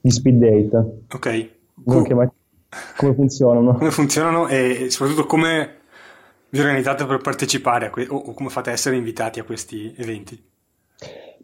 Di 0.00 0.10
speed 0.10 0.38
date. 0.38 1.02
Ok. 1.12 1.50
Non 1.84 2.04
Co- 2.04 2.32
come 2.96 3.14
funzionano? 3.14 3.74
Come 3.74 3.90
funzionano 3.90 4.48
e 4.48 4.86
soprattutto 4.88 5.26
come 5.26 5.80
vi 6.52 6.60
organizzate 6.60 7.06
per 7.06 7.18
partecipare 7.18 7.88
que- 7.88 8.06
o, 8.08 8.20
come 8.34 8.50
fate 8.50 8.68
a 8.68 8.72
essere 8.74 8.96
invitati 8.96 9.40
a 9.40 9.44
questi 9.44 9.94
eventi? 9.96 10.38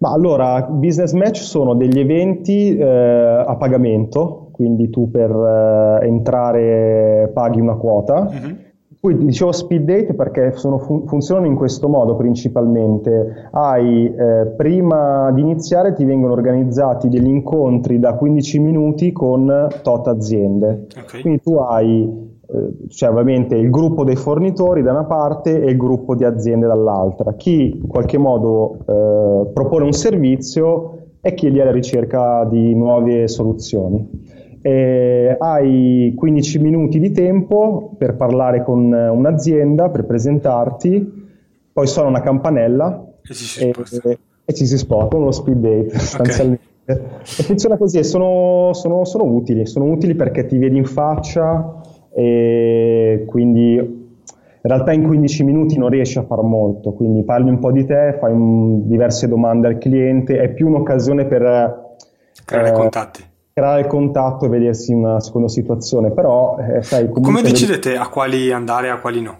Ma 0.00 0.12
allora, 0.12 0.62
business 0.62 1.12
match 1.12 1.38
sono 1.38 1.74
degli 1.74 1.98
eventi 1.98 2.76
eh, 2.76 2.84
a 2.84 3.56
pagamento, 3.56 4.50
quindi 4.52 4.90
tu 4.90 5.10
per 5.10 5.30
eh, 5.30 6.06
entrare 6.06 7.30
paghi 7.32 7.58
una 7.60 7.74
quota. 7.74 8.28
Mm-hmm 8.30 8.66
poi 9.00 9.16
dicevo 9.16 9.52
speed 9.52 9.84
date 9.84 10.14
perché 10.14 10.52
sono, 10.56 10.78
fun- 10.78 11.06
funzionano 11.06 11.46
in 11.46 11.54
questo 11.54 11.88
modo 11.88 12.16
principalmente. 12.16 13.48
Hai, 13.52 14.12
eh, 14.12 14.46
prima 14.56 15.30
di 15.30 15.40
iniziare 15.40 15.92
ti 15.92 16.04
vengono 16.04 16.32
organizzati 16.32 17.08
degli 17.08 17.28
incontri 17.28 18.00
da 18.00 18.14
15 18.14 18.58
minuti 18.58 19.12
con 19.12 19.68
tot 19.82 20.08
aziende. 20.08 20.88
Okay. 21.00 21.20
Quindi 21.20 21.40
tu 21.40 21.54
hai, 21.54 22.27
eh, 22.50 22.88
cioè 22.88 23.10
ovviamente 23.10 23.56
il 23.56 23.70
gruppo 23.70 24.04
dei 24.04 24.16
fornitori 24.16 24.82
da 24.82 24.92
una 24.92 25.04
parte 25.04 25.62
e 25.62 25.70
il 25.70 25.76
gruppo 25.76 26.14
di 26.14 26.24
aziende 26.24 26.66
dall'altra. 26.66 27.34
Chi 27.34 27.76
in 27.76 27.86
qualche 27.86 28.18
modo 28.18 28.78
eh, 28.86 29.50
propone 29.52 29.84
un 29.84 29.92
servizio 29.92 30.98
e 31.20 31.34
chi 31.34 31.46
è 31.46 31.60
alla 31.60 31.72
ricerca 31.72 32.44
di 32.44 32.74
nuove 32.74 33.28
soluzioni 33.28 34.46
eh, 34.60 35.36
hai 35.38 36.12
15 36.16 36.58
minuti 36.58 36.98
di 36.98 37.10
tempo 37.12 37.94
per 37.96 38.16
parlare 38.16 38.62
con 38.64 38.92
un'azienda, 38.92 39.90
per 39.90 40.04
presentarti, 40.04 41.26
poi 41.72 41.86
suona 41.86 42.08
una 42.08 42.20
campanella 42.20 43.06
e 43.22 43.34
ci 43.34 43.44
si 43.44 43.72
sposta, 43.72 44.08
e, 44.08 44.18
e 44.44 44.54
ci 44.54 44.66
si 44.66 44.78
sposta 44.78 45.16
uno 45.16 45.30
speed 45.30 45.58
date 45.58 45.98
sostanzialmente. 45.98 46.66
Okay. 46.84 46.98
E 47.20 47.42
funziona 47.42 47.76
così, 47.76 47.98
e 47.98 48.02
sono, 48.02 48.70
sono, 48.72 49.04
sono, 49.04 49.24
utili, 49.24 49.66
sono 49.66 49.84
utili 49.84 50.14
perché 50.14 50.46
ti 50.46 50.56
vedi 50.56 50.78
in 50.78 50.86
faccia 50.86 51.77
e 52.18 53.24
quindi 53.26 53.74
in 53.74 54.74
realtà 54.74 54.92
in 54.92 55.04
15 55.04 55.44
minuti 55.44 55.78
non 55.78 55.88
riesci 55.88 56.18
a 56.18 56.24
fare 56.24 56.42
molto, 56.42 56.92
quindi 56.92 57.22
parli 57.22 57.48
un 57.48 57.60
po' 57.60 57.70
di 57.70 57.84
te, 57.84 58.16
fai 58.18 58.32
un, 58.32 58.88
diverse 58.88 59.28
domande 59.28 59.68
al 59.68 59.78
cliente, 59.78 60.40
è 60.40 60.48
più 60.48 60.66
un'occasione 60.66 61.26
per 61.26 61.96
creare 62.44 62.68
eh, 62.68 62.72
contatti 62.72 63.24
creare 63.58 63.88
contatto 63.88 64.44
e 64.44 64.48
vedersi 64.48 64.92
in 64.92 64.98
una 64.98 65.18
seconda 65.18 65.48
situazione, 65.48 66.12
però 66.12 66.58
eh, 66.58 66.80
sai 66.80 67.08
Come 67.08 67.42
decidete 67.42 67.96
a 67.96 68.06
quali 68.08 68.52
andare 68.52 68.86
e 68.86 68.90
a 68.90 68.98
quali 68.98 69.20
no? 69.20 69.38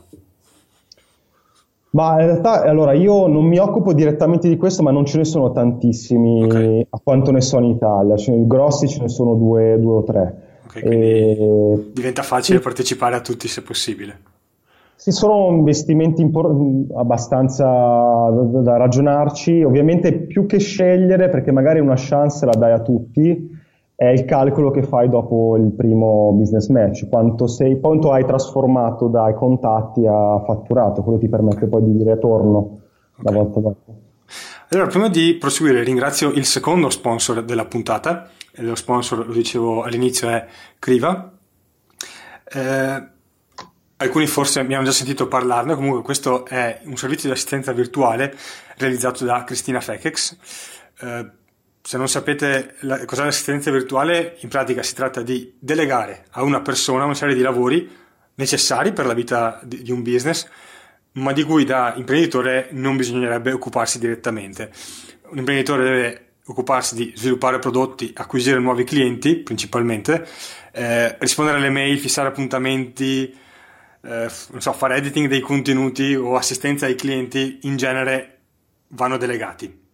Ma 1.91 2.21
in 2.21 2.27
realtà, 2.27 2.63
allora, 2.63 2.93
io 2.95 3.29
non 3.29 3.45
mi 3.45 3.59
occupo 3.59 3.93
direttamente 3.93 4.49
di 4.49 4.57
questo, 4.57 4.83
ma 4.83 4.91
non 4.91 5.05
ce 5.05 5.19
ne 5.19 5.25
sono 5.25 5.53
tantissimi 5.53 6.45
okay. 6.45 6.87
a 6.91 7.01
quanto 7.03 7.31
ne 7.31 7.41
so 7.41 7.59
in 7.59 7.65
Italia, 7.65 8.17
cioè, 8.17 8.37
grossi 8.45 8.89
ce 8.89 9.03
ne 9.03 9.09
sono 9.09 9.35
due, 9.35 9.79
due 9.81 9.95
o 9.95 10.03
tre. 10.03 10.48
Okay, 10.69 10.83
e... 10.83 11.91
diventa 11.93 12.23
facile 12.23 12.59
e... 12.59 12.61
partecipare 12.61 13.17
a 13.17 13.21
tutti 13.21 13.49
se 13.49 13.63
possibile. 13.63 14.21
Sì, 14.95 15.13
sono 15.13 15.55
investimenti 15.57 16.21
impor- 16.21 16.91
abbastanza 16.95 17.65
da, 17.65 18.61
da, 18.61 18.77
ragionarci, 18.77 19.63
ovviamente 19.63 20.13
più 20.13 20.45
che 20.47 20.59
scegliere, 20.59 21.29
perché 21.29 21.53
magari 21.53 21.79
una 21.79 21.95
chance 21.97 22.45
la 22.45 22.53
dai 22.53 22.73
a 22.73 22.81
tutti, 22.81 23.57
è 23.95 24.07
il 24.07 24.25
calcolo 24.25 24.71
che 24.71 24.83
fai 24.83 25.09
dopo 25.09 25.57
il 25.57 25.71
primo 25.71 26.33
business 26.33 26.69
match, 26.69 27.09
quanto, 27.09 27.47
sei, 27.47 27.79
quanto 27.79 28.11
hai 28.11 28.25
trasformato 28.25 29.07
dai 29.07 29.35
contatti 29.35 30.05
a 30.05 30.43
fatturato, 30.45 31.03
quello 31.03 31.19
ti 31.19 31.29
permette 31.29 31.67
poi 31.69 31.85
di 31.85 31.97
dire 31.97 32.19
torno 32.19 32.79
la 33.19 33.31
okay. 33.31 33.35
volta 33.35 33.61
dopo. 33.61 34.08
Allora, 34.71 34.89
prima 34.89 35.09
di 35.09 35.35
proseguire, 35.35 35.83
ringrazio 35.83 36.31
il 36.31 36.45
secondo 36.45 36.91
sponsor 36.91 37.43
della 37.43 37.65
puntata, 37.65 38.31
lo 38.57 38.75
sponsor, 38.75 39.27
lo 39.27 39.33
dicevo 39.33 39.83
all'inizio, 39.83 40.29
è 40.29 40.47
Criva. 40.79 41.33
Eh, 42.45 43.09
alcuni 43.97 44.27
forse 44.27 44.63
mi 44.65 44.75
hanno 44.75 44.85
già 44.85 44.93
sentito 44.93 45.27
parlarne, 45.27 45.75
comunque 45.75 46.03
questo 46.03 46.45
è 46.45 46.83
un 46.85 46.99
servizio 46.99 47.31
di 47.31 47.35
assistenza 47.35 47.73
virtuale 47.73 48.37
realizzato 48.77 49.25
da 49.25 49.43
Cristina 49.45 49.81
Fekex. 49.81 50.37
Eh, 51.01 51.31
se 51.81 51.97
non 51.97 52.07
sapete 52.07 52.75
la, 52.81 53.03
cos'è 53.07 53.25
l'assistenza 53.25 53.71
virtuale, 53.71 54.37
in 54.41 54.51
pratica 54.51 54.83
si 54.83 54.95
tratta 54.95 55.23
di 55.23 55.51
delegare 55.59 56.27
a 56.33 56.43
una 56.43 56.61
persona 56.61 57.05
una 57.05 57.15
serie 57.15 57.35
di 57.35 57.41
lavori 57.41 57.91
necessari 58.35 58.93
per 58.93 59.07
la 59.07 59.15
vita 59.15 59.61
di, 59.63 59.81
di 59.81 59.93
un 59.93 60.03
business, 60.03 60.47
ma 61.21 61.33
di 61.33 61.43
cui 61.43 61.65
da 61.65 61.95
imprenditore 61.97 62.69
non 62.73 62.97
bisognerebbe 62.97 63.53
occuparsi 63.53 63.99
direttamente. 63.99 64.71
Un 65.31 65.39
imprenditore 65.39 65.85
deve 65.85 66.27
occuparsi 66.47 66.95
di 66.95 67.13
sviluppare 67.15 67.59
prodotti, 67.59 68.13
acquisire 68.17 68.59
nuovi 68.59 68.85
clienti 68.85 69.37
principalmente, 69.37 70.27
eh, 70.73 71.17
rispondere 71.19 71.59
alle 71.59 71.71
mail, 71.71 71.99
fissare 71.99 72.29
appuntamenti, 72.29 73.37
eh, 74.03 74.29
so, 74.29 74.73
fare 74.73 74.97
editing 74.97 75.29
dei 75.29 75.41
contenuti 75.41 76.15
o 76.15 76.37
assistenza 76.37 76.87
ai 76.87 76.95
clienti 76.95 77.59
in 77.63 77.77
genere 77.77 78.39
vanno 78.89 79.19
delegati 79.19 79.87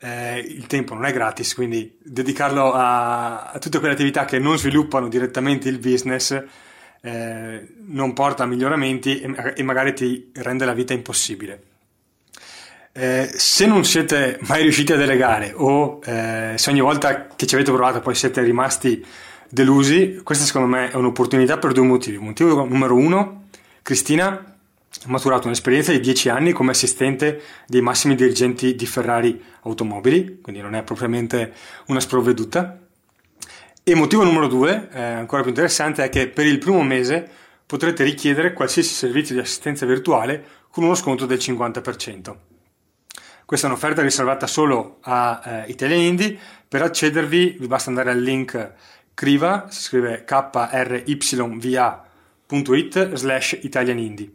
eh, 0.00 0.38
il 0.38 0.66
tempo 0.66 0.94
non 0.94 1.04
è 1.04 1.12
gratis, 1.12 1.54
quindi 1.54 1.98
dedicarlo 2.02 2.72
a, 2.72 3.50
a, 3.50 3.58
tutte 3.58 3.78
quelle 3.78 3.94
attività 3.94 4.24
che 4.24 4.38
non 4.38 4.58
sviluppano 4.58 5.08
direttamente 5.08 5.68
il 5.68 5.78
business 5.78 6.42
eh, 7.00 7.66
non 7.86 8.12
porta 8.12 8.42
a 8.42 8.46
miglioramenti 8.46 9.20
e, 9.20 9.54
e, 9.56 9.62
magari 9.62 9.94
ti 9.94 10.30
rende 10.34 10.64
la 10.64 10.74
vita 10.74 10.92
impossibile. 10.92 11.62
Eh, 12.92 13.30
se 13.32 13.66
non 13.66 13.84
siete 13.84 14.38
mai 14.42 14.62
riusciti 14.62 14.92
a 14.92 14.96
delegare 14.96 15.52
o 15.54 16.00
eh, 16.04 16.54
se 16.56 16.70
ogni 16.70 16.80
volta 16.80 17.28
che 17.28 17.46
ci 17.46 17.54
avete 17.54 17.70
provato 17.70 18.00
poi 18.00 18.14
siete 18.14 18.42
rimasti 18.42 19.04
delusi, 19.48 20.20
questa 20.24 20.44
secondo 20.44 20.68
me 20.68 20.90
è 20.90 20.96
un'opportunità 20.96 21.58
per 21.58 21.72
due 21.72 21.84
motivi. 21.84 22.18
Motivo 22.18 22.64
numero 22.64 22.96
uno, 22.96 23.44
Cristina 23.82 24.26
ha 24.28 25.08
maturato 25.10 25.46
un'esperienza 25.46 25.92
di 25.92 26.00
10 26.00 26.28
anni 26.28 26.52
come 26.52 26.72
assistente 26.72 27.42
dei 27.66 27.80
massimi 27.80 28.14
dirigenti 28.14 28.74
di 28.74 28.86
Ferrari 28.86 29.40
Automobili, 29.62 30.40
quindi 30.40 30.60
non 30.60 30.74
è 30.74 30.82
propriamente 30.82 31.52
una 31.86 32.00
sprovveduta. 32.00 32.87
E 33.88 33.94
motivo 33.94 34.22
numero 34.22 34.48
due, 34.48 34.90
eh, 34.92 35.00
ancora 35.00 35.40
più 35.40 35.48
interessante, 35.48 36.04
è 36.04 36.10
che 36.10 36.28
per 36.28 36.44
il 36.44 36.58
primo 36.58 36.82
mese 36.82 37.26
potrete 37.64 38.04
richiedere 38.04 38.52
qualsiasi 38.52 38.90
servizio 38.90 39.34
di 39.34 39.40
assistenza 39.40 39.86
virtuale 39.86 40.44
con 40.68 40.84
uno 40.84 40.94
sconto 40.94 41.24
del 41.24 41.38
50%. 41.38 42.36
Questa 43.46 43.66
è 43.66 43.70
un'offerta 43.70 44.02
riservata 44.02 44.46
solo 44.46 44.98
a 45.00 45.40
eh, 45.42 45.64
Italian 45.70 46.00
Indie. 46.00 46.38
Per 46.68 46.82
accedervi 46.82 47.56
vi 47.58 47.66
basta 47.66 47.88
andare 47.88 48.10
al 48.10 48.20
link 48.20 48.72
Criva, 49.14 49.68
si 49.70 49.80
scrive 49.80 50.22
kryva.it 50.26 50.74
slash 53.14 53.58
Italian 53.62 53.98
Indie. 53.98 54.32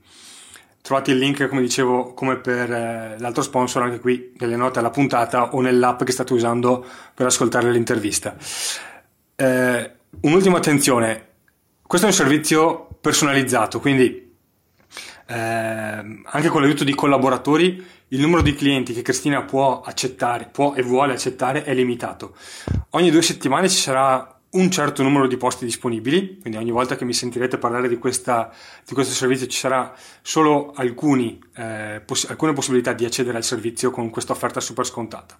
Trovate 0.81 1.11
il 1.11 1.19
link, 1.19 1.47
come 1.47 1.61
dicevo, 1.61 2.15
come 2.15 2.37
per 2.37 2.71
eh, 2.71 3.17
l'altro 3.19 3.43
sponsor, 3.43 3.83
anche 3.83 3.99
qui 3.99 4.33
nelle 4.39 4.55
note 4.55 4.79
alla 4.79 4.89
puntata 4.89 5.53
o 5.53 5.61
nell'app 5.61 6.01
che 6.01 6.11
state 6.11 6.33
usando 6.33 6.83
per 7.13 7.27
ascoltare 7.27 7.69
l'intervista. 7.69 8.35
Eh, 9.35 9.91
un'ultima 10.21 10.57
attenzione, 10.57 11.27
questo 11.81 12.07
è 12.07 12.09
un 12.09 12.15
servizio 12.15 12.87
personalizzato, 13.01 13.79
quindi 13.79 14.31
eh, 15.25 15.35
anche 15.35 16.47
con 16.49 16.61
l'aiuto 16.61 16.83
di 16.83 16.93
collaboratori 16.93 17.83
il 18.09 18.19
numero 18.19 18.43
di 18.43 18.53
clienti 18.53 18.93
che 18.93 19.01
Cristina 19.01 19.41
può 19.43 19.81
accettare, 19.81 20.49
può 20.51 20.75
e 20.75 20.83
vuole 20.83 21.13
accettare 21.13 21.63
è 21.63 21.73
limitato. 21.73 22.35
Ogni 22.91 23.09
due 23.09 23.23
settimane 23.23 23.69
ci 23.69 23.77
sarà 23.77 24.39
un 24.51 24.69
certo 24.69 25.01
numero 25.01 25.25
di 25.25 25.35
posti 25.35 25.65
disponibili, 25.65 26.37
quindi 26.39 26.59
ogni 26.59 26.69
volta 26.69 26.95
che 26.95 27.05
mi 27.05 27.13
sentirete 27.13 27.57
parlare 27.57 27.87
di, 27.87 27.97
questa, 27.97 28.53
di 28.85 28.93
questo 28.93 29.15
servizio 29.15 29.47
ci 29.47 29.57
sarà 29.57 29.95
solo 30.21 30.73
alcuni, 30.75 31.41
eh, 31.55 32.03
poss- 32.05 32.29
alcune 32.29 32.53
possibilità 32.53 32.93
di 32.93 33.03
accedere 33.03 33.37
al 33.37 33.43
servizio 33.43 33.89
con 33.89 34.11
questa 34.11 34.33
offerta 34.33 34.59
super 34.59 34.85
scontata. 34.85 35.39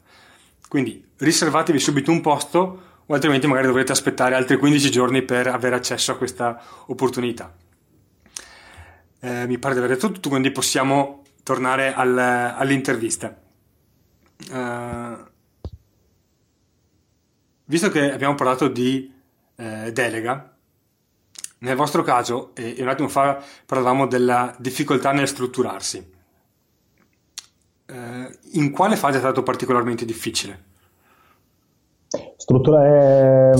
Quindi 0.68 1.06
riservatevi 1.18 1.78
subito 1.78 2.10
un 2.10 2.22
posto 2.22 2.93
o 3.06 3.14
altrimenti 3.14 3.48
magari 3.48 3.68
dovrete 3.68 3.92
aspettare 3.92 4.36
altri 4.36 4.58
15 4.58 4.92
giorni 4.92 5.22
per 5.24 5.48
avere 5.48 5.76
accesso 5.76 6.12
a 6.12 6.18
questa 6.18 6.62
opportunità. 6.88 7.54
Eh, 9.20 9.48
mi 9.48 9.58
pare 9.58 9.74
di 9.74 9.80
aver 9.80 9.96
detto 9.96 10.12
tutto, 10.12 10.30
quindi 10.30 10.52
possiamo 10.52 11.24
tornare 11.44 11.94
al, 11.94 12.18
all'intervista. 12.18 13.40
Uh, 14.52 15.32
Visto 17.66 17.90
che 17.90 18.12
abbiamo 18.12 18.36
parlato 18.36 18.68
di 18.68 19.12
eh, 19.56 19.92
delega, 19.94 20.56
nel 21.60 21.76
vostro 21.78 22.04
caso, 22.04 22.54
e 22.56 22.76
un 22.80 22.90
attimo 22.90 23.08
fa 23.08 23.42
parlavamo 23.66 24.06
della 24.06 24.54
difficoltà 24.60 25.14
nel 25.14 25.30
strutturarsi, 25.30 26.12
eh, 27.86 28.40
in 28.52 28.72
quale 28.72 28.98
fase 28.98 29.18
è 29.18 29.22
stato 29.22 29.44
particolarmente 29.44 30.04
difficile? 30.04 30.72
Struttura 32.38 33.52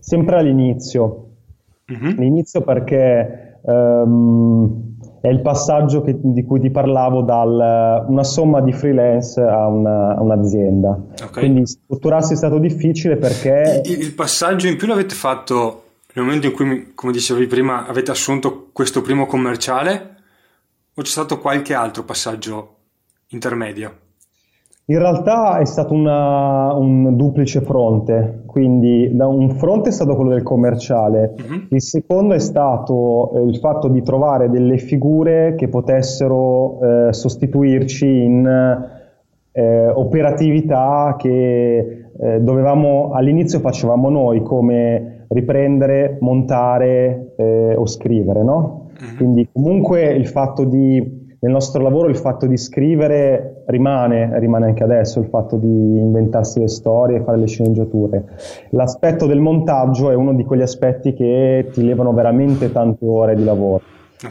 sempre 0.00 0.36
all'inizio. 0.36 1.26
Mm-hmm. 1.92 2.18
L'inizio 2.18 2.62
perché 2.62 3.58
um, 3.62 4.90
è 5.20 5.28
il 5.28 5.40
passaggio 5.42 6.02
che, 6.02 6.16
di 6.18 6.44
cui 6.44 6.60
ti 6.60 6.70
parlavo 6.70 7.22
da 7.22 8.04
una 8.06 8.24
somma 8.24 8.60
di 8.60 8.72
freelance 8.72 9.40
a, 9.40 9.66
una, 9.66 10.16
a 10.16 10.22
un'azienda. 10.22 10.98
Okay. 11.12 11.30
Quindi 11.30 11.66
strutturarsi 11.66 12.32
è 12.32 12.36
stato 12.36 12.58
difficile 12.58 13.16
perché... 13.16 13.82
Il, 13.84 14.00
il, 14.00 14.14
passaggio 14.14 14.66
in 14.66 14.76
più 14.76 14.86
l'avete 14.86 15.14
fatto 15.14 15.84
nel 16.14 16.24
momento 16.24 16.46
in 16.46 16.52
cui, 16.52 16.92
come 16.94 17.12
dicevi 17.12 17.46
prima, 17.46 17.86
avete 17.86 18.10
assunto 18.10 18.68
questo 18.72 19.02
primo 19.02 19.26
commerciale 19.26 20.16
o 20.94 21.02
c'è 21.02 21.10
stato 21.10 21.38
qualche 21.38 21.74
altro 21.74 22.02
passaggio 22.02 22.76
intermedio? 23.28 24.08
In 24.90 24.98
realtà 24.98 25.58
è 25.58 25.64
stato 25.66 25.94
una, 25.94 26.74
un 26.74 27.14
duplice 27.14 27.60
fronte, 27.60 28.42
quindi 28.44 29.14
da 29.14 29.28
un 29.28 29.50
fronte 29.50 29.90
è 29.90 29.92
stato 29.92 30.16
quello 30.16 30.30
del 30.30 30.42
commerciale, 30.42 31.34
uh-huh. 31.36 31.66
il 31.68 31.80
secondo 31.80 32.34
è 32.34 32.40
stato 32.40 33.30
eh, 33.34 33.42
il 33.42 33.56
fatto 33.58 33.86
di 33.86 34.02
trovare 34.02 34.50
delle 34.50 34.78
figure 34.78 35.54
che 35.56 35.68
potessero 35.68 36.80
eh, 36.80 37.12
sostituirci 37.12 38.04
in 38.04 38.88
eh, 39.52 39.86
operatività 39.86 41.14
che 41.16 42.06
eh, 42.18 42.40
dovevamo 42.40 43.12
all'inizio 43.12 43.60
facevamo 43.60 44.10
noi 44.10 44.42
come 44.42 45.26
riprendere, 45.28 46.18
montare 46.18 47.34
eh, 47.36 47.76
o 47.76 47.86
scrivere, 47.86 48.42
no? 48.42 48.88
Uh-huh. 48.88 49.16
Quindi 49.16 49.48
comunque 49.52 50.02
il 50.14 50.26
fatto 50.26 50.64
di 50.64 51.19
nel 51.42 51.52
nostro 51.52 51.82
lavoro 51.82 52.08
il 52.08 52.16
fatto 52.16 52.46
di 52.46 52.56
scrivere 52.58 53.62
rimane, 53.66 54.38
rimane 54.38 54.66
anche 54.66 54.84
adesso, 54.84 55.20
il 55.20 55.26
fatto 55.26 55.56
di 55.56 55.66
inventarsi 55.66 56.60
le 56.60 56.68
storie 56.68 57.18
e 57.18 57.22
fare 57.22 57.38
le 57.38 57.46
sceneggiature. 57.46 58.24
L'aspetto 58.70 59.26
del 59.26 59.40
montaggio 59.40 60.10
è 60.10 60.14
uno 60.14 60.34
di 60.34 60.44
quegli 60.44 60.60
aspetti 60.60 61.14
che 61.14 61.68
ti 61.72 61.82
levano 61.82 62.12
veramente 62.12 62.70
tante 62.70 63.06
ore 63.06 63.34
di 63.34 63.44
lavoro. 63.44 63.82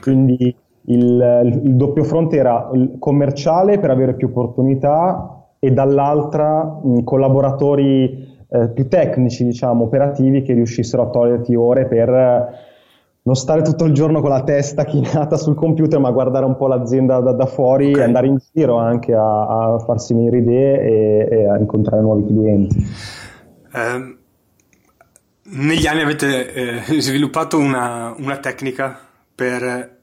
Quindi 0.01 0.55
il, 0.84 1.62
il, 1.64 1.76
doppio 1.76 2.03
fronte 2.03 2.38
era 2.38 2.70
commerciale 2.99 3.80
per 3.80 3.89
avere 3.89 4.14
più 4.14 4.28
opportunità 4.28 5.45
e 5.57 5.72
dall'altra 5.72 6.64
mh, 6.64 7.03
collaboratori 7.03 8.38
eh, 8.51 8.70
più 8.70 8.88
tecnici, 8.88 9.43
diciamo, 9.45 9.84
operativi 9.84 10.43
che 10.43 10.53
riuscissero 10.53 11.03
a 11.03 11.10
toglierti 11.10 11.55
ore 11.55 11.88
per 11.88 12.68
non 13.22 13.36
stare 13.36 13.61
tutto 13.61 13.86
il 13.86 13.93
giorno 13.93 14.22
con 14.22 14.30
la 14.30 14.43
testa 14.43 14.86
chinata 14.86 15.38
sul 15.38 15.55
computer, 15.55 15.99
ma 15.99 16.11
guardare 16.11 16.45
un 16.45 16.55
po' 16.55 16.67
l'azienda 16.67 17.20
da, 17.20 17.32
da 17.34 17.45
fuori 17.45 17.89
okay. 17.89 18.01
e 18.01 18.05
andare 18.05 18.28
in 18.28 18.38
giro 18.53 18.78
anche 18.78 19.13
a, 19.13 19.74
a 19.74 19.80
farsi 19.80 20.13
venire 20.13 20.38
idee 20.38 20.82
e, 20.82 21.28
e, 21.30 21.47
a 21.47 21.57
incontrare 21.57 22.01
nuovi 22.01 22.26
clienti. 22.26 22.88
Eh, 23.74 24.17
negli 25.51 25.88
anni 25.88 26.01
avete 26.01 26.53
eh, 26.53 27.01
sviluppato 27.01 27.57
una, 27.57 28.13
una 28.17 28.38
tecnica 28.38 28.97
per 29.34 29.97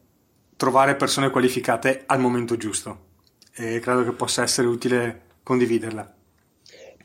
trovare 0.56 0.94
persone 0.94 1.30
qualificate 1.30 2.02
al 2.06 2.20
momento 2.20 2.56
giusto 2.56 3.04
e 3.54 3.78
credo 3.80 4.04
che 4.04 4.12
possa 4.12 4.42
essere 4.42 4.66
utile 4.66 5.20
condividerla. 5.42 6.15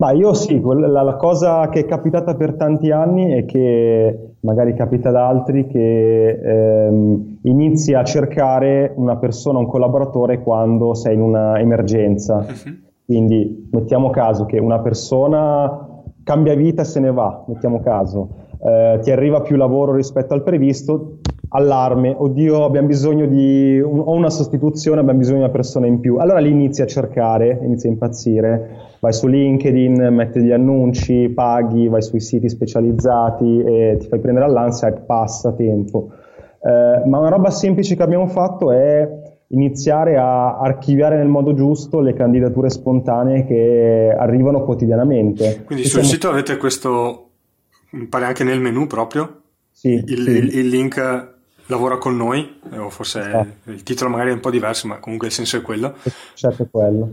Ma 0.01 0.13
io 0.13 0.33
sì, 0.33 0.59
la, 0.59 1.03
la, 1.03 1.15
cosa 1.15 1.69
che 1.69 1.81
è 1.81 1.85
capitata 1.85 2.33
per 2.33 2.55
tanti 2.55 2.89
anni 2.89 3.35
e 3.35 3.45
che 3.45 4.33
magari 4.39 4.73
capita 4.73 5.09
ad 5.09 5.15
altri, 5.15 5.67
che 5.67 6.39
ehm, 6.87 7.37
inizi 7.43 7.93
a 7.93 8.03
cercare 8.03 8.93
una 8.95 9.17
persona, 9.17 9.59
un 9.59 9.67
collaboratore 9.67 10.41
quando 10.41 10.95
sei 10.95 11.13
in 11.13 11.21
una 11.21 11.59
emergenza. 11.59 12.37
Uh-huh. 12.37 12.77
Quindi 13.05 13.69
mettiamo 13.71 14.09
caso 14.09 14.45
che 14.45 14.57
una 14.57 14.79
persona 14.79 15.87
cambia 16.23 16.55
vita 16.55 16.81
e 16.81 16.85
se 16.85 16.99
ne 16.99 17.11
va, 17.11 17.43
mettiamo 17.45 17.79
caso, 17.81 18.29
eh, 18.63 18.97
ti 19.03 19.11
arriva 19.11 19.41
più 19.41 19.55
lavoro 19.55 19.93
rispetto 19.93 20.33
al 20.33 20.41
previsto, 20.41 21.17
allarme, 21.53 22.15
oddio 22.17 22.63
abbiamo 22.63 22.87
bisogno 22.87 23.25
di 23.25 23.79
un, 23.79 24.03
una 24.05 24.29
sostituzione, 24.29 25.01
abbiamo 25.01 25.19
bisogno 25.19 25.37
di 25.39 25.43
una 25.43 25.51
persona 25.51 25.85
in 25.85 25.99
più. 25.99 26.17
Allora 26.17 26.39
lì 26.39 26.51
inizi 26.51 26.81
a 26.81 26.85
cercare, 26.85 27.59
inizi 27.61 27.87
a 27.87 27.89
impazzire, 27.89 28.77
vai 28.99 29.11
su 29.11 29.27
LinkedIn, 29.27 30.09
metti 30.11 30.41
gli 30.41 30.51
annunci, 30.51 31.29
paghi, 31.29 31.87
vai 31.87 32.01
sui 32.01 32.21
siti 32.21 32.47
specializzati 32.47 33.61
e 33.63 33.97
ti 33.99 34.07
fai 34.07 34.19
prendere 34.19 34.45
all'ansia 34.45 34.87
e 34.87 34.93
passa 34.93 35.51
tempo. 35.51 36.11
Eh, 36.63 37.07
ma 37.07 37.19
una 37.19 37.29
roba 37.29 37.49
semplice 37.49 37.95
che 37.95 38.03
abbiamo 38.03 38.27
fatto 38.27 38.71
è 38.71 39.19
iniziare 39.47 40.15
a 40.15 40.57
archiviare 40.57 41.17
nel 41.17 41.27
modo 41.27 41.53
giusto 41.53 41.99
le 41.99 42.13
candidature 42.13 42.69
spontanee 42.69 43.45
che 43.45 44.15
arrivano 44.17 44.63
quotidianamente. 44.63 45.63
Quindi 45.65 45.83
sul 45.83 45.99
siamo... 45.99 46.07
sito 46.07 46.29
avete 46.29 46.55
questo, 46.55 47.29
mi 47.91 48.05
pare 48.05 48.23
anche 48.23 48.45
nel 48.45 48.61
menu 48.61 48.87
proprio? 48.87 49.39
Sì, 49.69 49.93
il, 49.93 50.21
sì. 50.21 50.29
il, 50.29 50.57
il 50.57 50.67
link 50.69 51.30
lavora 51.71 51.97
con 51.97 52.17
noi, 52.17 52.59
o 52.77 52.89
forse 52.89 53.19
esatto. 53.21 53.71
il 53.71 53.81
titolo 53.83 54.09
magari 54.09 54.31
è 54.31 54.33
un 54.33 54.41
po' 54.41 54.51
diverso, 54.51 54.87
ma 54.87 54.99
comunque 54.99 55.27
il 55.27 55.33
senso 55.33 55.55
è 55.55 55.61
quello. 55.61 55.93
Certo, 56.33 56.63
è 56.63 56.67
quello. 56.69 57.09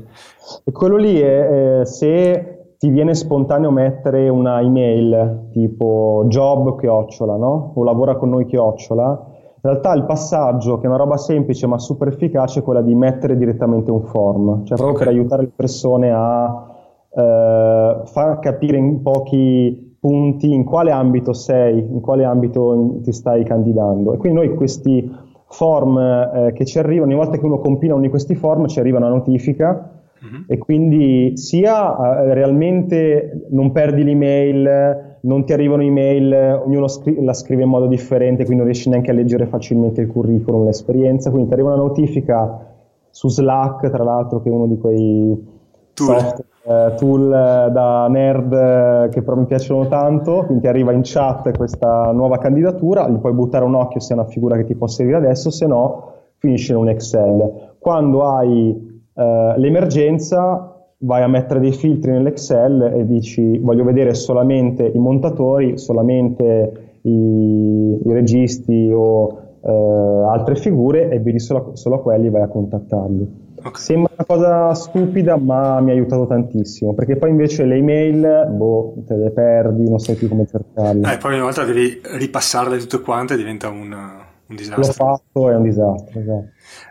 E 0.64 0.72
quello 0.72 0.96
lì 0.96 1.20
è, 1.20 1.80
eh, 1.80 1.86
se 1.86 2.74
ti 2.76 2.88
viene 2.88 3.14
spontaneo 3.14 3.70
mettere 3.70 4.28
una 4.28 4.60
email 4.60 5.48
tipo 5.52 6.24
job 6.26 6.78
chiocciola, 6.78 7.36
no? 7.36 7.72
O 7.76 7.84
lavora 7.84 8.16
con 8.16 8.30
noi 8.30 8.46
chiocciola, 8.46 9.26
in 9.30 9.70
realtà 9.70 9.92
il 9.92 10.04
passaggio, 10.04 10.78
che 10.78 10.86
è 10.86 10.88
una 10.88 10.98
roba 10.98 11.16
semplice 11.16 11.68
ma 11.68 11.78
super 11.78 12.08
efficace, 12.08 12.58
è 12.58 12.62
quella 12.62 12.82
di 12.82 12.94
mettere 12.96 13.36
direttamente 13.36 13.92
un 13.92 14.02
form, 14.02 14.64
cioè 14.64 14.76
proprio 14.76 14.90
okay. 14.90 15.04
per 15.04 15.08
aiutare 15.08 15.42
le 15.42 15.52
persone 15.54 16.10
a 16.12 16.66
eh, 17.10 18.00
far 18.04 18.38
capire 18.40 18.76
in 18.76 19.02
pochi 19.02 19.87
punti 20.00 20.52
in 20.52 20.64
quale 20.64 20.90
ambito 20.90 21.32
sei, 21.32 21.78
in 21.78 22.00
quale 22.00 22.24
ambito 22.24 22.98
ti 23.02 23.12
stai 23.12 23.44
candidando. 23.44 24.14
E 24.14 24.16
quindi 24.16 24.38
noi 24.38 24.54
questi 24.54 25.26
form 25.48 25.98
eh, 25.98 26.52
che 26.54 26.64
ci 26.64 26.78
arrivano, 26.78 27.10
ogni 27.10 27.14
volta 27.14 27.38
che 27.38 27.44
uno 27.44 27.58
compila 27.58 27.94
uno 27.94 28.02
di 28.02 28.08
questi 28.08 28.34
form 28.34 28.66
ci 28.66 28.78
arriva 28.78 28.98
una 28.98 29.08
notifica 29.08 29.90
uh-huh. 30.20 30.44
e 30.46 30.58
quindi 30.58 31.36
sia 31.36 31.96
eh, 31.96 32.34
realmente 32.34 33.46
non 33.50 33.72
perdi 33.72 34.04
l'email, 34.04 35.18
non 35.20 35.44
ti 35.44 35.52
arrivano 35.52 35.82
email, 35.82 36.62
ognuno 36.64 36.86
scri- 36.86 37.22
la 37.24 37.32
scrive 37.32 37.62
in 37.62 37.70
modo 37.70 37.86
differente, 37.86 38.44
quindi 38.44 38.56
non 38.56 38.66
riesci 38.66 38.88
neanche 38.88 39.10
a 39.10 39.14
leggere 39.14 39.46
facilmente 39.46 40.02
il 40.02 40.06
curriculum, 40.06 40.64
l'esperienza, 40.64 41.30
quindi 41.30 41.48
ti 41.48 41.54
arriva 41.54 41.72
una 41.72 41.82
notifica 41.82 42.66
su 43.10 43.28
Slack, 43.28 43.90
tra 43.90 44.04
l'altro, 44.04 44.40
che 44.40 44.48
è 44.48 44.52
uno 44.52 44.66
di 44.66 44.78
quei 44.78 45.56
tool, 46.04 46.20
software, 46.20 46.94
tool 46.96 47.28
da 47.72 48.06
nerd 48.08 49.08
che 49.10 49.22
però 49.22 49.36
mi 49.36 49.46
piacciono 49.46 49.86
tanto, 49.88 50.44
quindi 50.46 50.66
arriva 50.66 50.92
in 50.92 51.00
chat 51.02 51.56
questa 51.56 52.12
nuova 52.12 52.38
candidatura, 52.38 53.08
gli 53.08 53.18
puoi 53.18 53.32
buttare 53.32 53.64
un 53.64 53.74
occhio 53.74 54.00
se 54.00 54.14
è 54.14 54.16
una 54.16 54.26
figura 54.26 54.56
che 54.56 54.64
ti 54.64 54.74
può 54.74 54.86
servire 54.86 55.16
adesso, 55.16 55.50
se 55.50 55.66
no 55.66 56.12
finisce 56.38 56.72
in 56.72 56.78
un 56.78 56.88
Excel. 56.88 57.74
Quando 57.78 58.24
hai 58.24 59.00
eh, 59.14 59.54
l'emergenza 59.56 60.72
vai 60.98 61.22
a 61.22 61.28
mettere 61.28 61.60
dei 61.60 61.72
filtri 61.72 62.10
nell'Excel 62.10 62.92
e 62.94 63.06
dici 63.06 63.58
voglio 63.58 63.84
vedere 63.84 64.14
solamente 64.14 64.84
i 64.86 64.98
montatori, 64.98 65.78
solamente 65.78 66.98
i, 67.02 68.00
i 68.04 68.12
registi 68.12 68.90
o 68.92 69.38
eh, 69.60 69.70
altre 69.70 70.56
figure 70.56 71.08
e 71.08 71.20
vedi 71.20 71.38
solo, 71.38 71.70
solo 71.74 72.00
quelli 72.00 72.30
vai 72.30 72.42
a 72.42 72.48
contattarli. 72.48 73.46
Okay. 73.60 73.80
Sembra 73.82 74.12
una 74.14 74.24
cosa 74.24 74.74
stupida, 74.74 75.36
ma 75.36 75.80
mi 75.80 75.90
ha 75.90 75.94
aiutato 75.94 76.26
tantissimo. 76.26 76.94
Perché 76.94 77.16
poi 77.16 77.30
invece 77.30 77.64
le 77.64 77.76
email, 77.76 78.46
boh, 78.50 78.94
te 79.06 79.14
le 79.16 79.30
perdi, 79.30 79.88
non 79.88 79.98
sai 79.98 80.14
più 80.14 80.28
come 80.28 80.46
cercarle. 80.46 81.12
Eh, 81.12 81.18
poi 81.18 81.34
una 81.34 81.44
volta 81.44 81.64
devi 81.64 82.00
ripassarle 82.02 82.78
tutte 82.78 83.00
quante 83.00 83.34
e 83.34 83.36
diventa 83.36 83.68
un, 83.68 83.92
un 83.92 84.56
disastro. 84.56 84.86
L'ho 84.86 84.92
fatto, 84.92 85.50
è 85.50 85.56
un 85.56 85.62
disastro. 85.62 86.20
Esatto. 86.20 86.48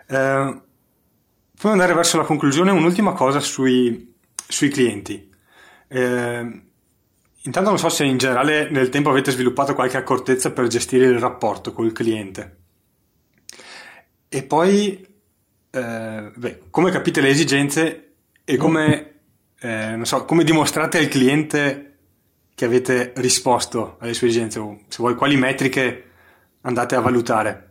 Eh, 0.08 0.62
prima 1.58 1.74
di 1.74 1.80
andare 1.80 1.94
verso 1.94 2.18
la 2.18 2.24
conclusione, 2.24 2.72
un'ultima 2.72 3.14
cosa 3.14 3.40
sui, 3.40 4.16
sui 4.48 4.70
clienti. 4.70 5.30
Eh, 5.88 6.62
intanto 7.44 7.70
non 7.70 7.80
so 7.80 7.90
se 7.90 8.04
in 8.04 8.18
generale 8.18 8.70
nel 8.70 8.90
tempo 8.90 9.10
avete 9.10 9.32
sviluppato 9.32 9.74
qualche 9.74 9.98
accortezza 9.98 10.52
per 10.52 10.68
gestire 10.68 11.06
il 11.06 11.20
rapporto 11.20 11.72
col 11.72 11.94
cliente. 11.94 12.58
E 14.30 14.44
poi, 14.44 15.17
eh, 15.78 16.32
beh, 16.36 16.60
come 16.70 16.92
capite 16.92 17.22
le 17.22 17.30
esigenze 17.30 18.14
e 18.44 18.58
come, 18.58 19.06
eh, 19.62 20.00
so, 20.02 20.26
come 20.26 20.44
dimostrate 20.44 20.98
al 20.98 21.08
cliente 21.08 21.84
che 22.56 22.66
avete 22.66 23.14
risposto 23.18 23.96
alle 24.00 24.14
sue 24.14 24.28
esigenze, 24.28 24.60
o 24.60 24.78
se 24.88 24.98
vuoi, 25.00 25.16
quali 25.16 25.38
metriche 25.38 26.04
andate 26.62 26.96
a 26.96 27.02
valutare? 27.02 27.66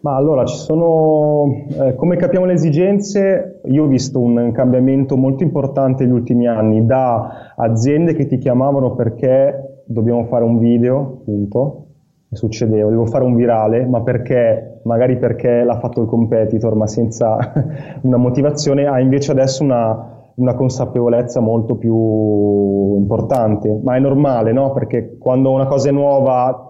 Ma 0.00 0.16
allora, 0.16 0.46
ci 0.46 0.56
sono, 0.56 1.66
eh, 1.78 1.94
come 1.94 2.16
capiamo 2.16 2.46
le 2.46 2.54
esigenze, 2.54 3.60
io 3.66 3.84
ho 3.84 3.86
visto 3.86 4.18
un 4.18 4.50
cambiamento 4.50 5.16
molto 5.16 5.42
importante 5.42 6.04
negli 6.04 6.14
ultimi 6.14 6.48
anni, 6.48 6.86
da 6.86 7.52
aziende 7.54 8.14
che 8.14 8.26
ti 8.26 8.38
chiamavano 8.38 8.94
perché 8.94 9.82
dobbiamo 9.84 10.24
fare 10.24 10.42
un 10.44 10.58
video, 10.58 11.18
appunto, 11.20 11.86
succedeva, 12.32 12.88
devo 12.88 13.04
fare 13.06 13.24
un 13.24 13.34
virale, 13.34 13.84
ma 13.84 14.00
perché, 14.02 14.69
magari 14.84 15.18
perché 15.18 15.62
l'ha 15.62 15.78
fatto 15.78 16.02
il 16.02 16.08
competitor, 16.08 16.74
ma 16.74 16.86
senza 16.86 17.36
una 18.02 18.16
motivazione, 18.16 18.86
ha 18.86 19.00
invece 19.00 19.32
adesso 19.32 19.62
una, 19.62 20.32
una 20.36 20.54
consapevolezza 20.54 21.40
molto 21.40 21.76
più 21.76 22.96
importante. 22.96 23.78
Ma 23.82 23.96
è 23.96 24.00
normale, 24.00 24.52
no? 24.52 24.72
Perché 24.72 25.16
quando 25.18 25.50
una 25.50 25.66
cosa 25.66 25.88
è 25.88 25.92
nuova 25.92 26.66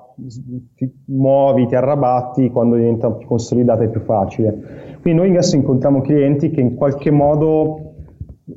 ti 0.74 0.92
muovi, 1.06 1.66
ti 1.66 1.74
arrabatti, 1.74 2.50
quando 2.50 2.76
diventa 2.76 3.11
più 3.11 3.26
consolidata 3.26 3.84
è 3.84 3.88
più 3.88 4.00
facile. 4.00 4.98
Quindi 5.00 5.20
noi 5.20 5.30
adesso 5.30 5.56
incontriamo 5.56 6.00
clienti 6.02 6.50
che 6.50 6.61
in 6.61 6.74
qualche 6.74 7.11
modo, 7.11 7.94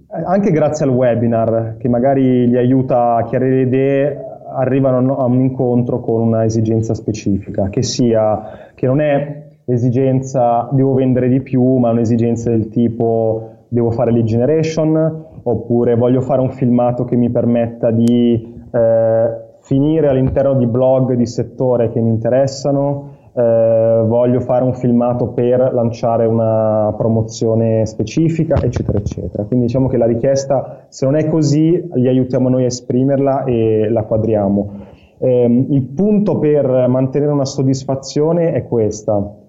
anche 0.10 0.52
grazie 0.52 0.86
al 0.86 0.92
webinar, 0.92 1.78
che 1.78 1.88
magari 1.88 2.48
gli 2.50 2.58
aiuta 2.58 3.16
a 3.16 3.24
chiarire 3.24 3.56
le 3.56 3.62
idee, 3.62 4.18
arrivano 4.56 5.16
a 5.18 5.26
un 5.26 5.40
incontro 5.40 6.00
con 6.00 6.22
una 6.22 6.44
esigenza 6.44 6.94
specifica, 6.94 7.70
che 7.70 7.82
sia, 7.82 8.72
che 8.76 8.86
non 8.86 9.00
è 9.00 9.43
l'esigenza 9.66 10.68
devo 10.72 10.94
vendere 10.94 11.30
di 11.30 11.42
più, 11.42 11.78
ma 11.78 11.92
un'esigenza 11.92 12.50
del 12.50 12.70
tipo 12.70 13.50
devo 13.68 13.92
fare 13.92 14.12
lead 14.12 14.26
generation, 14.26 15.26
oppure 15.44 15.96
voglio 15.96 16.22
fare 16.22 16.42
un 16.42 16.52
filmato 16.52 17.06
che 17.06 17.16
mi 17.16 17.30
permetta 17.30 17.92
di 17.92 18.62
eh, 18.72 19.42
finire 19.62 20.08
all'interno 20.08 20.56
di 20.56 20.68
blog 20.68 21.14
di 21.14 21.26
settore 21.26 21.90
che 21.90 22.00
mi 22.00 22.10
interessano, 22.10 23.12
eh, 23.36 24.04
voglio 24.06 24.40
fare 24.42 24.64
un 24.64 24.74
filmato 24.74 25.30
per 25.30 25.72
lanciare 25.74 26.26
una 26.26 26.94
promozione 26.96 27.86
specifica, 27.86 28.56
eccetera, 28.62 29.00
eccetera. 29.00 29.44
Quindi 29.44 29.66
diciamo 29.66 29.88
che 29.88 29.98
la 29.98 30.06
richiesta, 30.06 30.86
se 30.90 31.06
non 31.06 31.16
è 31.16 31.28
così, 31.28 31.90
gli 31.96 32.08
aiutiamo 32.08 32.50
noi 32.50 32.64
a 32.64 32.68
esprimerla 32.68 33.46
e 33.46 33.90
la 33.90 34.04
quadriamo. 34.04 34.72
Eh, 35.18 35.66
il 35.70 35.82
punto 35.84 36.38
per 36.38 36.88
mantenere 36.88 37.32
una 37.32 37.46
soddisfazione 37.46 38.52
è 38.52 38.68
questa. 38.68 39.42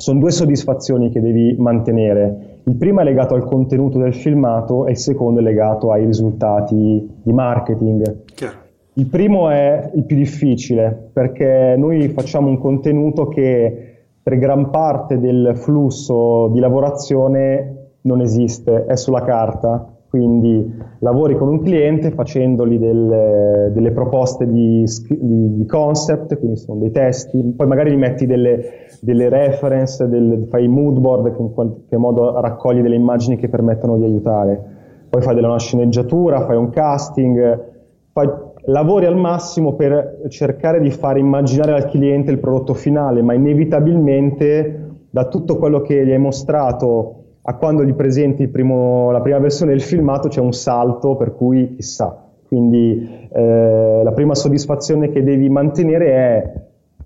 Sono 0.00 0.18
due 0.18 0.30
soddisfazioni 0.30 1.10
che 1.10 1.20
devi 1.20 1.54
mantenere. 1.58 2.60
Il 2.64 2.76
primo 2.76 3.00
è 3.00 3.04
legato 3.04 3.34
al 3.34 3.44
contenuto 3.44 3.98
del 3.98 4.14
filmato 4.14 4.86
e 4.86 4.92
il 4.92 4.96
secondo 4.96 5.40
è 5.40 5.42
legato 5.42 5.92
ai 5.92 6.06
risultati 6.06 7.06
di 7.22 7.32
marketing. 7.34 8.24
Chiaro. 8.34 8.56
Il 8.94 9.08
primo 9.08 9.50
è 9.50 9.90
il 9.92 10.04
più 10.04 10.16
difficile 10.16 11.10
perché 11.12 11.74
noi 11.76 12.08
facciamo 12.08 12.48
un 12.48 12.56
contenuto 12.56 13.28
che 13.28 14.04
per 14.22 14.38
gran 14.38 14.70
parte 14.70 15.20
del 15.20 15.52
flusso 15.54 16.48
di 16.48 16.60
lavorazione 16.60 17.98
non 18.00 18.22
esiste, 18.22 18.86
è 18.86 18.96
sulla 18.96 19.22
carta. 19.22 19.89
Quindi 20.10 20.76
lavori 20.98 21.36
con 21.36 21.46
un 21.46 21.60
cliente 21.60 22.10
facendogli 22.10 22.78
del, 22.78 23.70
delle 23.72 23.92
proposte 23.92 24.44
di, 24.44 24.84
di, 25.08 25.54
di, 25.54 25.66
concept, 25.66 26.36
quindi 26.36 26.56
sono 26.56 26.80
dei 26.80 26.90
testi, 26.90 27.40
poi 27.56 27.68
magari 27.68 27.92
gli 27.92 27.96
metti 27.96 28.26
delle, 28.26 28.88
delle 29.00 29.28
reference, 29.28 30.08
del, 30.08 30.48
fai 30.50 30.66
mood 30.66 30.98
board 30.98 31.36
che 31.36 31.40
in 31.40 31.52
qualche 31.52 31.96
modo 31.96 32.40
raccogli 32.40 32.80
delle 32.80 32.96
immagini 32.96 33.36
che 33.36 33.48
permettono 33.48 33.98
di 33.98 34.04
aiutare. 34.04 34.60
Poi 35.08 35.22
fai 35.22 35.36
della 35.36 35.56
sceneggiatura, 35.56 36.44
fai 36.44 36.56
un 36.56 36.70
casting, 36.70 37.64
fai 38.10 38.28
lavori 38.64 39.06
al 39.06 39.16
massimo 39.16 39.74
per 39.74 40.22
cercare 40.28 40.80
di 40.80 40.90
fare 40.90 41.20
immaginare 41.20 41.72
al 41.72 41.86
cliente 41.86 42.32
il 42.32 42.40
prodotto 42.40 42.74
finale, 42.74 43.22
ma 43.22 43.32
inevitabilmente 43.34 44.88
da 45.08 45.26
tutto 45.26 45.56
quello 45.56 45.80
che 45.82 46.04
gli 46.04 46.10
hai 46.10 46.18
mostrato 46.18 47.19
a 47.42 47.56
quando 47.56 47.84
gli 47.84 47.94
presenti 47.94 48.48
primo, 48.48 49.10
la 49.10 49.20
prima 49.20 49.38
versione 49.38 49.72
del 49.72 49.80
filmato 49.80 50.28
c'è 50.28 50.40
un 50.40 50.52
salto 50.52 51.16
per 51.16 51.34
cui 51.34 51.74
chissà. 51.74 52.26
Quindi 52.46 53.28
eh, 53.32 54.00
la 54.02 54.12
prima 54.12 54.34
soddisfazione 54.34 55.10
che 55.10 55.22
devi 55.22 55.48
mantenere 55.48 56.06
è 56.06 56.52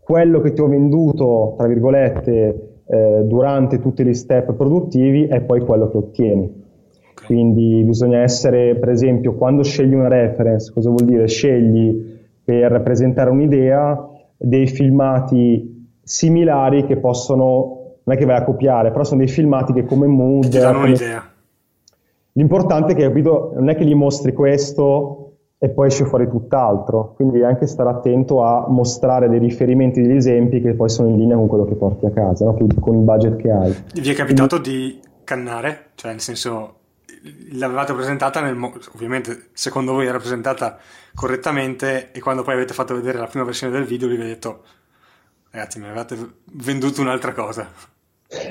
quello 0.00 0.40
che 0.40 0.52
ti 0.52 0.60
ho 0.60 0.66
venduto, 0.66 1.54
tra 1.56 1.66
virgolette, 1.66 2.80
eh, 2.86 3.22
durante 3.24 3.80
tutti 3.80 4.04
gli 4.04 4.14
step 4.14 4.54
produttivi 4.54 5.26
e 5.26 5.40
poi 5.40 5.60
quello 5.60 5.90
che 5.90 5.96
ottieni. 5.96 6.62
Quindi 7.26 7.82
bisogna 7.84 8.20
essere, 8.20 8.76
per 8.76 8.90
esempio, 8.90 9.34
quando 9.34 9.62
scegli 9.62 9.94
una 9.94 10.08
reference, 10.08 10.72
cosa 10.72 10.90
vuol 10.90 11.04
dire? 11.04 11.26
Scegli 11.26 12.12
per 12.44 12.82
presentare 12.82 13.30
un'idea 13.30 14.08
dei 14.36 14.66
filmati 14.66 15.88
similari 16.02 16.84
che 16.84 16.98
possono, 16.98 17.83
non 18.04 18.16
è 18.16 18.18
che 18.18 18.24
vai 18.24 18.36
a 18.36 18.44
copiare, 18.44 18.90
però 18.90 19.04
sono 19.04 19.24
dei 19.24 19.28
filmati 19.28 19.72
che 19.72 19.84
come 19.84 20.06
mood... 20.06 20.48
Ti 20.48 20.58
danno 20.58 20.80
un'idea. 20.80 21.32
L'importante 22.32 22.92
è 22.92 22.96
che 22.96 23.02
capito, 23.02 23.52
non 23.54 23.68
è 23.68 23.76
che 23.76 23.84
gli 23.84 23.94
mostri 23.94 24.32
questo 24.32 25.20
e 25.58 25.70
poi 25.70 25.86
esce 25.86 26.04
fuori 26.04 26.28
tutt'altro, 26.28 27.14
quindi 27.14 27.42
anche 27.42 27.66
stare 27.66 27.88
attento 27.88 28.42
a 28.42 28.66
mostrare 28.68 29.28
dei 29.28 29.38
riferimenti, 29.38 30.02
degli 30.02 30.16
esempi 30.16 30.60
che 30.60 30.74
poi 30.74 30.90
sono 30.90 31.08
in 31.08 31.16
linea 31.16 31.36
con 31.36 31.46
quello 31.46 31.64
che 31.64 31.74
porti 31.74 32.06
a 32.06 32.10
casa, 32.10 32.44
no? 32.44 32.54
con 32.80 32.94
il 32.96 33.00
budget 33.00 33.36
che 33.36 33.50
hai. 33.50 33.74
Vi 33.94 34.10
è 34.10 34.14
capitato 34.14 34.60
quindi... 34.60 35.00
di 35.00 35.00
cannare? 35.24 35.90
Cioè 35.94 36.10
nel 36.10 36.20
senso 36.20 36.80
l'avevate 37.52 37.94
presentata 37.94 38.40
nel 38.40 38.54
mo- 38.54 38.74
ovviamente 38.94 39.48
secondo 39.52 39.92
voi 39.92 40.06
era 40.06 40.18
presentata 40.18 40.76
correttamente 41.14 42.12
e 42.12 42.20
quando 42.20 42.42
poi 42.42 42.54
avete 42.54 42.74
fatto 42.74 42.94
vedere 42.94 43.18
la 43.18 43.26
prima 43.26 43.44
versione 43.44 43.72
del 43.72 43.84
video 43.84 44.08
vi 44.08 44.14
avete 44.14 44.28
detto 44.28 44.62
ragazzi 45.50 45.78
mi 45.78 45.88
avete 45.88 46.18
venduto 46.52 47.00
un'altra 47.00 47.32
cosa 47.32 47.66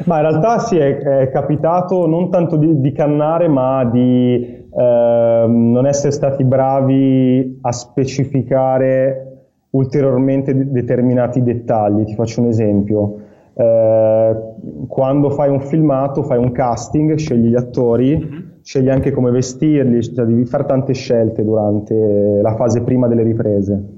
ma 0.05 0.17
in 0.17 0.21
realtà 0.21 0.59
sì 0.59 0.77
è, 0.77 0.97
è 0.97 1.29
capitato 1.29 2.07
non 2.07 2.29
tanto 2.29 2.55
di, 2.57 2.79
di 2.79 2.91
cannare 2.91 3.47
ma 3.47 3.85
di 3.85 4.63
eh, 4.75 5.45
non 5.47 5.85
essere 5.85 6.11
stati 6.11 6.43
bravi 6.43 7.59
a 7.61 7.71
specificare 7.71 9.27
ulteriormente 9.71 10.71
determinati 10.71 11.43
dettagli. 11.43 12.05
Ti 12.05 12.15
faccio 12.15 12.41
un 12.41 12.47
esempio. 12.47 13.15
Eh, 13.55 14.35
quando 14.87 15.29
fai 15.29 15.49
un 15.49 15.61
filmato 15.61 16.23
fai 16.23 16.39
un 16.39 16.51
casting 16.51 17.13
scegli 17.15 17.49
gli 17.49 17.55
attori 17.55 18.17
mm-hmm. 18.17 18.39
scegli 18.63 18.89
anche 18.89 19.11
come 19.11 19.29
vestirli, 19.29 20.01
cioè 20.01 20.25
devi 20.25 20.45
fare 20.45 20.65
tante 20.65 20.93
scelte 20.93 21.43
durante 21.43 22.39
la 22.41 22.55
fase 22.55 22.81
prima 22.81 23.07
delle 23.07 23.21
riprese. 23.21 23.92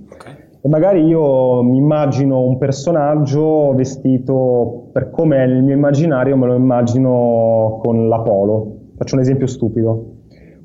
E 0.65 0.67
magari 0.67 1.05
io 1.05 1.61
mi 1.61 1.77
immagino 1.77 2.39
un 2.39 2.57
personaggio 2.57 3.75
vestito 3.75 4.89
per 4.91 5.11
come 5.11 5.43
è 5.43 5.45
nel 5.45 5.61
mio 5.61 5.75
immaginario, 5.75 6.35
me 6.35 6.47
lo 6.47 6.55
immagino 6.55 7.79
con 7.83 8.07
la 8.07 8.19
polo. 8.21 8.77
Faccio 8.97 9.13
un 9.13 9.21
esempio 9.21 9.45
stupido. 9.45 10.13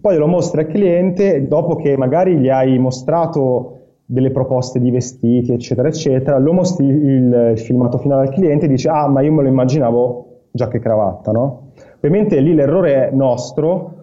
Poi 0.01 0.16
lo 0.16 0.26
mostri 0.26 0.62
al 0.62 0.68
cliente, 0.68 1.46
dopo 1.46 1.76
che 1.76 1.98
magari 1.98 2.38
gli 2.38 2.48
hai 2.48 2.78
mostrato 2.78 3.80
delle 4.07 4.30
proposte 4.30 4.80
di 4.80 4.90
vestiti, 4.90 5.53
eccetera, 5.53 5.88
eccetera, 5.88 6.38
lo 6.38 6.55
mostri 6.55 6.86
il, 6.86 7.48
il 7.51 7.59
filmato 7.59 7.98
finale 7.98 8.28
al 8.28 8.32
cliente 8.32 8.64
e 8.64 8.68
dici, 8.68 8.88
ah, 8.88 9.07
ma 9.07 9.20
io 9.20 9.32
me 9.32 9.42
lo 9.42 9.48
immaginavo 9.48 10.44
giacca 10.51 10.78
e 10.78 10.80
cravatta, 10.80 11.30
no? 11.30 11.72
Ovviamente 11.96 12.40
lì 12.40 12.55
l'errore 12.55 13.11
è 13.11 13.12
nostro 13.12 13.96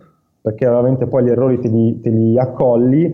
perché 0.44 0.68
veramente 0.68 1.08
poi 1.08 1.24
gli 1.24 1.30
errori 1.30 1.58
te 1.58 1.70
li, 1.70 2.00
te 2.02 2.12
li 2.12 2.38
accolli, 2.38 3.12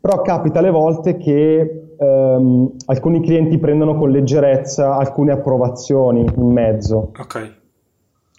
però 0.00 0.22
capita 0.22 0.58
alle 0.58 0.70
volte 0.70 1.16
che 1.16 1.75
ehm, 1.98 2.72
alcuni 2.86 3.20
clienti 3.20 3.58
prendono 3.58 3.96
con 3.96 4.10
leggerezza 4.10 4.96
alcune 4.96 5.32
approvazioni 5.32 6.32
in 6.36 6.52
mezzo. 6.52 7.12
Ok. 7.18 7.64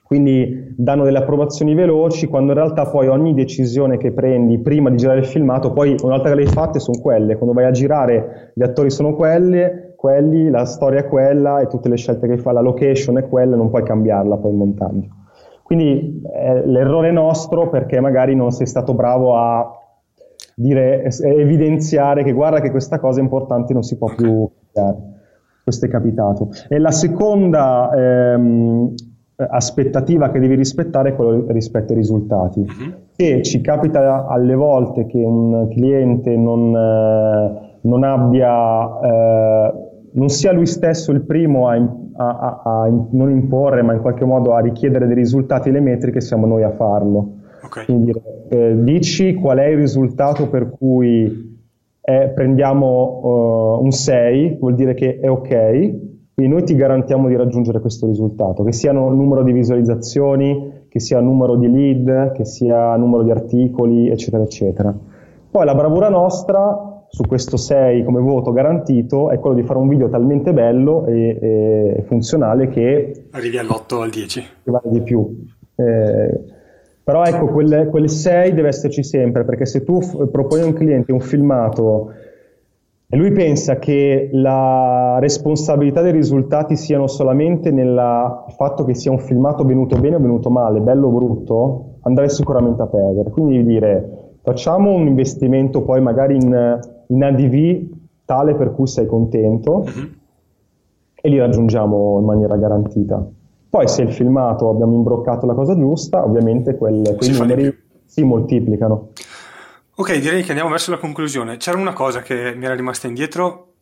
Quindi 0.07 0.73
danno 0.77 1.03
delle 1.03 1.17
approvazioni 1.17 1.73
veloci, 1.73 2.27
quando 2.27 2.53
in 2.53 2.57
realtà 2.57 2.85
poi 2.85 3.09
ogni 3.09 3.33
decisione 3.33 3.97
che 3.97 4.13
prendi 4.13 4.57
prima 4.59 4.89
di 4.89 4.95
girare 4.95 5.19
il 5.19 5.25
filmato, 5.25 5.73
poi 5.73 5.97
una 6.01 6.13
volta 6.13 6.29
che 6.29 6.35
le 6.35 6.43
hai 6.43 6.47
fatte 6.47 6.79
sono 6.79 6.97
quelle, 7.01 7.35
quando 7.35 7.53
vai 7.53 7.65
a 7.65 7.71
girare 7.71 8.53
gli 8.53 8.63
attori 8.63 8.89
sono 8.89 9.15
quelle, 9.15 9.95
quelli, 9.97 10.49
la 10.49 10.63
storia 10.63 11.01
è 11.01 11.07
quella 11.07 11.59
e 11.59 11.67
tutte 11.67 11.89
le 11.89 11.97
scelte 11.97 12.25
che 12.25 12.37
fai, 12.37 12.53
la 12.53 12.61
location 12.61 13.17
è 13.17 13.27
quella, 13.27 13.57
non 13.57 13.69
puoi 13.69 13.83
cambiarla 13.83 14.37
poi 14.37 14.51
in 14.51 14.57
montaggio. 14.57 15.09
Quindi 15.61 16.21
eh, 16.33 16.65
l'errore 16.65 17.11
nostro 17.11 17.67
perché 17.67 17.99
magari 17.99 18.33
non 18.33 18.51
sei 18.51 18.65
stato 18.65 18.93
bravo 18.93 19.35
a 19.35 19.76
dire, 20.59 21.03
evidenziare 21.21 22.23
che 22.23 22.31
guarda 22.31 22.59
che 22.61 22.71
questa 22.71 22.99
cosa 22.99 23.19
è 23.19 23.21
importante 23.21 23.73
non 23.73 23.83
si 23.83 23.95
può 23.95 24.07
più 24.15 24.49
cambiare. 24.73 25.15
Questo 25.63 25.85
è 25.85 25.89
capitato. 25.89 26.49
E 26.67 26.79
la 26.79 26.91
seconda 26.91 27.91
ehm, 27.93 28.93
aspettativa 29.35 30.31
che 30.31 30.39
devi 30.39 30.55
rispettare 30.55 31.09
è 31.09 31.15
quella 31.15 31.51
rispetto 31.51 31.91
ai 31.91 31.99
risultati. 31.99 32.61
Uh-huh. 32.61 32.93
E 33.15 33.43
ci 33.43 33.61
capita 33.61 34.25
alle 34.25 34.55
volte 34.55 35.05
che 35.05 35.19
un 35.19 35.67
cliente 35.69 36.35
non, 36.35 36.75
eh, 36.75 37.77
non 37.81 38.03
abbia, 38.03 38.99
eh, 38.99 39.73
non 40.13 40.29
sia 40.29 40.51
lui 40.53 40.65
stesso 40.65 41.11
il 41.11 41.21
primo 41.21 41.67
a, 41.67 41.75
a, 41.75 42.37
a, 42.39 42.61
a, 42.63 42.89
non 43.11 43.29
imporre, 43.29 43.83
ma 43.83 43.93
in 43.93 44.01
qualche 44.01 44.25
modo 44.25 44.55
a 44.55 44.59
richiedere 44.59 45.05
dei 45.05 45.15
risultati 45.15 45.69
e 45.69 45.71
le 45.71 45.81
metriche, 45.81 46.19
siamo 46.19 46.47
noi 46.47 46.63
a 46.63 46.71
farlo. 46.71 47.36
Okay. 47.67 47.85
Quindi 47.85 48.13
eh, 48.49 48.75
dici 48.83 49.33
qual 49.33 49.59
è 49.59 49.67
il 49.67 49.77
risultato 49.77 50.49
per 50.49 50.69
cui 50.69 51.55
eh, 52.01 52.31
prendiamo 52.33 53.77
uh, 53.79 53.83
un 53.83 53.91
6, 53.91 54.57
vuol 54.59 54.75
dire 54.75 54.93
che 54.93 55.19
è 55.19 55.29
ok, 55.29 55.49
quindi 56.33 56.53
noi 56.53 56.63
ti 56.63 56.73
garantiamo 56.75 57.27
di 57.27 57.35
raggiungere 57.35 57.81
questo 57.81 58.07
risultato, 58.07 58.63
che 58.63 58.71
siano 58.71 59.09
numero 59.09 59.43
di 59.43 59.51
visualizzazioni, 59.51 60.85
che 60.87 60.99
sia 61.01 61.19
numero 61.19 61.57
di 61.57 61.69
lead, 61.69 62.31
che 62.31 62.45
sia 62.45 62.95
numero 62.95 63.23
di 63.23 63.31
articoli, 63.31 64.09
eccetera, 64.09 64.43
eccetera. 64.43 64.95
Poi 65.51 65.65
la 65.65 65.75
bravura 65.75 66.07
nostra 66.07 67.05
su 67.09 67.23
questo 67.23 67.57
6 67.57 68.03
come 68.03 68.21
voto 68.21 68.51
garantito 68.51 69.31
è 69.31 69.39
quello 69.39 69.55
di 69.55 69.63
fare 69.63 69.79
un 69.79 69.87
video 69.87 70.09
talmente 70.09 70.53
bello 70.53 71.05
e, 71.07 71.39
e 71.41 72.03
funzionale 72.05 72.69
che... 72.69 73.27
Arrivi 73.31 73.57
all'8 73.57 73.95
o 73.95 74.01
al 74.01 74.09
10. 74.09 74.41
Che 74.63 74.71
vale 74.71 74.89
di 74.89 75.01
più. 75.01 75.45
Eh, 75.75 76.41
però 77.07 77.23
ecco, 77.23 77.47
quel, 77.47 77.87
quel 77.89 78.09
6 78.09 78.53
deve 78.53 78.67
esserci 78.67 79.01
sempre, 79.01 79.45
perché 79.45 79.65
se 79.65 79.85
tu 79.85 80.01
f- 80.01 80.27
proponi 80.27 80.63
a 80.63 80.65
un 80.65 80.73
cliente 80.73 81.13
un 81.13 81.21
filmato 81.21 82.11
e 83.07 83.15
lui 83.15 83.31
pensa 83.31 83.77
che 83.77 84.27
la 84.33 85.15
responsabilità 85.21 86.01
dei 86.01 86.11
risultati 86.11 86.75
siano 86.75 87.07
solamente 87.07 87.71
nel 87.71 88.43
fatto 88.57 88.83
che 88.83 88.93
sia 88.93 89.09
un 89.09 89.19
filmato 89.19 89.63
venuto 89.63 89.97
bene 89.97 90.17
o 90.17 90.19
venuto 90.19 90.49
male, 90.49 90.81
bello 90.81 91.07
o 91.07 91.11
brutto, 91.11 91.85
andrei 92.01 92.29
sicuramente 92.29 92.81
a 92.81 92.87
perdere. 92.87 93.29
Quindi 93.29 93.63
dire 93.63 94.33
facciamo 94.41 94.91
un 94.91 95.07
investimento 95.07 95.83
poi 95.83 96.01
magari 96.01 96.35
in, 96.35 96.79
in 97.07 97.23
ADV 97.23 97.85
tale 98.25 98.53
per 98.55 98.73
cui 98.73 98.87
sei 98.87 99.05
contento 99.05 99.75
uh-huh. 99.75 100.09
e 101.15 101.29
li 101.29 101.39
raggiungiamo 101.39 102.19
in 102.19 102.25
maniera 102.25 102.57
garantita. 102.57 103.25
Poi 103.69 103.87
se 103.87 104.01
il 104.01 104.13
filmato 104.13 104.69
abbiamo 104.69 104.95
imbroccato 104.95 105.45
la 105.45 105.53
cosa 105.53 105.75
giusta, 105.75 106.23
ovviamente 106.23 106.75
quel, 106.75 107.15
quei 107.17 107.31
numeri 107.31 107.85
si 108.05 108.23
moltiplicano. 108.23 109.09
Ok, 109.95 110.19
direi 110.19 110.43
che 110.43 110.49
andiamo 110.49 110.69
verso 110.69 110.91
la 110.91 110.97
conclusione. 110.97 111.57
C'era 111.57 111.77
una 111.77 111.93
cosa 111.93 112.21
che 112.21 112.53
mi 112.55 112.65
era 112.65 112.75
rimasta 112.75 113.07
indietro. 113.07 113.73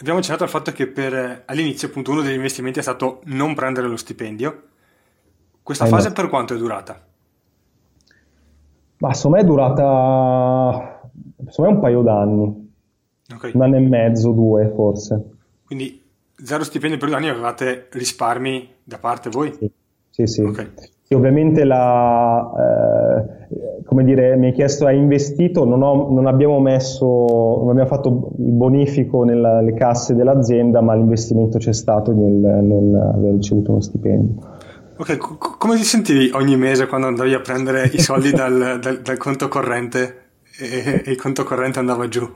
Abbiamo 0.00 0.18
accennato 0.18 0.42
al 0.42 0.50
fatto 0.50 0.72
che 0.72 0.88
per, 0.88 1.44
all'inizio 1.46 1.88
appunto 1.88 2.10
uno 2.10 2.22
degli 2.22 2.34
investimenti 2.34 2.80
è 2.80 2.82
stato 2.82 3.20
non 3.26 3.54
prendere 3.54 3.86
lo 3.86 3.96
stipendio. 3.96 4.62
Questa 5.62 5.84
eh 5.86 5.88
fase 5.88 6.08
no. 6.08 6.14
per 6.14 6.28
quanto 6.28 6.54
è 6.54 6.56
durata? 6.56 7.00
Ma 8.98 9.14
secondo 9.14 9.36
me 9.36 9.42
è 9.42 9.46
durata 9.46 11.00
me 11.38 11.66
un 11.68 11.80
paio 11.80 12.02
d'anni. 12.02 12.72
Okay. 13.34 13.52
Un 13.54 13.62
anno 13.62 13.76
e 13.76 13.80
mezzo, 13.80 14.32
due 14.32 14.72
forse. 14.74 15.22
Quindi 15.64 16.02
zero 16.34 16.64
stipendio 16.64 16.98
per 16.98 17.08
due 17.08 17.16
anni 17.16 17.28
avevate 17.28 17.88
risparmi 17.92 18.73
da 18.84 18.98
parte 18.98 19.30
voi? 19.30 19.52
Sì, 19.58 19.70
sì. 20.10 20.26
sì. 20.26 20.42
Okay. 20.42 20.70
Sì, 21.06 21.12
ovviamente 21.12 21.64
la, 21.64 22.50
eh, 22.56 23.82
come 23.84 24.04
dire, 24.04 24.36
mi 24.36 24.46
hai 24.46 24.52
chiesto 24.52 24.86
hai 24.86 24.96
investito, 24.96 25.66
non, 25.66 25.82
ho, 25.82 26.10
non, 26.10 26.26
abbiamo 26.26 26.60
messo, 26.60 27.04
non 27.04 27.70
abbiamo 27.70 27.88
fatto 27.88 28.32
il 28.38 28.52
bonifico 28.52 29.22
nelle 29.22 29.74
casse 29.74 30.14
dell'azienda, 30.14 30.80
ma 30.80 30.94
l'investimento 30.94 31.58
c'è 31.58 31.74
stato 31.74 32.12
nel 32.12 32.32
non 32.64 32.94
aver 32.94 33.34
ricevuto 33.34 33.72
uno 33.72 33.80
stipendio. 33.80 34.52
Ok, 34.96 35.16
c- 35.18 35.58
come 35.58 35.76
ti 35.76 35.82
sentivi 35.82 36.30
ogni 36.32 36.56
mese 36.56 36.86
quando 36.86 37.08
andavi 37.08 37.34
a 37.34 37.40
prendere 37.40 37.90
i 37.92 37.98
soldi 37.98 38.30
dal, 38.32 38.78
dal, 38.80 39.02
dal 39.02 39.16
conto 39.18 39.48
corrente 39.48 40.30
e, 40.58 41.02
e 41.04 41.10
il 41.10 41.16
conto 41.16 41.44
corrente 41.44 41.80
andava 41.80 42.08
giù? 42.08 42.26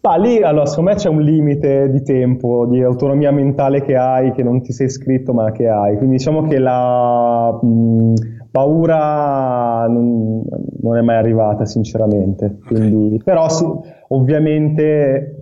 Ma 0.00 0.16
lì, 0.16 0.40
allora, 0.42 0.66
secondo 0.66 0.90
me 0.90 0.96
c'è 0.96 1.08
un 1.08 1.20
limite 1.20 1.90
di 1.90 2.02
tempo, 2.02 2.66
di 2.66 2.80
autonomia 2.82 3.32
mentale 3.32 3.82
che 3.82 3.96
hai, 3.96 4.32
che 4.32 4.42
non 4.44 4.62
ti 4.62 4.72
sei 4.72 4.86
iscritto 4.86 5.32
ma 5.32 5.50
che 5.50 5.68
hai. 5.68 5.96
Quindi 5.96 6.16
diciamo 6.16 6.42
che 6.46 6.58
la 6.58 7.58
mh, 7.60 8.14
paura 8.52 9.86
non, 9.88 10.42
non, 10.80 10.96
è 10.96 11.00
mai 11.00 11.16
arrivata, 11.16 11.64
sinceramente. 11.64 12.58
Quindi, 12.64 13.20
però 13.22 13.48
sì, 13.48 13.64
ovviamente 14.08 15.36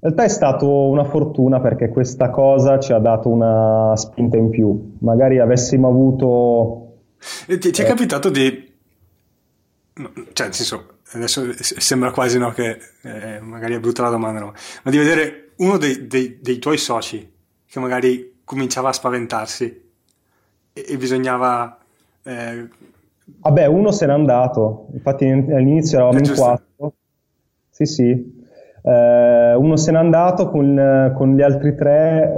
realtà 0.00 0.24
è 0.24 0.28
stata 0.28 0.64
una 0.64 1.04
fortuna 1.04 1.60
perché 1.60 1.88
questa 1.88 2.30
cosa 2.30 2.78
ci 2.78 2.92
ha 2.92 2.98
dato 2.98 3.28
una 3.28 3.94
spinta 3.96 4.36
in 4.36 4.50
più. 4.50 4.94
Magari 4.98 5.40
avessimo 5.40 5.88
avuto... 5.88 6.98
Ti, 7.46 7.58
ti 7.58 7.82
è 7.82 7.84
eh, 7.84 7.88
capitato 7.88 8.30
di... 8.30 8.66
Cioè, 10.32 10.46
nel 10.46 10.54
senso, 10.54 10.97
adesso 11.12 11.46
sembra 11.60 12.10
quasi 12.10 12.38
no, 12.38 12.50
che 12.50 12.78
eh, 13.02 13.40
magari 13.40 13.74
è 13.74 13.80
brutta 13.80 14.02
la 14.02 14.10
domanda, 14.10 14.40
no? 14.40 14.52
ma 14.82 14.90
di 14.90 14.98
vedere 14.98 15.50
uno 15.56 15.76
dei, 15.78 16.06
dei, 16.06 16.38
dei, 16.40 16.58
tuoi 16.58 16.76
soci 16.76 17.32
che 17.66 17.80
magari 17.80 18.40
cominciava 18.44 18.90
a 18.90 18.92
spaventarsi 18.92 19.90
e, 20.72 20.84
e 20.86 20.96
bisognava... 20.96 21.78
Eh... 22.22 22.68
Vabbè, 23.40 23.66
uno 23.66 23.90
se 23.90 24.06
n'è 24.06 24.12
andato, 24.12 24.88
infatti 24.92 25.26
all'inizio 25.26 25.98
eravamo 25.98 26.18
in 26.18 26.34
quattro. 26.34 26.92
Sì, 27.70 27.84
sì. 27.84 28.36
Eh, 28.82 29.54
uno 29.54 29.76
se 29.76 29.92
n'è 29.92 29.98
andato 29.98 30.48
con, 30.48 31.12
con 31.14 31.34
gli 31.34 31.42
altri 31.42 31.74
tre. 31.74 32.32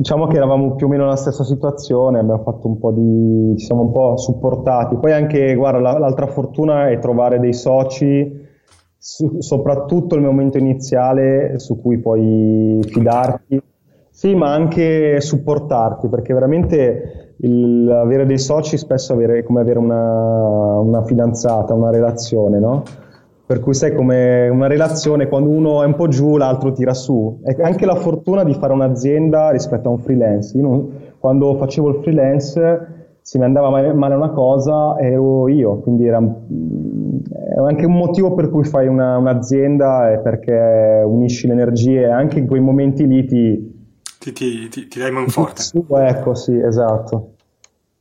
Diciamo 0.00 0.26
che 0.28 0.36
eravamo 0.36 0.76
più 0.76 0.86
o 0.86 0.88
meno 0.88 1.02
nella 1.02 1.16
stessa 1.16 1.44
situazione, 1.44 2.20
abbiamo 2.20 2.42
fatto 2.42 2.66
un 2.66 2.78
po' 2.78 2.90
di, 2.90 3.52
ci 3.58 3.66
siamo 3.66 3.82
un 3.82 3.92
po' 3.92 4.16
supportati. 4.16 4.96
Poi 4.96 5.12
anche, 5.12 5.54
guarda, 5.54 5.78
la, 5.78 5.98
l'altra 5.98 6.26
fortuna 6.26 6.88
è 6.88 6.98
trovare 6.98 7.38
dei 7.38 7.52
soci, 7.52 8.34
su, 8.96 9.42
soprattutto 9.42 10.14
il 10.14 10.22
momento 10.22 10.56
iniziale 10.56 11.58
su 11.58 11.78
cui 11.82 11.98
puoi 11.98 12.80
fidarti. 12.82 13.62
Sì, 14.08 14.34
ma 14.34 14.54
anche 14.54 15.20
supportarti, 15.20 16.08
perché 16.08 16.32
veramente 16.32 17.34
il, 17.40 17.90
avere 17.90 18.24
dei 18.24 18.38
soci 18.38 18.78
spesso 18.78 19.18
è 19.20 19.42
come 19.42 19.60
avere 19.60 19.78
una, 19.80 20.78
una 20.78 21.02
fidanzata, 21.02 21.74
una 21.74 21.90
relazione, 21.90 22.58
no? 22.58 22.82
Per 23.50 23.58
cui 23.58 23.74
sai 23.74 23.92
come 23.92 24.48
una 24.48 24.68
relazione 24.68 25.26
quando 25.26 25.50
uno 25.50 25.82
è 25.82 25.86
un 25.86 25.96
po' 25.96 26.06
giù 26.06 26.36
l'altro 26.36 26.70
tira 26.70 26.94
su. 26.94 27.40
E 27.44 27.60
anche 27.60 27.84
la 27.84 27.96
fortuna 27.96 28.44
di 28.44 28.54
fare 28.54 28.72
un'azienda 28.72 29.50
rispetto 29.50 29.88
a 29.88 29.90
un 29.90 29.98
freelance. 29.98 30.56
Io 30.56 30.62
non, 30.62 30.92
quando 31.18 31.56
facevo 31.56 31.88
il 31.88 31.96
freelance 31.96 33.18
se 33.20 33.38
mi 33.38 33.44
andava 33.44 33.68
male 33.70 34.14
una 34.14 34.30
cosa 34.30 34.96
ero 35.00 35.48
io. 35.48 35.80
Quindi 35.80 36.06
era 36.06 36.18
anche 36.18 37.86
un 37.86 37.94
motivo 37.94 38.34
per 38.34 38.50
cui 38.50 38.62
fai 38.62 38.86
una, 38.86 39.16
un'azienda 39.16 40.12
è 40.12 40.20
perché 40.20 41.02
unisci 41.04 41.48
le 41.48 41.54
energie. 41.54 42.08
Anche 42.08 42.38
in 42.38 42.46
quei 42.46 42.60
momenti 42.60 43.04
lì 43.04 43.26
ti 43.26 43.78
ti, 44.20 44.32
ti, 44.32 44.68
ti, 44.68 44.86
ti 44.86 44.98
dai 45.00 45.10
man 45.10 45.26
forte. 45.26 45.64
ecco 46.06 46.36
sì 46.36 46.56
esatto. 46.56 47.32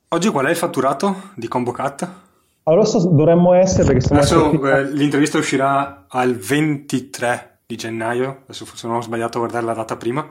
Oggi 0.09 0.29
qual 0.29 0.45
è 0.45 0.51
il 0.51 0.55
fatturato 0.55 1.15
di 1.33 1.47
ComboCat? 1.47 2.28
Allora 2.69 2.87
dovremmo 3.09 3.53
essere 3.53 3.83
perché 3.83 4.01
stiamo 4.01 4.21
Adesso 4.21 4.67
eh, 4.67 4.91
l'intervista 4.91 5.39
uscirà 5.39 6.05
al 6.07 6.35
23 6.35 7.61
di 7.65 7.75
gennaio, 7.75 8.41
adesso 8.43 8.65
forse 8.65 8.85
non 8.85 8.97
ho 8.97 9.01
sbagliato 9.01 9.37
a 9.37 9.39
guardare 9.39 9.65
la 9.65 9.73
data 9.73 9.97
prima, 9.97 10.27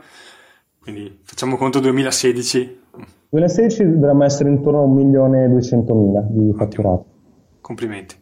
quindi 0.80 1.18
facciamo 1.24 1.56
conto 1.56 1.80
2016. 1.80 2.80
2016 3.30 3.98
dovremmo 3.98 4.24
essere 4.24 4.50
intorno 4.50 4.84
a 4.84 4.86
1.200.000 4.86 6.26
di 6.28 6.54
fatturato. 6.56 7.04
Complimenti. 7.60 8.14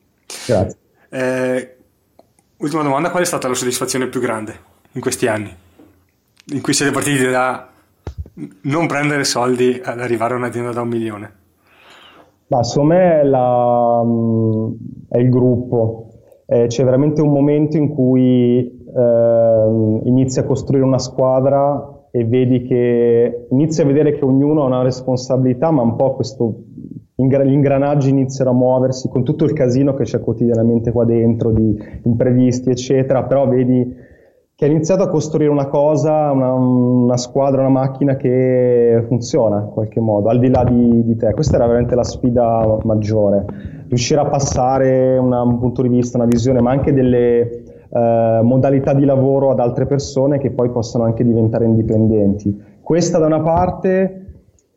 Grazie. 0.47 0.79
Eh, 1.11 1.77
ultima 2.57 2.83
domanda, 2.83 3.11
qual 3.11 3.23
è 3.23 3.27
stata 3.27 3.49
la 3.49 3.55
soddisfazione 3.55 4.07
più 4.07 4.21
grande 4.21 4.59
in 4.93 5.01
questi 5.03 5.27
anni? 5.27 5.55
In 6.53 6.63
cui 6.63 6.73
siete 6.73 6.91
partiti 6.91 7.29
da 7.29 7.69
non 8.63 8.87
prendere 8.87 9.25
soldi 9.25 9.79
ad 9.85 10.01
arrivare 10.01 10.33
a 10.33 10.37
un'azienda 10.39 10.73
da 10.73 10.81
un 10.81 10.89
milione? 10.89 11.45
Ma 12.49 12.63
secondo 12.63 12.95
me 12.95 13.21
è, 13.21 13.25
la, 13.25 14.03
mm, 14.05 14.73
è 15.09 15.19
il 15.19 15.29
gruppo, 15.31 16.07
eh, 16.47 16.67
c'è 16.67 16.85
veramente 16.85 17.21
un 17.21 17.33
momento 17.33 17.77
in 17.77 17.89
cui 17.89 18.85
eh, 18.97 20.01
inizi 20.05 20.39
a 20.39 20.45
costruire 20.45 20.85
una 20.85 20.99
squadra 20.99 22.09
e 22.11 22.25
vedi 22.25 22.63
che 22.63 23.47
inizi 23.51 23.83
a 23.83 23.85
vedere 23.85 24.13
che 24.13 24.25
ognuno 24.25 24.63
ha 24.63 24.67
una 24.67 24.83
responsabilità, 24.83 25.71
ma 25.71 25.83
un 25.83 25.97
po' 25.97 26.15
questo 26.15 26.63
gli 27.19 27.53
ingranaggi 27.53 28.11
iniziano 28.11 28.51
a 28.51 28.55
muoversi 28.55 29.09
con 29.09 29.25
tutto 29.25 29.45
il 29.45 29.55
casino 29.55 29.95
che 29.95 30.05
c'è 30.05 30.21
quotidianamente 30.21 30.93
qua 30.93 31.05
dentro 31.07 31.51
di 31.51 31.77
imprevisti, 32.05 32.71
eccetera, 32.71 33.25
però 33.25 33.49
vedi 33.49 34.05
che 34.57 34.65
ha 34.65 34.69
iniziato 34.69 35.03
a 35.03 35.09
costruire 35.11 35.51
una 35.51 35.67
cosa, 35.67 36.31
una, 36.31 36.51
una, 36.55 37.19
squadra, 37.19 37.61
una 37.61 37.69
macchina 37.69 38.17
che 38.17 39.05
funziona 39.07 39.61
in 39.61 39.69
qualche 39.69 40.01
modo, 40.01 40.31
al 40.31 40.39
di 40.39 40.49
là 40.49 40.65
di, 40.65 41.05
di 41.05 41.15
te. 41.15 41.35
Questa 41.35 41.57
era 41.57 41.67
veramente 41.67 41.95
la 41.95 42.03
sfida 42.03 42.79
maggiore, 42.85 43.45
riuscire 43.87 44.19
a 44.19 44.25
passare 44.25 45.19
una, 45.19 45.43
un 45.43 45.59
punto 45.59 45.83
di 45.83 45.89
vista, 45.89 46.17
una 46.17 46.27
visione, 46.27 46.63
ma 46.63 46.71
anche 46.71 46.95
delle 46.95 47.65
eh, 47.91 48.41
modalità 48.43 48.95
di 48.95 49.05
lavoro 49.05 49.51
ad 49.51 49.61
altre 49.61 49.85
persone 49.85 50.39
che 50.39 50.51
poi 50.51 50.71
possono 50.71 51.05
anche 51.05 51.23
diventare 51.23 51.67
indipendenti. 51.67 52.59
Questa 52.81 53.19
da 53.19 53.27
una 53.27 53.41
parte 53.41 54.23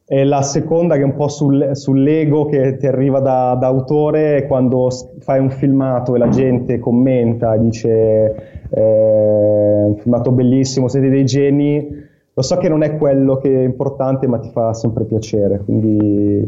e 0.06 0.26
la 0.26 0.42
seconda 0.42 0.96
che 0.96 1.02
è 1.02 1.06
un 1.06 1.16
po' 1.16 1.30
sul, 1.30 1.70
sull'ego 1.72 2.48
che 2.48 2.76
ti 2.76 2.88
arriva 2.88 3.20
da, 3.22 3.56
da, 3.58 3.68
autore 3.68 4.46
quando 4.46 4.90
fai 5.20 5.40
un 5.40 5.52
filmato 5.52 6.16
e 6.16 6.18
la 6.18 6.30
gente 6.30 6.80
commenta 6.80 7.54
e 7.54 7.60
dice 7.60 8.59
eh, 8.70 9.84
un 9.88 9.96
filmato 9.98 10.32
bellissimo, 10.32 10.88
siete 10.88 11.10
dei 11.10 11.26
geni, 11.26 12.08
lo 12.34 12.42
so 12.42 12.58
che 12.58 12.70
non 12.70 12.84
è 12.84 12.98
quello 12.98 13.38
che 13.38 13.54
è 13.54 13.64
importante 13.64 14.28
ma 14.28 14.40
ti 14.40 14.50
fa 14.50 14.74
sempre 14.74 15.04
piacere, 15.06 15.60
quindi 15.60 16.46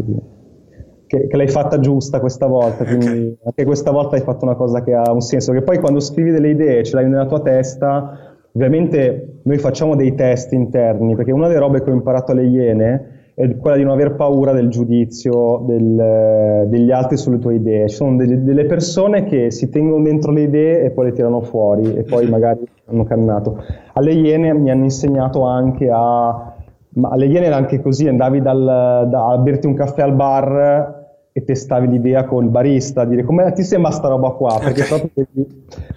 che, 1.07 1.27
che 1.27 1.37
l'hai 1.37 1.49
fatta 1.49 1.79
giusta 1.79 2.19
questa 2.19 2.47
volta, 2.47 2.85
quindi 2.85 3.37
anche 3.43 3.65
questa 3.65 3.91
volta 3.91 4.15
hai 4.15 4.21
fatto 4.21 4.45
una 4.45 4.55
cosa 4.55 4.83
che 4.83 4.93
ha 4.93 5.11
un 5.11 5.21
senso, 5.21 5.51
che 5.51 5.61
poi 5.61 5.79
quando 5.79 5.99
scrivi 5.99 6.31
delle 6.31 6.49
idee 6.49 6.83
ce 6.83 6.95
l'hai 6.95 7.09
nella 7.09 7.25
tua 7.25 7.41
testa, 7.41 8.37
ovviamente 8.53 9.39
noi 9.43 9.57
facciamo 9.57 9.95
dei 9.95 10.15
test 10.15 10.53
interni, 10.53 11.15
perché 11.15 11.31
una 11.31 11.47
delle 11.47 11.59
robe 11.59 11.81
che 11.83 11.89
ho 11.89 11.93
imparato 11.93 12.31
alle 12.31 12.45
Iene 12.45 13.19
è 13.33 13.57
quella 13.57 13.77
di 13.77 13.83
non 13.83 13.93
aver 13.93 14.15
paura 14.15 14.51
del 14.51 14.69
giudizio 14.69 15.63
del, 15.65 16.67
degli 16.67 16.91
altri 16.91 17.17
sulle 17.17 17.39
tue 17.39 17.55
idee. 17.55 17.87
Ci 17.87 17.95
sono 17.95 18.15
delle, 18.15 18.43
delle, 18.43 18.65
persone 18.65 19.23
che 19.23 19.51
si 19.51 19.69
tengono 19.69 20.03
dentro 20.03 20.31
le 20.31 20.41
idee 20.41 20.83
e 20.83 20.91
poi 20.91 21.05
le 21.05 21.11
tirano 21.13 21.41
fuori 21.41 21.95
e 21.95 22.03
poi 22.03 22.27
magari 22.29 22.67
hanno 22.85 23.03
cannato. 23.03 23.63
Alle 23.93 24.13
Iene 24.13 24.53
mi 24.53 24.69
hanno 24.69 24.83
insegnato 24.83 25.43
anche 25.43 25.89
a... 25.91 26.55
Ma 26.93 27.09
alle 27.09 27.25
Iene 27.25 27.45
era 27.45 27.55
anche 27.55 27.81
così, 27.81 28.07
andavi 28.07 28.41
dal, 28.41 29.07
da, 29.09 29.27
a 29.27 29.37
berti 29.37 29.65
un 29.65 29.75
caffè 29.75 30.01
al 30.01 30.13
bar 30.13 30.99
e 31.33 31.43
testavi 31.45 31.87
l'idea 31.87 32.25
con 32.25 32.43
il 32.43 32.49
barista, 32.49 33.01
a 33.01 33.05
dire 33.05 33.23
come 33.23 33.49
ti 33.53 33.63
sembra 33.63 33.91
sta 33.91 34.09
roba 34.09 34.31
qua, 34.31 34.59
perché 34.61 34.81
okay. 34.81 35.09
proprio 35.13 35.45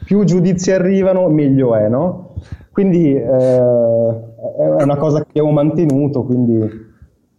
più 0.04 0.22
giudizi 0.22 0.70
arrivano 0.70 1.28
meglio 1.28 1.74
è, 1.74 1.88
no? 1.88 2.34
Quindi 2.70 3.12
eh, 3.12 3.24
è 3.26 4.82
una 4.82 4.96
cosa 4.96 5.18
che 5.20 5.26
abbiamo 5.30 5.50
mantenuto, 5.50 6.22
quindi 6.22 6.83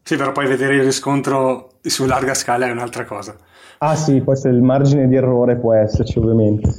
sì, 0.07 0.17
però 0.17 0.31
poi 0.31 0.45
vedere 0.45 0.75
il 0.75 0.83
riscontro 0.83 1.77
su 1.81 2.05
larga 2.05 2.35
scala 2.35 2.67
è 2.67 2.71
un'altra 2.71 3.05
cosa. 3.05 3.35
Ah 3.79 3.95
sì, 3.95 4.21
poi 4.21 4.35
se 4.35 4.49
il 4.49 4.61
margine 4.61 5.07
di 5.07 5.15
errore 5.15 5.55
può 5.55 5.73
esserci 5.73 6.19
ovviamente. 6.19 6.69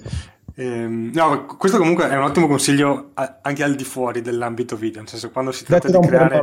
Ehm, 0.55 1.11
no, 1.13 1.45
questo 1.59 1.77
comunque 1.77 2.09
è 2.09 2.17
un 2.17 2.23
ottimo 2.23 2.47
consiglio 2.47 3.11
anche 3.15 3.65
al 3.65 3.75
di 3.75 3.83
fuori 3.83 4.21
dell'ambito 4.21 4.77
video, 4.77 5.01
nel 5.01 5.09
senso 5.09 5.33
quando 5.33 5.51
si 5.51 5.65
tratta 5.65 5.89
di 5.89 6.07
creare 6.07 6.41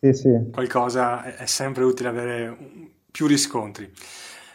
sì, 0.00 0.12
sì. 0.12 0.50
qualcosa 0.52 1.34
è 1.34 1.46
sempre 1.46 1.84
utile 1.84 2.10
avere 2.10 2.56
più 3.10 3.26
riscontri. 3.26 3.90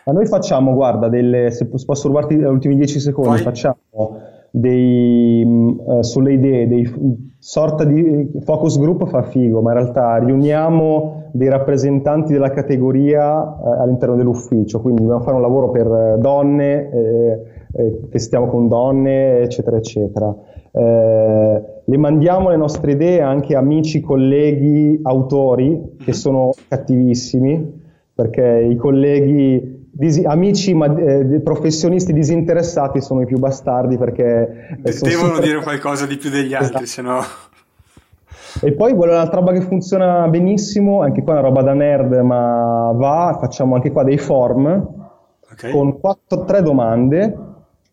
Ma 0.06 0.14
noi 0.14 0.28
facciamo, 0.28 0.76
guarda, 0.76 1.10
delle, 1.10 1.50
se 1.50 1.66
posso 1.66 2.08
rubarti 2.08 2.36
gli 2.36 2.44
ultimi 2.44 2.76
10 2.76 3.00
secondi, 3.00 3.30
Poi... 3.30 3.42
facciamo 3.42 3.78
dei, 4.56 5.44
uh, 5.44 6.04
sulle 6.04 6.34
idee, 6.34 6.68
dei 6.68 6.88
sorta 7.40 7.86
di 7.86 8.30
focus 8.42 8.78
group 8.80 9.08
fa 9.08 9.24
figo, 9.24 9.62
ma 9.62 9.72
in 9.72 9.78
realtà 9.80 10.18
riuniamo 10.18 11.30
dei 11.32 11.50
rappresentanti 11.50 12.34
della 12.34 12.52
categoria 12.52 13.42
uh, 13.42 13.82
all'interno 13.82 14.16
dell'ufficio, 14.16 14.80
quindi 14.80 15.02
dobbiamo 15.02 15.24
fare 15.24 15.38
un 15.38 15.42
lavoro 15.42 15.72
per 15.72 16.18
donne, 16.20 16.92
eh, 16.92 17.40
eh, 17.76 18.00
testiamo 18.12 18.46
con 18.46 18.68
donne, 18.68 19.40
eccetera, 19.40 19.78
eccetera. 19.78 20.36
Eh, 20.72 21.64
le 21.86 21.98
mandiamo 21.98 22.50
le 22.50 22.58
nostre 22.58 22.92
idee 22.92 23.22
anche 23.22 23.56
a 23.56 23.60
amici, 23.60 24.02
colleghi, 24.02 25.00
autori 25.02 25.96
che 25.98 26.14
sono 26.14 26.52
cattivissimi, 26.68 27.82
perché 28.14 28.68
i 28.70 28.76
colleghi 28.76 29.73
Disi- 29.96 30.24
amici 30.26 30.74
ma 30.74 30.88
eh, 30.98 31.40
professionisti 31.44 32.14
disinteressati 32.14 33.00
sono 33.00 33.22
i 33.22 33.26
più 33.28 33.38
bastardi 33.38 33.96
perché 33.96 34.76
De- 34.80 34.92
devono 35.02 35.36
super... 35.36 35.44
dire 35.44 35.62
qualcosa 35.62 36.08
di 36.08 36.18
più 36.18 36.32
degli 36.32 36.56
altri, 36.56 36.84
esatto. 36.84 36.86
se 36.86 37.02
no. 37.04 37.22
E 38.62 38.74
poi 38.74 38.94
quella 38.96 39.14
un'altra 39.14 39.40
roba 39.40 39.52
che 39.52 39.62
funziona 39.62 40.28
benissimo, 40.28 41.02
anche 41.02 41.22
qua 41.22 41.36
è 41.36 41.40
una 41.40 41.48
roba 41.48 41.62
da 41.62 41.74
nerd, 41.74 42.12
ma 42.22 42.92
va, 42.96 43.38
facciamo 43.40 43.76
anche 43.76 43.92
qua 43.92 44.04
dei 44.04 44.18
form 44.18 44.66
okay. 45.52 45.72
con 45.72 46.00
4-3 46.02 46.60
domande, 46.60 47.38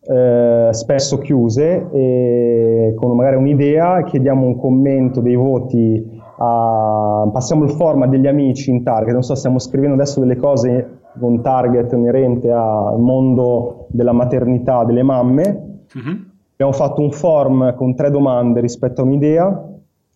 eh, 0.01 0.69
spesso 0.71 1.19
chiuse, 1.19 1.87
e 1.91 2.93
con 2.95 3.15
magari 3.15 3.35
un'idea, 3.35 4.03
chiediamo 4.03 4.45
un 4.45 4.57
commento 4.57 5.19
dei 5.19 5.35
voti, 5.35 6.10
a... 6.41 7.29
passiamo 7.31 7.63
il 7.63 7.71
form 7.71 8.01
a 8.03 8.07
degli 8.07 8.27
amici 8.27 8.71
in 8.71 8.83
target, 8.83 9.13
non 9.13 9.21
so, 9.21 9.35
stiamo 9.35 9.59
scrivendo 9.59 9.95
adesso 9.95 10.19
delle 10.19 10.37
cose 10.37 10.99
un 11.19 11.41
target 11.41 11.91
inerente 11.91 12.51
al 12.51 12.99
mondo 12.99 13.85
della 13.89 14.13
maternità 14.13 14.83
delle 14.83 15.03
mamme. 15.03 15.79
Mm-hmm. 15.97 16.21
Abbiamo 16.53 16.71
fatto 16.71 17.01
un 17.01 17.11
form 17.11 17.75
con 17.75 17.95
tre 17.95 18.09
domande 18.09 18.59
rispetto 18.61 19.01
a 19.01 19.03
un'idea 19.03 19.65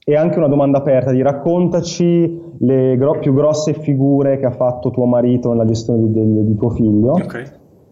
e 0.03 0.15
anche 0.15 0.37
una 0.37 0.47
domanda 0.47 0.77
aperta 0.77 1.11
di 1.11 1.21
raccontaci 1.21 2.43
le 2.59 2.95
gro- 2.97 3.19
più 3.19 3.33
grosse 3.33 3.73
figure 3.73 4.37
che 4.37 4.45
ha 4.45 4.51
fatto 4.51 4.91
tuo 4.91 5.05
marito 5.05 5.49
nella 5.49 5.65
gestione 5.65 6.11
di, 6.11 6.33
di, 6.33 6.45
di 6.45 6.55
tuo 6.55 6.69
figlio. 6.69 7.13
Okay. 7.13 7.43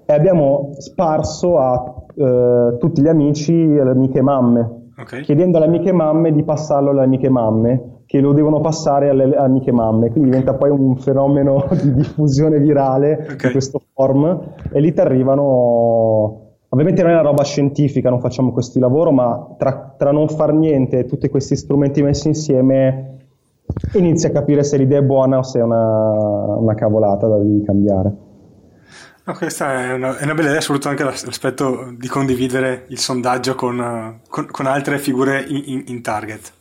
E 0.05 0.13
abbiamo 0.13 0.69
sparso 0.77 1.57
a 1.57 1.95
eh, 2.15 2.77
tutti 2.79 3.01
gli 3.01 3.07
amici 3.07 3.53
e 3.53 3.83
le 3.83 3.89
amiche 3.89 4.21
mamme, 4.21 4.91
okay. 4.97 5.21
chiedendo 5.21 5.57
alle 5.57 5.65
amiche 5.65 5.91
mamme 5.91 6.31
di 6.31 6.43
passarlo 6.43 6.91
alle 6.91 7.03
amiche 7.03 7.29
mamme 7.29 7.92
che 8.05 8.19
lo 8.19 8.33
devono 8.33 8.61
passare 8.61 9.09
alle 9.09 9.35
amiche 9.35 9.71
mamme, 9.71 10.09
quindi 10.09 10.29
diventa 10.29 10.53
poi 10.53 10.69
un 10.69 10.95
fenomeno 10.97 11.67
di 11.81 11.93
diffusione 11.93 12.59
virale 12.59 13.19
okay. 13.23 13.37
di 13.37 13.51
questo 13.51 13.81
form 13.93 14.53
e 14.71 14.79
lì 14.79 14.93
ti 14.93 14.99
arrivano 14.99 16.41
Ovviamente 16.73 17.03
non 17.03 17.11
è 17.11 17.13
una 17.13 17.23
roba 17.23 17.43
scientifica, 17.43 18.09
non 18.09 18.19
facciamo 18.19 18.51
questo 18.51 18.79
lavoro, 18.79 19.11
ma 19.11 19.55
tra, 19.59 19.93
tra, 19.95 20.11
non 20.11 20.27
far 20.27 20.53
niente 20.53 20.97
e 20.97 21.05
tutti 21.05 21.29
questi 21.29 21.55
strumenti 21.55 22.01
messi 22.01 22.29
insieme 22.29 23.13
inizi 23.93 24.25
a 24.25 24.31
capire 24.31 24.63
se 24.63 24.77
l'idea 24.77 24.99
è 24.99 25.03
buona 25.03 25.37
o 25.37 25.43
se 25.43 25.59
è 25.59 25.61
una, 25.61 26.57
una 26.57 26.73
cavolata 26.73 27.27
da 27.27 27.37
devi 27.37 27.63
cambiare. 27.63 28.11
No, 29.25 29.33
questa 29.33 29.83
è 29.83 29.93
una, 29.93 30.17
è 30.17 30.23
una, 30.23 30.33
bella 30.33 30.49
idea, 30.49 30.61
soprattutto 30.61 30.89
anche 30.89 31.03
l'aspetto 31.03 31.93
di 31.95 32.07
condividere 32.07 32.85
il 32.87 32.97
sondaggio 32.97 33.53
con, 33.53 34.19
con, 34.27 34.47
con 34.47 34.65
altre 34.65 34.97
figure 34.97 35.45
in, 35.47 35.61
in, 35.65 35.83
in 35.87 36.01
target. 36.01 36.53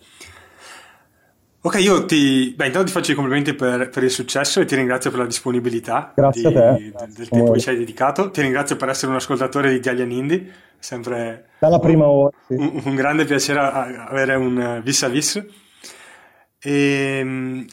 Ok, 1.64 1.76
io 1.76 2.04
ti, 2.06 2.52
beh, 2.56 2.66
intanto 2.66 2.88
ti 2.88 2.92
faccio 2.92 3.12
i 3.12 3.14
complimenti 3.14 3.54
per, 3.54 3.88
per, 3.88 4.02
il 4.02 4.10
successo 4.10 4.60
e 4.60 4.64
ti 4.64 4.74
ringrazio 4.74 5.10
per 5.10 5.20
la 5.20 5.26
disponibilità 5.26 6.12
di, 6.32 6.42
del, 6.42 6.92
del 7.06 7.28
tempo 7.28 7.52
che 7.52 7.60
ci 7.60 7.68
hai 7.68 7.76
dedicato. 7.76 8.32
Ti 8.32 8.40
ringrazio 8.40 8.74
per 8.74 8.88
essere 8.88 9.12
un 9.12 9.18
ascoltatore 9.18 9.70
di 9.70 9.76
Italian 9.76 10.10
Indie, 10.10 10.52
sempre 10.80 11.50
dalla 11.60 11.78
prima 11.78 12.06
ora. 12.06 12.36
Sì. 12.48 12.54
Un, 12.54 12.80
un, 12.82 12.94
grande 12.96 13.24
piacere 13.24 13.60
avere 13.60 14.34
un 14.34 14.80
vis 14.82 15.04
a 15.04 15.08
vis. 15.08 15.44
E, 16.58 17.66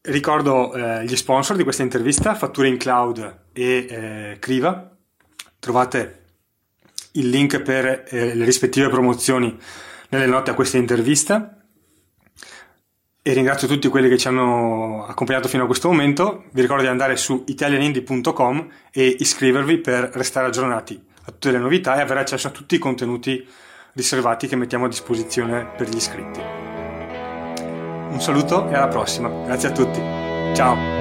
ricordo 0.00 0.74
eh, 0.74 1.04
gli 1.04 1.14
sponsor 1.14 1.54
di 1.54 1.62
questa 1.62 1.84
intervista, 1.84 2.34
Fatture 2.34 2.66
in 2.66 2.78
Cloud 2.78 3.42
e 3.52 3.86
eh, 3.88 4.36
Criva. 4.40 4.90
Trovate 5.60 6.24
il 7.12 7.28
link 7.28 7.60
per 7.62 8.06
eh, 8.08 8.34
le 8.34 8.44
rispettive 8.44 8.88
promozioni 8.88 9.56
nelle 10.08 10.26
note 10.26 10.50
a 10.50 10.54
questa 10.54 10.78
intervista 10.78 11.54
e 13.22 13.32
ringrazio 13.32 13.68
tutti 13.68 13.88
quelli 13.88 14.08
che 14.08 14.16
ci 14.16 14.28
hanno 14.28 15.04
accompagnato 15.06 15.48
fino 15.48 15.64
a 15.64 15.66
questo 15.66 15.88
momento. 15.88 16.44
Vi 16.52 16.60
ricordo 16.60 16.82
di 16.82 16.88
andare 16.88 17.16
su 17.16 17.44
italianindie.com 17.46 18.68
e 18.90 19.16
iscrivervi 19.18 19.78
per 19.78 20.10
restare 20.14 20.46
aggiornati 20.46 21.00
a 21.24 21.32
tutte 21.32 21.50
le 21.50 21.58
novità 21.58 21.96
e 21.96 22.00
avere 22.00 22.20
accesso 22.20 22.48
a 22.48 22.50
tutti 22.50 22.74
i 22.76 22.78
contenuti 22.78 23.46
riservati 23.92 24.46
che 24.46 24.56
mettiamo 24.56 24.86
a 24.86 24.88
disposizione 24.88 25.66
per 25.76 25.88
gli 25.88 25.96
iscritti. 25.96 26.40
Un 28.10 28.20
saluto 28.20 28.68
e 28.68 28.74
alla 28.74 28.88
prossima. 28.88 29.28
Grazie 29.28 29.68
a 29.68 29.72
tutti. 29.72 30.00
Ciao. 30.54 30.99